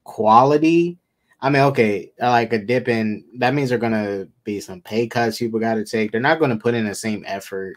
[0.05, 0.99] quality,
[1.41, 5.39] I mean, okay, like a dip in that means they're gonna be some pay cuts
[5.39, 6.13] people got to take.
[6.13, 7.77] They're not gonna put in the same effort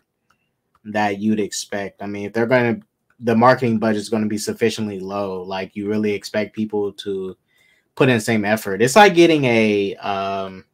[0.86, 2.04] that you'd expect.
[2.04, 2.80] I mean, if they're gonna,
[3.20, 5.42] the marketing budget is gonna be sufficiently low.
[5.42, 7.36] Like you really expect people to
[7.96, 8.82] put in the same effort.
[8.82, 10.66] It's like getting a, um,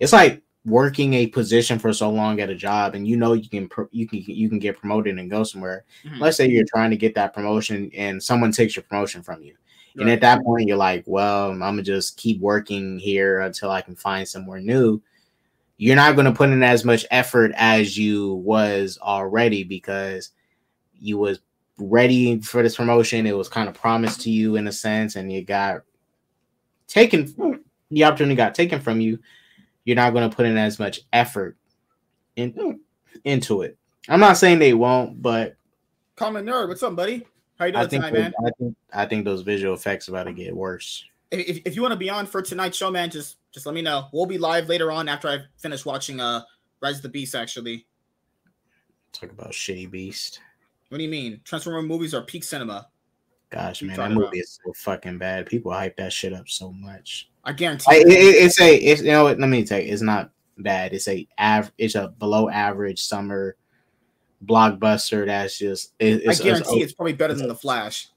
[0.00, 3.48] it's like working a position for so long at a job, and you know you
[3.48, 5.84] can you can you can get promoted and go somewhere.
[6.04, 6.20] Mhm.
[6.20, 9.54] Let's say you're trying to get that promotion, and someone takes your promotion from you.
[9.96, 13.80] And at that point, you're like, well, I'm gonna just keep working here until I
[13.80, 15.00] can find somewhere new.
[15.76, 20.30] You're not gonna put in as much effort as you was already because
[20.98, 21.40] you was
[21.78, 23.24] ready for this promotion.
[23.26, 25.82] It was kind of promised to you in a sense, and you got
[26.94, 27.62] taken.
[27.90, 29.18] The opportunity got taken from you.
[29.84, 31.56] You're not gonna put in as much effort
[32.36, 32.80] in,
[33.24, 33.76] into it.
[34.08, 35.56] I'm not saying they won't, but
[36.16, 37.26] Common nerd, what's up, buddy?
[37.58, 38.32] How you doing I think tonight, man?
[38.46, 41.04] I think I think those visual effects about to get worse.
[41.30, 43.74] If, if, if you want to be on for tonight's show, man, just just let
[43.74, 44.08] me know.
[44.12, 46.42] We'll be live later on after I finish watching uh
[46.80, 47.34] Rise of the Beast.
[47.34, 47.86] Actually,
[49.12, 50.40] Talk about shitty beast.
[50.88, 51.40] what do you mean?
[51.44, 52.88] Transformer movies are peak cinema.
[53.50, 54.36] Gosh, man, that movie about?
[54.36, 55.46] is so fucking bad.
[55.46, 57.30] People hype that shit up so much.
[57.44, 57.84] I guarantee.
[57.94, 58.00] You.
[58.00, 60.92] it, it- it's a, it's you know, what, let me tell you, it's not bad.
[60.92, 63.56] It's a av- it's a below average summer
[64.44, 65.26] blockbuster.
[65.26, 68.08] That's just, it, I it's, guarantee it's, it's probably better than the Flash.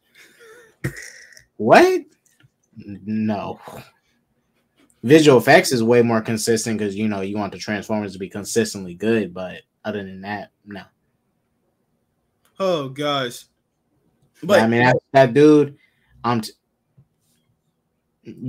[1.58, 2.02] what?
[2.76, 3.60] No.
[5.04, 8.30] Visual effects is way more consistent because you know you want the Transformers to be
[8.30, 10.82] consistently good, but other than that, no.
[12.60, 13.46] Oh gosh.
[14.44, 15.78] But I mean, that, that dude,
[16.24, 16.52] um, t-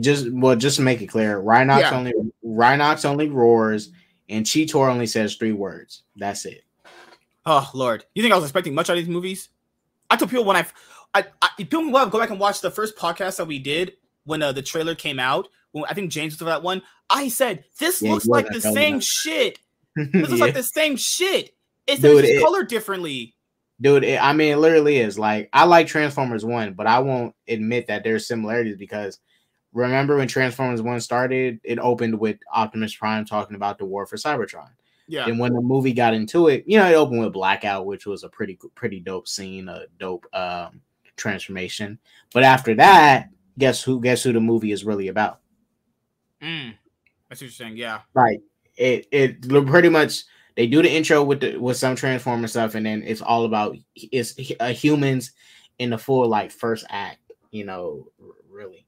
[0.00, 1.96] just well, just to make it clear, Rhinox Yeah.
[1.96, 2.12] only
[2.44, 3.90] Rhinox only roars,
[4.28, 6.02] and Cheetor only says three words.
[6.16, 6.64] That's it.
[7.46, 9.48] oh lord, you think I was expecting much out of these movies?
[10.10, 10.66] I told people when I,
[11.14, 13.92] I, I people will go back and watch the first podcast that we did
[14.24, 15.48] when uh, the trailer came out.
[15.72, 18.60] When I think James was for that one, I said this Yeah, looks like the
[18.60, 19.58] same shit.
[19.94, 21.54] This looks like the same shit.
[21.86, 23.34] It's Dude, just it- colored differently.
[23.80, 27.34] Dude, it, I mean, it literally is like I like Transformers One, but I won't
[27.46, 29.18] admit that there's similarities because
[29.72, 34.16] remember when Transformers One started, it opened with Optimus Prime talking about the war for
[34.16, 34.70] Cybertron.
[35.06, 35.26] Yeah.
[35.26, 38.24] And when the movie got into it, you know, it opened with Blackout, which was
[38.24, 40.82] a pretty pretty dope scene, a dope um
[41.16, 41.98] transformation.
[42.32, 45.40] But after that, guess who guess who the movie is really about?
[46.42, 46.74] Mm.
[47.28, 47.76] That's what you're saying.
[47.76, 48.00] Yeah.
[48.14, 48.40] Like
[48.76, 50.24] it it pretty much
[50.58, 53.76] they do the intro with the with some transformer stuff, and then it's all about
[53.94, 55.30] it's uh, humans
[55.78, 57.20] in the full like first act.
[57.52, 58.08] You know,
[58.50, 58.84] really.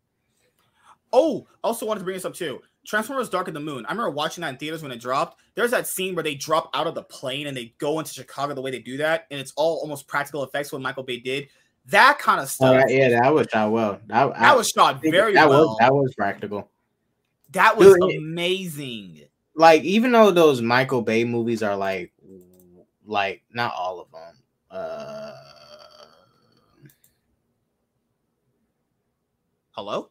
[1.13, 2.61] Oh, also wanted to bring this up too.
[2.85, 3.87] Transformers Dark of the Moon.
[3.87, 5.41] I remember watching that in theaters when it dropped.
[5.55, 8.53] There's that scene where they drop out of the plane and they go into Chicago
[8.53, 11.49] the way they do that, and it's all almost practical effects what Michael Bay did.
[11.87, 12.85] That kind of Oh, stuff.
[12.89, 14.01] yeah, that was shot well.
[14.09, 15.69] That, that was shot very that well.
[15.69, 16.69] was that was practical.
[17.53, 19.23] that was Dude, amazing.
[19.61, 22.13] Like even though those Michael Bay movies are like
[23.05, 24.35] like not all of them.
[24.71, 25.35] Uh
[29.73, 30.11] Hello?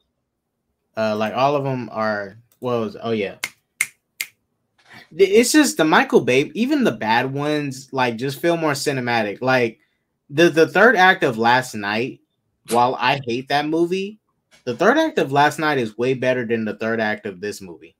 [0.98, 3.38] uh like all of them are well it's- oh yeah.
[5.16, 9.42] It's just the Michael Bay even the bad ones like just feel more cinematic.
[9.42, 9.80] Like
[10.30, 12.20] the the third act of Last Knight
[12.70, 14.20] while I hate that movie,
[14.66, 17.62] the third act of Last Knight is way better than the third act of this
[17.62, 17.96] movie.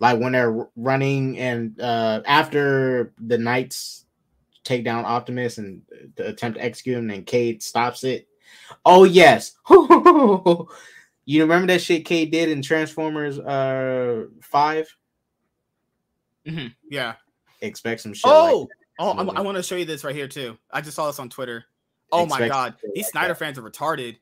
[0.00, 4.04] Like when they're running and uh after the Knights
[4.64, 5.82] take down Optimus and
[6.20, 8.28] uh, attempt to execute him, and Cade stops it.
[8.84, 14.88] Oh yes, you remember that shit Cade did in Transformers uh five?
[16.46, 17.14] Mhm, Yeah.
[17.60, 18.30] Expect some shit.
[18.30, 18.68] Oh, like
[19.00, 20.56] oh, I'm- I want to show you this right here too.
[20.70, 21.64] I just saw this on Twitter.
[22.12, 23.38] Oh my god, these like Snyder that.
[23.38, 24.16] fans are retarded.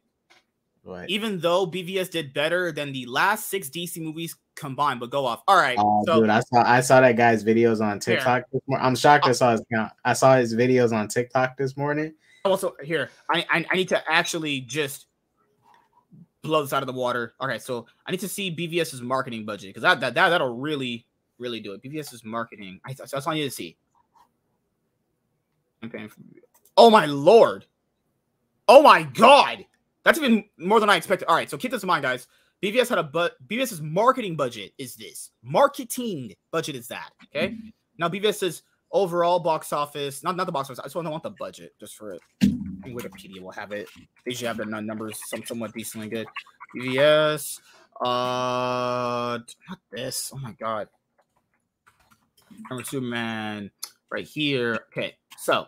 [0.87, 1.11] What?
[1.11, 5.43] Even though BVS did better than the last six DC movies combined, but go off.
[5.49, 8.17] All right, Oh, so dude, I saw I saw that guy's videos on Here.
[8.17, 8.45] TikTok.
[8.53, 8.87] This morning.
[8.87, 9.31] I'm shocked oh.
[9.31, 9.63] I saw his.
[10.05, 12.15] I saw his videos on TikTok this morning.
[12.45, 15.09] Oh, also here I, I I need to actually just
[16.43, 17.35] blow this out of the water.
[17.41, 21.05] Okay, so I need to see BVS's marketing budget because that, that that that'll really
[21.39, 21.83] really do it.
[21.83, 22.79] BVS's marketing.
[22.87, 23.77] I, so that's all I need to see.
[25.83, 26.21] I'm paying for.
[26.77, 27.67] Oh my lord!
[28.69, 29.67] Oh my god!
[30.07, 31.27] That's even more than I expected.
[31.27, 32.29] All right, so keep this in mind, guys.
[32.63, 37.57] BVS had a but BVS's marketing budget is this marketing budget is that okay.
[37.99, 38.63] Now BVS says
[38.93, 40.79] overall box office, not not the box office.
[40.79, 42.21] I just want to want the budget just for it.
[42.85, 43.89] Wikipedia will have it.
[43.97, 46.29] They usually have their numbers some somewhat decently good.
[46.77, 47.59] BVS,
[48.01, 50.31] uh, not this.
[50.33, 50.89] Oh my god.
[52.71, 53.73] Number two, man,
[54.13, 54.87] right here.
[54.93, 55.67] Okay, so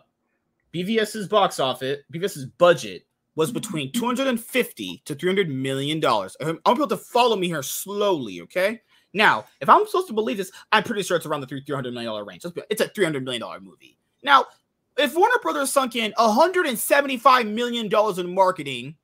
[0.73, 3.03] BVS's box office, BVS's budget
[3.35, 6.35] was between 250 to 300 million dollars.
[6.41, 8.81] I'm going to follow me here slowly, okay?
[9.13, 12.11] Now, if I'm supposed to believe this, I'm pretty sure it's around the 300 million
[12.11, 12.45] dollar range.
[12.69, 13.97] It's a 300 million dollar movie.
[14.23, 14.45] Now,
[14.97, 18.95] if Warner Brothers sunk in 175 million dollars in marketing,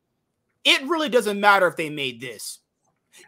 [0.63, 2.59] it really doesn't matter if they made this.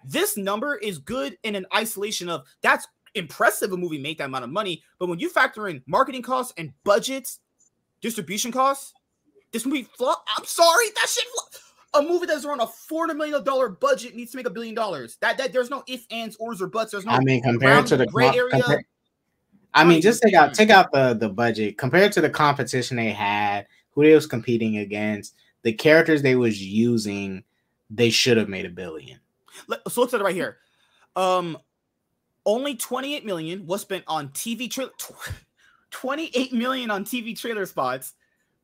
[0.04, 4.44] This number is good in an isolation of that's impressive a movie made that amount
[4.44, 7.40] of money, but when you factor in marketing costs and budgets,
[8.02, 8.94] distribution costs,
[9.52, 10.26] this movie flop.
[10.38, 11.24] I'm sorry, that shit.
[11.94, 14.76] A movie that's around a four hundred million dollar budget needs to make a billion
[14.76, 15.18] dollars.
[15.22, 16.92] That that there's no ifs, ands, ors, or buts.
[16.92, 17.14] There's no.
[17.14, 18.62] I mean, compared to the gray area.
[19.74, 23.12] I mean, just take out take out the the budget compared to the competition they
[23.12, 27.44] had, who they was competing against, the characters they was using.
[27.90, 29.20] They should have made a billion.
[29.70, 30.58] So let's look at it right here.
[31.16, 31.58] Um,
[32.46, 34.92] only 28 million was spent on TV trailer.
[35.92, 38.14] 28 million on TV trailer spots.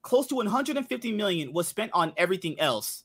[0.03, 3.03] Close to 150 million was spent on everything else.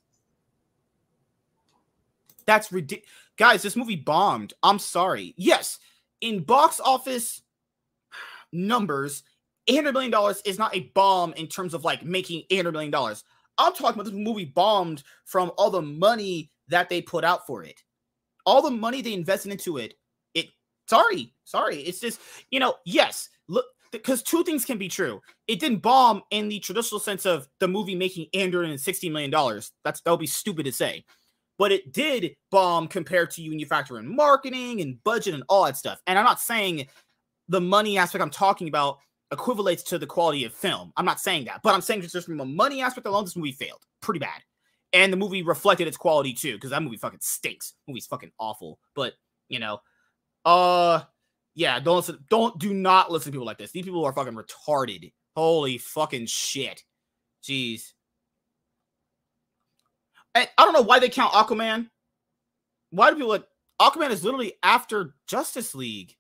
[2.45, 3.09] That's ridiculous.
[3.37, 4.53] Guys, this movie bombed.
[4.63, 5.35] I'm sorry.
[5.37, 5.79] Yes,
[6.21, 7.43] in box office
[8.53, 9.23] numbers,
[9.69, 12.95] $800 million is not a bomb in terms of like making $800 million.
[13.59, 17.63] I'm talking about this movie bombed from all the money that they put out for
[17.65, 17.83] it.
[18.47, 19.95] All the money they invested into it.
[20.35, 20.49] It
[20.87, 21.81] sorry, sorry.
[21.81, 22.21] It's just,
[22.51, 25.21] you know, yes, look, because two things can be true.
[25.47, 29.31] It didn't bomb in the traditional sense of the movie making $860 million.
[29.85, 31.05] That's that would be stupid to say.
[31.59, 35.43] But it did bomb compared to you when you factor in marketing and budget and
[35.49, 36.01] all that stuff.
[36.07, 36.87] And I'm not saying
[37.49, 38.99] the money aspect I'm talking about
[39.33, 40.93] equivalates to the quality of film.
[40.97, 43.53] I'm not saying that, but I'm saying just from a money aspect alone, this movie
[43.53, 44.43] failed pretty bad.
[44.93, 47.75] And the movie reflected its quality too, because that movie fucking stinks.
[47.87, 48.79] The movie's fucking awful.
[48.95, 49.15] But
[49.49, 49.81] you know,
[50.45, 51.03] uh
[51.59, 53.73] yeah, don't listen, don't do not listen to people like this.
[53.73, 55.13] These people are fucking retarded.
[55.35, 56.85] Holy fucking shit.
[57.43, 57.95] Jeez.
[60.37, 61.91] And I don't know why they count Aquaman.
[62.91, 63.45] Why do people like
[63.81, 66.15] Aquaman is literally after Justice League?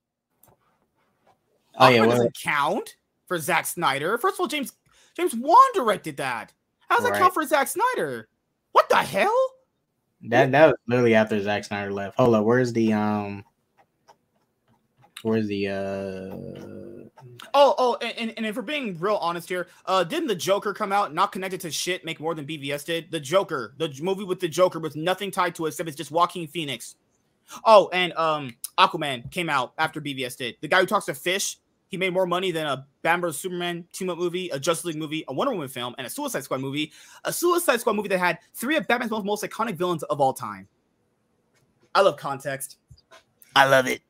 [1.76, 2.96] Oh Aquaman yeah, well, doesn't count
[3.28, 4.18] for Zack Snyder.
[4.18, 4.72] First of all, James
[5.16, 6.52] James Wan directed that.
[6.88, 8.28] How does that count for Zack Snyder?
[8.72, 9.50] What the hell?
[10.22, 12.16] that that was literally after Zack Snyder left.
[12.16, 13.44] Hold up, where's the um,
[15.22, 17.08] where's the uh?
[17.54, 20.72] Oh, oh, and, and, and if we're being real honest here, uh, didn't the Joker
[20.72, 23.10] come out not connected to shit make more than BVS did?
[23.10, 26.10] The Joker, the movie with the Joker with nothing tied to it except it's just
[26.10, 26.96] Joaquin Phoenix.
[27.64, 30.56] Oh, and um, Aquaman came out after BVS did.
[30.60, 31.58] The guy who talks to fish,
[31.88, 35.24] he made more money than a Batman Superman team up movie, a Justice League movie,
[35.28, 36.92] a Wonder Woman film, and a Suicide Squad movie.
[37.24, 40.34] A Suicide Squad movie that had three of Batman's most, most iconic villains of all
[40.34, 40.68] time.
[41.94, 42.76] I love context.
[43.56, 44.02] I love it.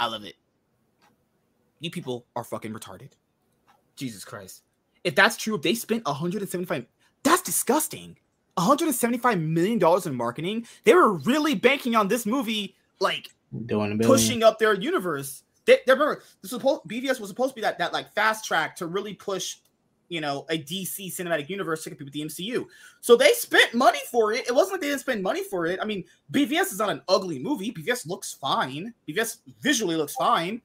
[0.00, 0.34] I love it.
[1.80, 3.10] You people are fucking retarded.
[3.96, 4.62] Jesus Christ.
[5.04, 6.86] If that's true, if they spent 175,
[7.22, 8.16] that's disgusting.
[8.54, 10.66] 175 million dollars in marketing.
[10.84, 13.28] They were really banking on this movie, like
[13.66, 15.44] Doing a pushing up their universe.
[15.64, 18.44] They, they remember this was supposed BVS was supposed to be that that like fast
[18.44, 19.56] track to really push,
[20.08, 22.66] you know, a DC cinematic universe to compete with the MCU.
[23.00, 24.48] So they spent money for it.
[24.48, 25.78] It wasn't like they didn't spend money for it.
[25.80, 27.72] I mean, BVS is not an ugly movie.
[27.72, 28.94] BVS looks fine.
[29.08, 30.62] BVS visually looks fine.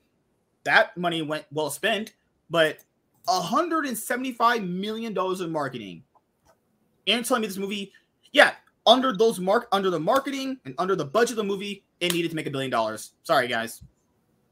[0.63, 2.13] That money went well spent,
[2.49, 2.79] but
[3.25, 6.03] 175 million dollars in marketing.
[7.07, 7.91] And telling me this movie,
[8.31, 8.53] yeah,
[8.85, 12.29] under those mark under the marketing and under the budget of the movie, it needed
[12.29, 13.13] to make a billion dollars.
[13.23, 13.81] Sorry, guys.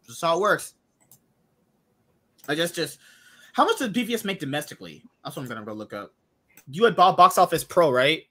[0.06, 0.74] Just how it works.
[2.48, 3.00] I just just
[3.54, 5.04] how much did BVS make domestically?
[5.24, 6.14] That's what I'm gonna go look up.
[6.70, 8.24] You had Bob Box Office Pro, right?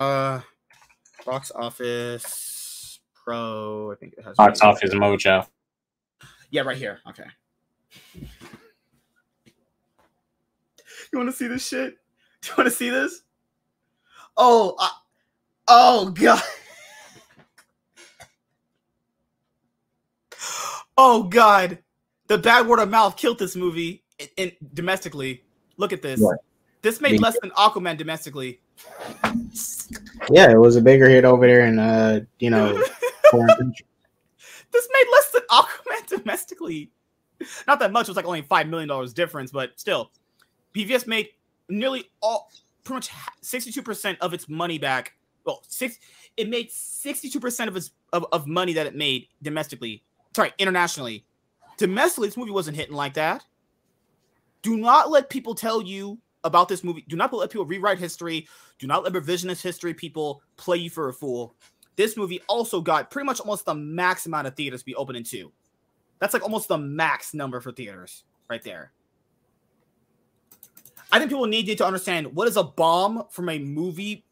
[0.00, 0.40] Uh
[1.24, 3.92] Box Office Pro.
[3.92, 5.46] I think it has box office mojo.
[6.50, 7.00] Yeah, right here.
[7.08, 7.24] Okay.
[11.12, 11.96] You want to see this shit?
[12.42, 13.22] Do you want to see this?
[14.36, 14.88] Oh, uh,
[15.68, 16.42] oh god.
[20.98, 21.78] oh god.
[22.28, 25.44] The bad word of mouth killed this movie in, in- domestically.
[25.76, 26.22] Look at this.
[26.82, 28.60] This made less than Aquaman domestically.
[30.30, 32.80] Yeah, it was a bigger hit over there in uh, you know,
[33.30, 33.86] foreign country.
[34.72, 36.90] this made less than Aquaman domestically.
[37.66, 38.06] Not that much.
[38.06, 40.10] It was like only five million dollars difference, but still,
[40.74, 41.28] BVS made
[41.68, 42.50] nearly all,
[42.84, 43.10] pretty much
[43.42, 45.14] sixty-two percent of its money back.
[45.44, 45.98] Well, six.
[46.36, 50.02] It made sixty-two percent of its of, of money that it made domestically.
[50.34, 51.24] Sorry, internationally.
[51.76, 53.44] Domestically, this movie wasn't hitting like that.
[54.62, 57.04] Do not let people tell you about this movie.
[57.08, 58.48] Do not let people rewrite history.
[58.78, 61.54] Do not let revisionist history people play you for a fool.
[61.96, 65.16] This movie also got pretty much almost the max amount of theaters to be open
[65.16, 65.52] in two.
[66.18, 68.92] That's like almost the max number for theaters right there.
[71.12, 74.24] I think people need to understand what is a bomb from a movie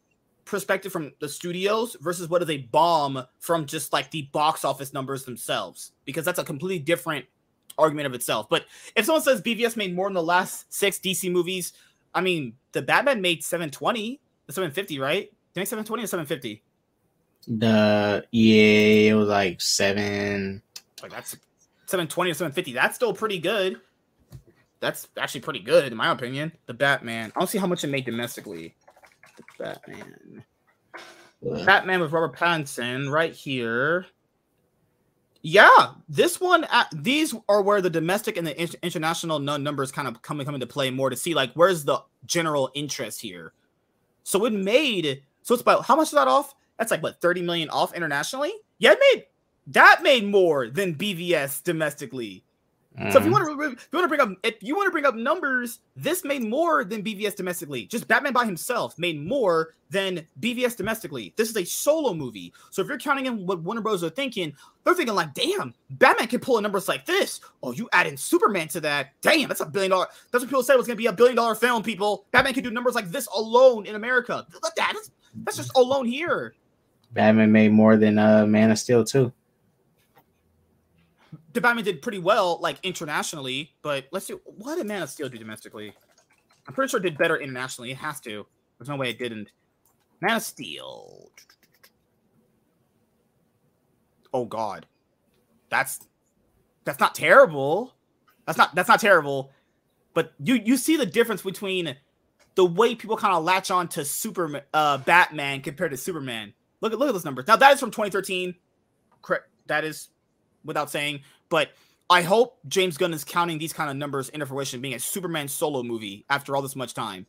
[0.45, 4.93] perspective from the studios versus what is a bomb from just like the box office
[4.93, 7.25] numbers themselves because that's a completely different
[7.77, 8.47] argument of itself.
[8.49, 8.65] But
[8.95, 11.73] if someone says BVS made more in the last six DC movies,
[12.13, 15.29] I mean, the Batman made 720, the 750, right?
[15.53, 16.63] Did make 720 or 750?
[17.47, 20.61] The yeah, it was like seven.
[21.01, 21.31] Like that's
[21.85, 22.73] 720 or 750.
[22.73, 23.79] That's still pretty good.
[24.79, 26.51] That's actually pretty good in my opinion.
[26.65, 27.31] The Batman.
[27.35, 28.75] I don't see how much it made domestically.
[29.37, 30.43] The Batman.
[31.65, 34.07] Batman with Robert Pattinson right here.
[35.47, 40.07] Yeah, this one, uh, these are where the domestic and the in- international numbers kind
[40.07, 43.53] of come, come into play more to see like where's the general interest here.
[44.23, 46.55] So it made so it's about how much is that off?
[46.79, 48.53] That's like what 30 million off internationally.
[48.79, 49.25] Yeah, it made
[49.67, 52.44] that made more than BVS domestically.
[52.99, 53.11] Mm.
[53.11, 54.91] So if you want to, if you want to bring up, if you want to
[54.91, 57.85] bring up numbers, this made more than BVS domestically.
[57.85, 61.33] Just Batman by himself made more than BVS domestically.
[61.35, 62.53] This is a solo movie.
[62.71, 64.53] So if you're counting in what Warner Bros are thinking,
[64.83, 67.41] they're thinking like, damn, Batman can pull in numbers like this.
[67.61, 69.11] Oh, you add in Superman to that.
[69.21, 70.07] Damn, that's a billion dollar.
[70.31, 71.83] That's what people said was going to be a billion dollar film.
[71.83, 74.45] People, Batman can do numbers like this alone in America.
[74.53, 74.91] Look at that.
[74.93, 75.11] That's,
[75.43, 76.53] that's just alone here.
[77.11, 79.33] Batman made more than uh, Man of Steel too
[81.55, 85.29] the Batman did pretty well, like internationally, but let's see what did Man of Steel
[85.29, 85.93] do domestically?
[86.67, 87.91] I'm pretty sure it did better internationally.
[87.91, 88.45] It has to.
[88.77, 89.51] There's no way it didn't.
[90.21, 91.31] Man of Steel.
[94.33, 94.85] Oh God,
[95.69, 96.07] that's
[96.83, 97.93] that's not terrible.
[98.45, 99.51] That's not that's not terrible.
[100.13, 101.95] But you you see the difference between
[102.55, 106.53] the way people kind of latch on to Superman, uh, Batman compared to Superman.
[106.81, 107.47] Look at look at those numbers.
[107.47, 108.55] Now that is from 2013.
[109.21, 109.47] Correct.
[109.67, 110.09] That is
[110.65, 111.21] without saying.
[111.55, 111.69] But
[112.09, 115.47] I hope James Gunn is counting these kind of numbers into fruition, being a Superman
[115.47, 117.25] solo movie after all this much time.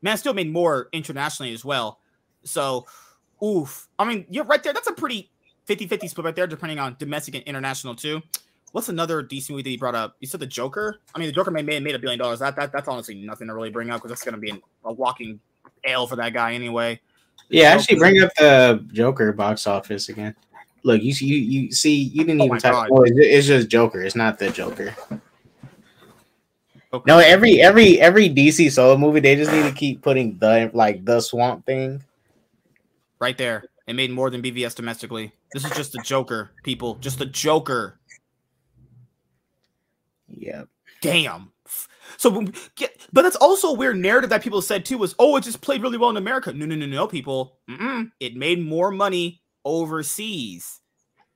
[0.00, 2.00] Man still made more internationally as well.
[2.44, 2.86] So,
[3.44, 3.88] oof.
[3.98, 4.72] I mean, you're right there.
[4.72, 5.30] That's a pretty
[5.66, 8.22] 50 50 split right there, depending on domestic and international, too.
[8.72, 10.16] What's another DC movie that he brought up?
[10.20, 11.00] You said the Joker.
[11.14, 12.38] I mean, the Joker may made made a billion dollars.
[12.38, 14.62] That, that that's honestly nothing to really bring up because that's going to be an,
[14.86, 15.40] a walking
[15.84, 16.98] ale for that guy anyway.
[17.50, 20.34] Yeah, actually, bring up the Joker box office again.
[20.86, 22.60] Look, you you you see, you didn't oh even.
[22.64, 24.02] Oh, it's just Joker.
[24.02, 24.94] It's not the Joker.
[26.92, 27.02] Okay.
[27.08, 31.04] No, every every every DC solo movie, they just need to keep putting the like
[31.04, 32.04] the Swamp Thing.
[33.18, 35.32] Right there, it made more than BVS domestically.
[35.52, 36.94] This is just the Joker, people.
[37.00, 37.98] Just the Joker.
[40.28, 40.68] Yep.
[41.02, 41.50] Damn.
[42.16, 42.46] So,
[43.12, 45.82] but that's also a weird narrative that people said too was, oh, it just played
[45.82, 46.52] really well in America.
[46.52, 47.58] No, no, no, no, people.
[47.68, 48.12] Mm-mm.
[48.20, 50.80] It made more money overseas.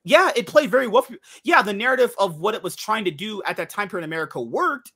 [0.03, 1.05] Yeah, it played very well.
[1.43, 4.09] yeah, the narrative of what it was trying to do at that time period in
[4.09, 4.93] America worked,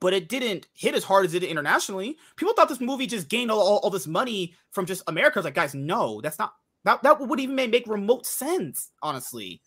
[0.00, 2.16] but it didn't hit as hard as it did internationally.
[2.36, 5.38] People thought this movie just gained all, all, all this money from just America.
[5.38, 6.52] I was like, guys, no, that's not
[6.84, 9.60] that that would even make remote sense, honestly.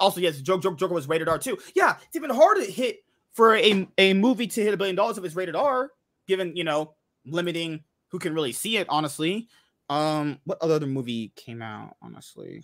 [0.00, 1.58] Also, yes, Joker, Joker, Joker was rated R too.
[1.74, 3.00] Yeah, it's even harder to hit
[3.32, 5.90] for a, a movie to hit a billion dollars if it's rated R,
[6.26, 6.94] given you know
[7.26, 8.86] limiting who can really see it.
[8.88, 9.48] Honestly,
[9.88, 11.96] um, what other movie came out?
[12.02, 12.62] Honestly,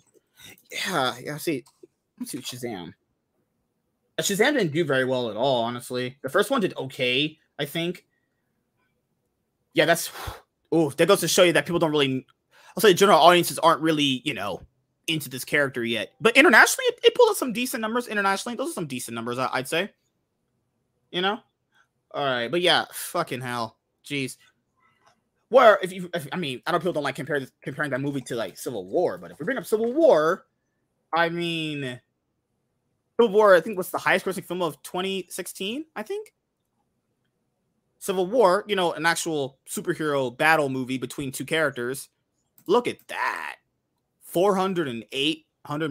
[0.71, 1.37] yeah, yeah.
[1.37, 1.63] See,
[2.19, 2.93] let's see Shazam.
[4.17, 5.63] Uh, Shazam didn't do very well at all.
[5.63, 7.37] Honestly, the first one did okay.
[7.59, 8.05] I think.
[9.73, 10.11] Yeah, that's.
[10.71, 12.25] Oh, that goes to show you that people don't really.
[12.75, 14.61] I'll say general audiences aren't really, you know,
[15.07, 16.13] into this character yet.
[16.19, 18.07] But internationally, it, it pulled up some decent numbers.
[18.07, 19.37] Internationally, those are some decent numbers.
[19.37, 19.91] I'd say.
[21.11, 21.39] You know.
[22.15, 24.37] All right, but yeah, fucking hell, jeez.
[25.49, 28.01] Where if you, if, I mean, I know people don't like compare this, comparing that
[28.01, 30.45] movie to like Civil War, but if we bring up Civil War,
[31.13, 31.99] I mean,
[33.19, 35.85] Civil War, I think was the highest grossing film of 2016.
[35.95, 36.33] I think
[37.99, 42.09] Civil War, you know, an actual superhero battle movie between two characters.
[42.65, 43.57] Look at that,
[44.21, 45.05] four hundred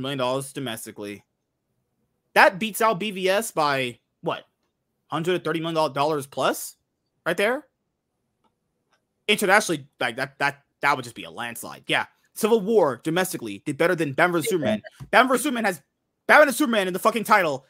[0.01, 1.25] million dollars domestically.
[2.35, 4.45] That beats out BVS by what,
[5.07, 6.75] hundred thirty million dollars plus,
[7.25, 7.67] right there
[9.29, 11.85] internationally, like that that that would just be a landslide.
[11.87, 12.07] Yeah.
[12.35, 14.51] Civil War domestically did better than Batman vs.
[14.51, 14.83] Superman.
[15.11, 15.43] Batman vs.
[15.45, 15.83] Superman has
[16.27, 17.65] Batman and Superman in the fucking title.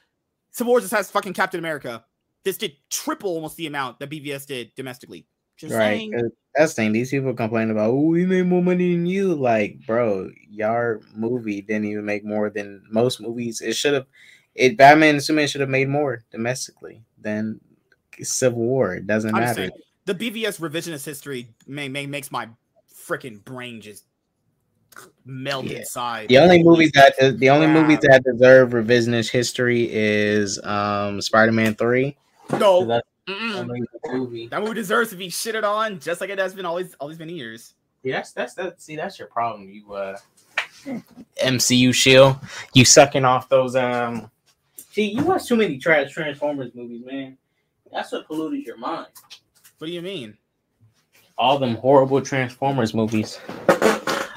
[0.51, 2.05] Civil War just has fucking Captain America.
[2.45, 5.27] This did triple almost the amount that BVS did domestically.
[5.57, 5.99] Just right.
[5.99, 6.15] Saying.
[6.15, 6.93] Uh, that's the thing.
[6.93, 9.35] These people complain about, oh, we made more money than you.
[9.35, 13.61] Like, bro, your movie didn't even make more than most movies.
[13.61, 14.07] It should have
[14.55, 17.61] it Batman and Superman should have made more domestically than
[18.23, 18.95] Civil War.
[18.95, 19.55] It doesn't I'm matter.
[19.55, 19.71] saying,
[20.07, 22.49] the BVS revisionist history may, may, makes my
[22.95, 24.05] freaking brain just
[25.25, 25.79] melt Yeah.
[25.79, 26.29] inside.
[26.29, 32.17] The only movies that the only movies that deserve revisionist history is um Spider-Man 3.
[32.59, 33.03] no, the
[34.13, 34.49] movie.
[34.49, 37.19] that movie deserves to be shitted on, just like it has been always all these
[37.19, 37.75] many years.
[38.03, 38.81] Yeah, that's that's that.
[38.83, 39.69] See, that's your problem.
[39.69, 40.17] You uh,
[41.43, 42.37] MCU shield.
[42.75, 44.31] You sucking off those um.
[44.93, 47.37] See, you watch too many trash Transformers movies, man.
[47.91, 49.09] That's what polluted your mind.
[49.79, 50.37] What do you mean?
[51.37, 53.41] All them horrible Transformers movies.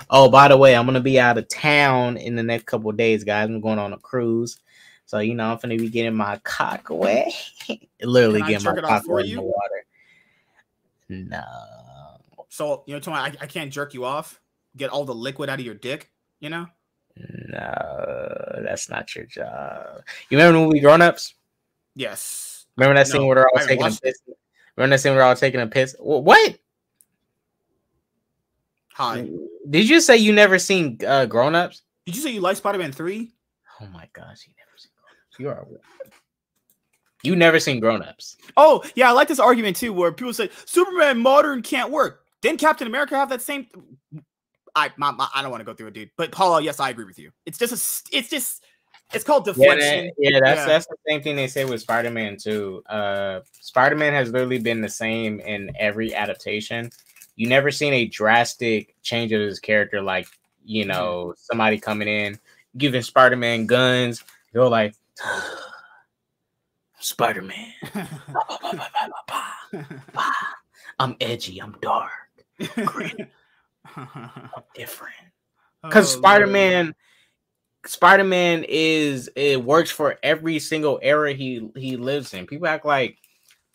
[0.10, 2.98] Oh, by the way, I'm gonna be out of town in the next couple of
[2.98, 3.50] days, guys.
[3.50, 4.60] I'm going on a cruise,
[5.06, 7.34] so you know I'm gonna be getting my cock away.
[8.02, 9.86] Literally Can getting my jerk it off cock for away in the water.
[11.10, 11.44] No.
[12.50, 14.40] So you know, tell I, I can't jerk you off,
[14.76, 16.10] get all the liquid out of your dick.
[16.40, 16.68] You know?
[17.50, 20.04] No, that's not your job.
[20.30, 21.34] You remember the movie Grown Ups?
[21.96, 22.66] Yes.
[22.78, 24.04] Remember that scene where they're all I haven't taking a watched
[24.78, 24.84] piss?
[24.84, 25.96] Remember that scene they're all taking a piss?
[26.00, 26.58] What?
[28.94, 29.28] Hi.
[29.70, 31.84] Did you say you never seen uh, Grown Ups?
[32.06, 33.32] Did you say you like Spider Man Three?
[33.82, 35.40] Oh my gosh, you never seen Grown Ups.
[35.40, 35.68] You are.
[37.24, 38.38] You never seen Grown Ups.
[38.56, 42.24] Oh yeah, I like this argument too, where people say Superman modern can't work.
[42.42, 43.68] Didn't Captain America have that same?
[44.76, 46.12] I my, my- I don't want to go through it, dude.
[46.18, 47.32] But Paula, yes, I agree with you.
[47.46, 48.64] It's just a, It's just.
[49.14, 50.06] It's called Yeah, deflection.
[50.08, 50.66] that- yeah, that's Yeah.
[50.66, 52.84] that's the same thing they say with Spider Man too.
[52.88, 56.90] Uh, Spider Man has literally been the same in every adaptation.
[57.36, 60.28] You never seen a drastic change of his character, like
[60.66, 62.38] you know somebody coming in
[62.78, 64.24] giving Spider Man guns.
[64.52, 64.94] They're like,
[67.00, 67.74] Spider Man,
[71.00, 72.12] I'm edgy, I'm dark,
[72.60, 73.30] I'm
[74.76, 75.16] different.
[75.84, 76.48] because Oh, Spider.
[76.48, 76.94] Man,
[77.88, 82.46] Spider Man is it works for every single era he he lives in.
[82.46, 83.18] People act like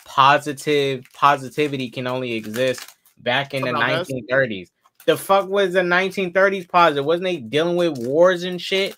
[0.04, 2.86] positive positivity can only exist
[3.18, 4.22] back in the About this?
[4.30, 4.68] 1930s.
[5.06, 7.04] The fuck was the 1930s positive?
[7.04, 8.94] Wasn't they dealing with wars and shit?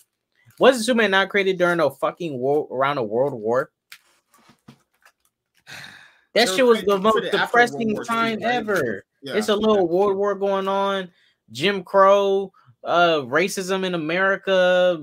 [0.59, 3.71] Wasn't Superman not created during a fucking war around a world war?
[6.35, 9.05] That shit was the most created after World depressing time ever.
[9.23, 9.35] Yeah.
[9.35, 11.13] It's a little world war going on,
[11.53, 12.51] Jim Crow,
[12.85, 15.03] uh, racism in America,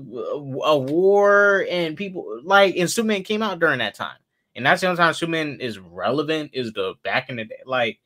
[0.64, 4.16] a war, and people like and Superman came out during that time.
[4.54, 7.62] And that's the only time Superman is relevant is the back in the day.
[7.66, 7.98] Like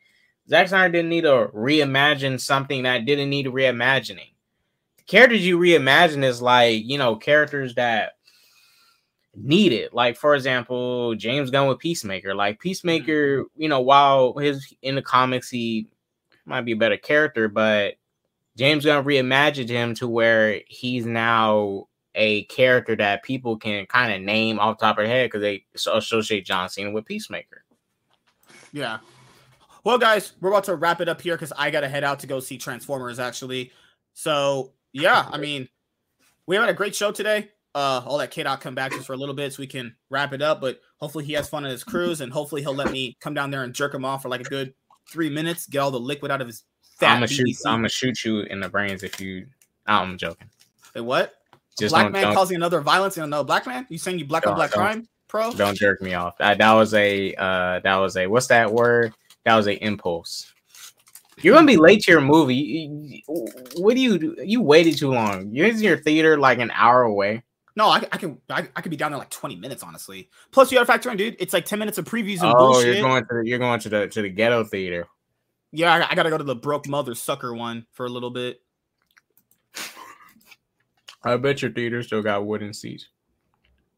[0.49, 4.33] Zack Snyder didn't need to reimagine something that didn't need reimagining.
[4.99, 8.13] The characters you reimagine is like, you know, characters that
[9.35, 9.93] need it.
[9.93, 12.35] Like, for example, James Gunn with Peacemaker.
[12.35, 15.89] Like Peacemaker, you know, while his in the comics he
[16.47, 17.97] might be a better character, but
[18.57, 24.23] James Gunn reimagined him to where he's now a character that people can kind of
[24.23, 27.65] name off top of their head because they associate John Cena with Peacemaker.
[28.73, 28.99] Yeah.
[29.85, 32.27] Well, guys, we're about to wrap it up here because I gotta head out to
[32.27, 33.73] go see Transformers actually.
[34.15, 35.69] So yeah, I mean,
[36.47, 37.51] we had a great show today.
[37.75, 40.33] Uh, I'll let K come back just for a little bit so we can wrap
[40.33, 40.63] it up.
[40.63, 43.51] But hopefully he has fun on his cruise, and hopefully he'll let me come down
[43.51, 44.73] there and jerk him off for like a good
[45.13, 46.65] three minutes, get all the liquid out of his
[46.97, 47.13] fat.
[47.13, 47.57] I'm gonna shoot.
[47.67, 49.47] I'm gonna shoot you in the brains if you.
[49.87, 50.49] I'm joking.
[50.95, 51.35] Wait, what?
[51.79, 53.87] Just black don't, man causing another violence in another black man?
[53.89, 55.53] You saying you black on black crime, pro?
[55.53, 56.39] don't jerk me off.
[56.39, 57.35] That, that was a.
[57.35, 58.27] Uh, that was a.
[58.27, 59.13] What's that word?
[59.45, 60.53] That was a impulse.
[61.43, 63.23] You're gonna be late to your movie.
[63.77, 64.37] What do you do?
[64.43, 65.51] You waited too long.
[65.53, 67.43] You're in your theater like an hour away.
[67.77, 70.31] No, I, I can I, I could be down there like 20 minutes, honestly.
[70.51, 71.37] Plus, you gotta factor in, dude.
[71.39, 72.95] It's like 10 minutes of previews and Oh, bullshit.
[72.95, 75.07] you're going to the, you're going to the to the ghetto theater.
[75.77, 78.63] Yeah, I, I gotta go to the broke mother sucker one for a little bit.
[81.23, 83.09] I bet your theater still got wooden seats.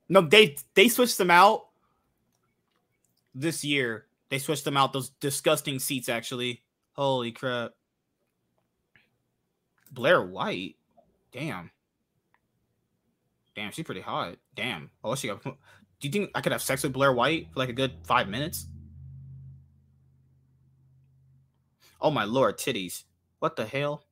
[0.08, 1.66] No, they they switched them out
[3.32, 4.06] this year.
[4.28, 4.92] They switched them out.
[4.92, 6.62] Those disgusting seats, actually.
[6.94, 7.74] Holy crap.
[9.92, 10.74] Blair White.
[11.30, 11.70] Damn.
[13.54, 14.34] Damn, she's pretty hot.
[14.56, 14.90] Damn.
[15.04, 15.44] Oh, she got.
[15.44, 15.52] Do
[16.00, 18.66] you think I could have sex with Blair White for like a good five minutes?
[22.00, 23.04] Oh my lord, titties.
[23.40, 24.04] What the hell?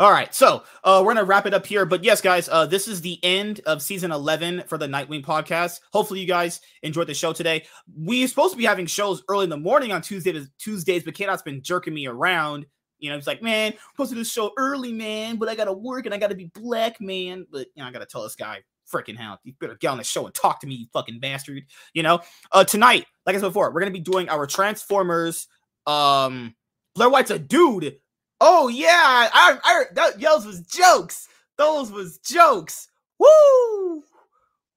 [0.00, 1.84] All right, so uh, we're gonna wrap it up here.
[1.84, 5.80] But yes, guys, uh, this is the end of season eleven for the Nightwing podcast.
[5.92, 7.64] Hopefully, you guys enjoyed the show today.
[7.96, 11.42] We're supposed to be having shows early in the morning on Tuesday Tuesdays, but K-Dot's
[11.42, 12.64] been jerking me around.
[13.00, 15.56] You know, he's like, "Man, I'm supposed to do the show early, man, but I
[15.56, 18.36] gotta work and I gotta be black, man." But you know, I gotta tell this
[18.36, 21.18] guy, freaking hell, you better get on the show and talk to me, you fucking
[21.18, 21.64] bastard.
[21.92, 22.20] You know,
[22.52, 25.48] uh, tonight, like I said before, we're gonna be doing our Transformers
[25.88, 26.54] um,
[26.94, 27.96] Blair White's a dude.
[28.40, 28.88] Oh yeah,
[29.32, 31.28] I, I, that, those was jokes.
[31.56, 32.88] Those was jokes.
[33.18, 34.02] Woo,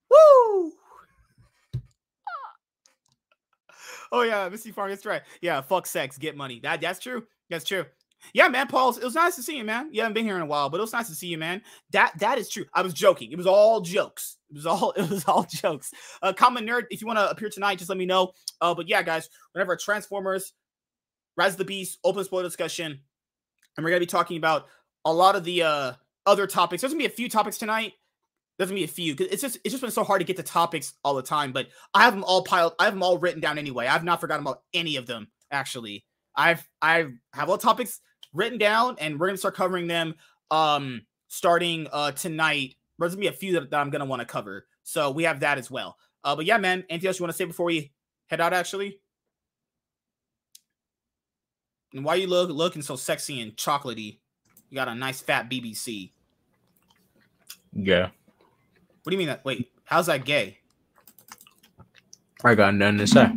[0.09, 0.71] woo.
[4.11, 5.21] Oh yeah, Missy Fargus right.
[5.41, 6.59] Yeah, fuck sex, get money.
[6.61, 7.25] That that's true.
[7.49, 7.85] That's true.
[8.33, 9.89] Yeah, man, Paul, it was nice to see you, man.
[9.91, 11.61] You haven't been here in a while, but it was nice to see you, man.
[11.91, 12.65] That that is true.
[12.73, 13.31] I was joking.
[13.31, 14.37] It was all jokes.
[14.49, 15.91] It was all it was all jokes.
[16.21, 18.31] Uh, common nerd, if you want to appear tonight, just let me know.
[18.59, 20.53] Uh, but yeah, guys, whenever Transformers
[21.37, 22.99] Rise of the Beast, open spoiler discussion,
[23.75, 24.67] and we're gonna be talking about
[25.05, 25.93] a lot of the uh
[26.25, 26.81] other topics.
[26.81, 27.93] There's gonna be a few topics tonight.
[28.57, 30.37] There's gonna be a few because it's just it's just been so hard to get
[30.37, 31.51] the topics all the time.
[31.51, 32.73] But I have them all piled.
[32.79, 33.87] I have them all written down anyway.
[33.87, 36.05] I've not forgotten about any of them actually.
[36.35, 37.99] I've I have all topics
[38.33, 40.15] written down, and we're gonna start covering them
[40.51, 42.75] um starting uh tonight.
[42.99, 45.39] There's gonna be a few that, that I'm gonna want to cover, so we have
[45.39, 45.97] that as well.
[46.23, 47.91] Uh, but yeah, man, anything else you want to say before we
[48.27, 48.53] head out?
[48.53, 48.99] Actually,
[51.93, 54.17] and why you look looking so sexy and chocolatey?
[54.69, 56.11] You got a nice fat BBC.
[57.73, 58.09] Yeah.
[59.03, 59.43] What do you mean that?
[59.43, 60.59] Wait, how's that gay?
[62.43, 63.29] I got nothing to say.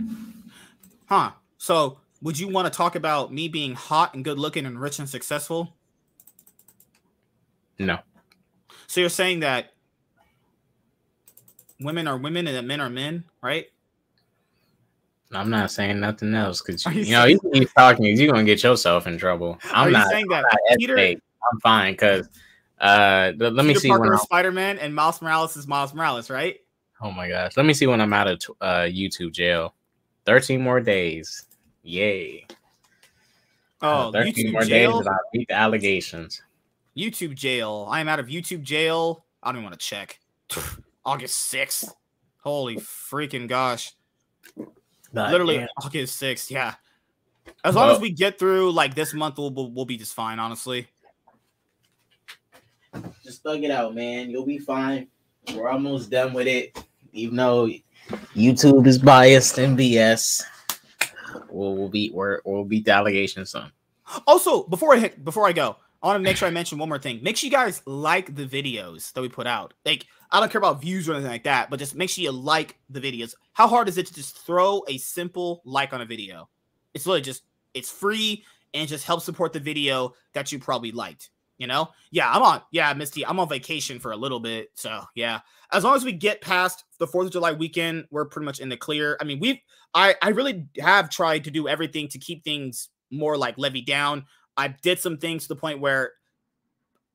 [1.06, 1.32] Huh?
[1.58, 4.98] So would you want to talk about me being hot and good looking and rich
[4.98, 5.74] and successful?
[7.78, 7.98] No.
[8.86, 9.72] So you're saying that
[11.80, 13.66] women are women and that men are men, right?
[15.36, 18.62] I'm not saying nothing else because you, you know you keep talking, you're gonna get
[18.62, 19.58] yourself in trouble.
[19.72, 21.20] I'm not saying that I'm Peter- Peter,
[21.52, 22.28] I'm fine because
[22.80, 26.58] uh let me see Parker when Spider Man and Miles Morales is Miles Morales, right?
[27.00, 29.74] oh my gosh let me see when I'm out of t- uh YouTube jail.
[30.26, 31.46] 13 more days.
[31.82, 32.46] Yay.
[33.82, 34.92] Oh, 13 YouTube more jail.
[34.92, 36.42] days and I beat the allegations.
[36.96, 37.86] YouTube jail.
[37.90, 39.24] I am out of YouTube jail.
[39.42, 40.18] I don't even want to check.
[41.04, 41.92] August 6th.
[42.38, 43.92] Holy freaking gosh.
[45.14, 45.68] God Literally damn.
[45.82, 46.50] August 6th.
[46.50, 46.74] Yeah.
[47.64, 50.38] As long as we get through like this month, we'll, we'll, we'll be just fine,
[50.38, 50.88] honestly.
[53.22, 54.30] Just thug it out, man.
[54.30, 55.08] You'll be fine.
[55.54, 56.82] We're almost done with it.
[57.12, 57.68] Even though
[58.34, 60.42] YouTube is biased and BS.
[61.48, 63.70] We'll, we'll beat we're, we'll beat the allegations some.
[64.26, 66.90] Also, before I hit, before I go, I want to make sure I mention one
[66.90, 67.20] more thing.
[67.22, 69.72] Make sure you guys like the videos that we put out.
[69.86, 72.30] Like, I don't care about views or anything like that, but just make sure you
[72.30, 73.34] like the videos.
[73.54, 76.50] How hard is it to just throw a simple like on a video?
[76.92, 78.44] It's literally just it's free
[78.74, 81.30] and just helps support the video that you probably liked.
[81.56, 81.88] You know?
[82.10, 82.60] Yeah, I'm on.
[82.70, 84.68] Yeah, Misty, I'm on vacation for a little bit.
[84.74, 85.40] So yeah,
[85.72, 88.68] as long as we get past the Fourth of July weekend, we're pretty much in
[88.68, 89.16] the clear.
[89.22, 89.58] I mean, we've
[89.94, 94.26] I I really have tried to do everything to keep things more like levy down.
[94.56, 96.12] I did some things to the point where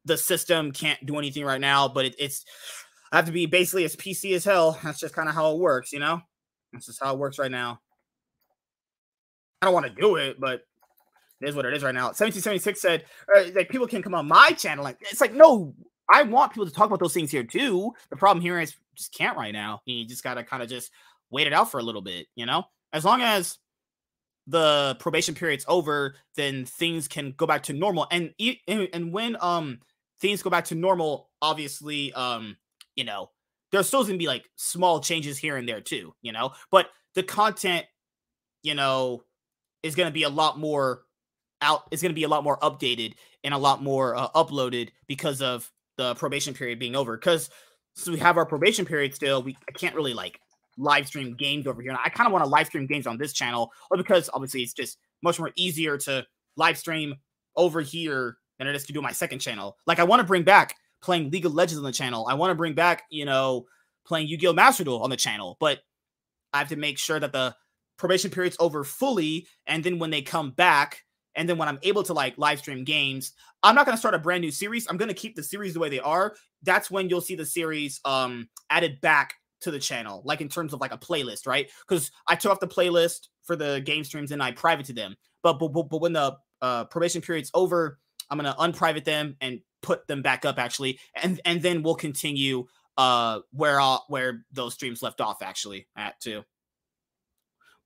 [0.06, 2.46] the system can't do anything right now, but it, it's
[3.12, 4.78] I have to be basically as PC as hell.
[4.84, 6.22] That's just kind of how it works, you know.
[6.74, 7.80] That's just how it works right now.
[9.62, 10.62] I don't want to do it, but
[11.42, 12.08] it is what it is right now.
[12.08, 13.06] 1776 said
[13.36, 14.84] uh, like people can come on my channel.
[14.84, 15.74] Like it's like no,
[16.12, 17.92] I want people to talk about those things here too.
[18.10, 19.82] The problem here is just can't right now.
[19.86, 20.92] You just gotta kind of just
[21.30, 22.64] wait it out for a little bit, you know.
[22.94, 23.58] As long as
[24.50, 28.08] the probation period's over, then things can go back to normal.
[28.12, 28.34] And
[28.68, 29.80] and, and when um
[30.20, 32.58] things go back to normal, obviously um
[32.96, 33.30] you know
[33.72, 36.52] there's still gonna be like small changes here and there too, you know.
[36.72, 37.86] But the content,
[38.64, 39.24] you know,
[39.84, 41.04] is gonna be a lot more
[41.62, 41.84] out.
[41.92, 43.14] Is gonna be a lot more updated
[43.44, 47.16] and a lot more uh, uploaded because of the probation period being over.
[47.16, 47.52] Because
[47.94, 50.40] so we have our probation period still, we I can't really like
[50.80, 51.92] live stream games over here.
[51.92, 54.64] And I kind of want to live stream games on this channel, or because obviously
[54.64, 56.26] it's just much more easier to
[56.56, 57.16] live stream
[57.56, 59.78] over here than it is to do my second channel.
[59.86, 62.28] Like I want to bring back playing League of Legends on the channel.
[62.30, 63.66] I want to bring back, you know,
[64.06, 64.54] playing Yu-Gi-Oh!
[64.54, 65.80] Master Duel on the channel, but
[66.54, 67.56] I have to make sure that the
[67.98, 71.04] probation period's over fully, and then when they come back,
[71.36, 74.20] and then when I'm able to like live stream games, I'm not gonna start a
[74.20, 74.88] brand new series.
[74.90, 76.36] I'm gonna keep the series the way they are.
[76.64, 80.74] That's when you'll see the series um added back to the channel, like in terms
[80.74, 81.70] of like a playlist, right?
[81.88, 85.16] Because I took off the playlist for the game streams and I private to them.
[85.44, 88.00] But but but, when the uh, probation period's over,
[88.30, 92.66] I'm gonna unprivate them and put them back up actually, and and then we'll continue
[92.98, 96.44] uh where uh, where those streams left off actually at too.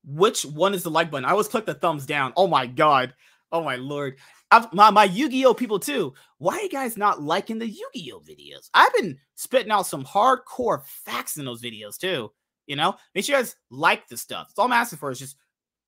[0.05, 1.25] Which one is the like button?
[1.25, 2.33] I always click the thumbs down.
[2.35, 3.13] Oh my god.
[3.51, 4.17] Oh my lord.
[4.53, 6.13] I've, my my Yu-Gi-Oh people too.
[6.37, 8.69] Why are you guys not liking the Yu-Gi-Oh videos?
[8.75, 12.31] I've been spitting out some hardcore facts in those videos too.
[12.67, 14.47] You know, make sure you guys like the stuff.
[14.51, 15.37] It's all I'm asking for is just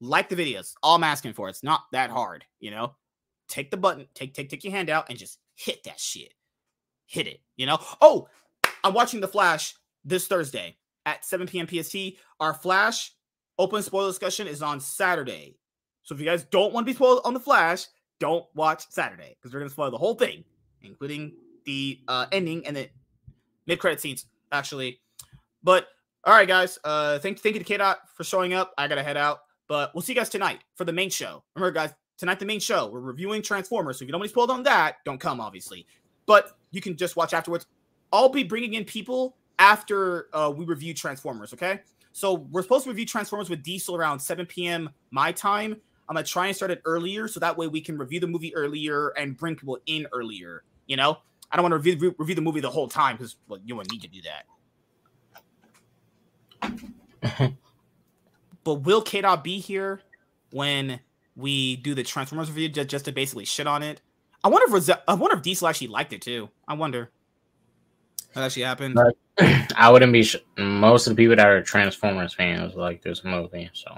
[0.02, 0.74] like the videos.
[0.82, 1.48] All I'm asking for.
[1.48, 2.44] It's not that hard.
[2.60, 2.96] You know,
[3.48, 6.34] take the button, take take take your hand out, and just hit that shit.
[7.06, 7.42] Hit it.
[7.58, 7.78] You know.
[8.02, 8.28] Oh,
[8.84, 11.68] I'm watching The Flash this Thursday at 7 p.m.
[11.68, 11.96] PST.
[12.40, 13.12] Our Flash
[13.60, 15.60] open spoiler discussion is on Saturday.
[16.02, 17.86] So if you guys don't want to be spoiled on The Flash,
[18.20, 20.44] don't watch Saturday because we're gonna spoil the whole thing,
[20.82, 21.34] including
[21.66, 22.90] the uh, ending and the
[23.68, 25.00] mid credit scenes, actually.
[25.64, 25.88] But
[26.24, 26.80] all right, guys.
[26.84, 28.74] Uh, thank thank you to KDOT for showing up.
[28.78, 29.40] I gotta head out.
[29.68, 31.44] But we'll see you guys tonight for the main show.
[31.56, 32.88] Remember, guys, tonight the main show.
[32.88, 34.00] We're reviewing Transformers.
[34.00, 35.88] So if you don't want to spoiled on that, don't come, obviously.
[36.26, 37.66] But you can just watch afterwards.
[38.12, 41.54] I'll be bringing in people after uh, we review Transformers.
[41.54, 41.80] Okay.
[42.12, 44.90] So we're supposed to review Transformers with Diesel around 7 p.m.
[45.12, 45.78] my time.
[46.08, 48.56] I'm gonna try and start it earlier so that way we can review the movie
[48.56, 50.64] earlier and bring people in earlier.
[50.88, 51.18] You know,
[51.52, 53.92] I don't want to review, review the movie the whole time because well, you wouldn't
[53.92, 54.46] need to do that.
[58.64, 60.02] but will K Dot be here
[60.52, 61.00] when
[61.36, 64.02] we do the Transformers review just, just to basically shit on it?
[64.44, 66.50] I wonder if Rose- I wonder if Diesel actually liked it too.
[66.68, 67.10] I wonder.
[68.34, 69.00] That actually happened.
[69.40, 70.24] I wouldn't be.
[70.24, 73.72] Sh- most of the people that are Transformers fans like this movie.
[73.74, 73.92] So.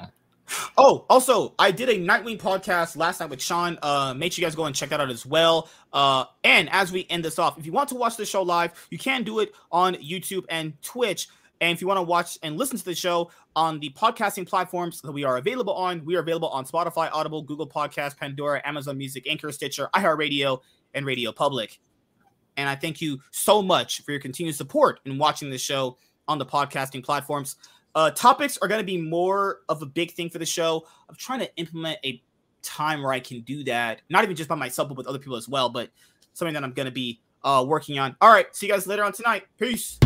[0.78, 3.78] Oh, also, I did a Nightwing podcast last night with Sean.
[3.82, 5.70] Uh, make sure you guys go and check that out as well.
[5.92, 8.88] Uh, and as we end this off, if you want to watch the show live,
[8.90, 11.28] you can do it on YouTube and Twitch.
[11.60, 15.02] And if you want to watch and listen to the show on the podcasting platforms
[15.02, 18.98] that we are available on, we are available on Spotify, Audible, Google Podcast, Pandora, Amazon
[18.98, 20.60] Music, Anchor, Stitcher, iHeartRadio,
[20.94, 21.80] and Radio Public.
[22.56, 25.98] And I thank you so much for your continued support in watching the show
[26.28, 27.56] on the podcasting platforms.
[27.98, 30.86] Uh, topics are going to be more of a big thing for the show.
[31.10, 32.22] I'm trying to implement a
[32.62, 35.36] time where I can do that, not even just by myself, but with other people
[35.36, 35.68] as well.
[35.68, 35.90] But
[36.34, 38.16] something that I'm going to be uh, working on.
[38.22, 39.46] All right, see you guys later on tonight.
[39.58, 39.98] Peace.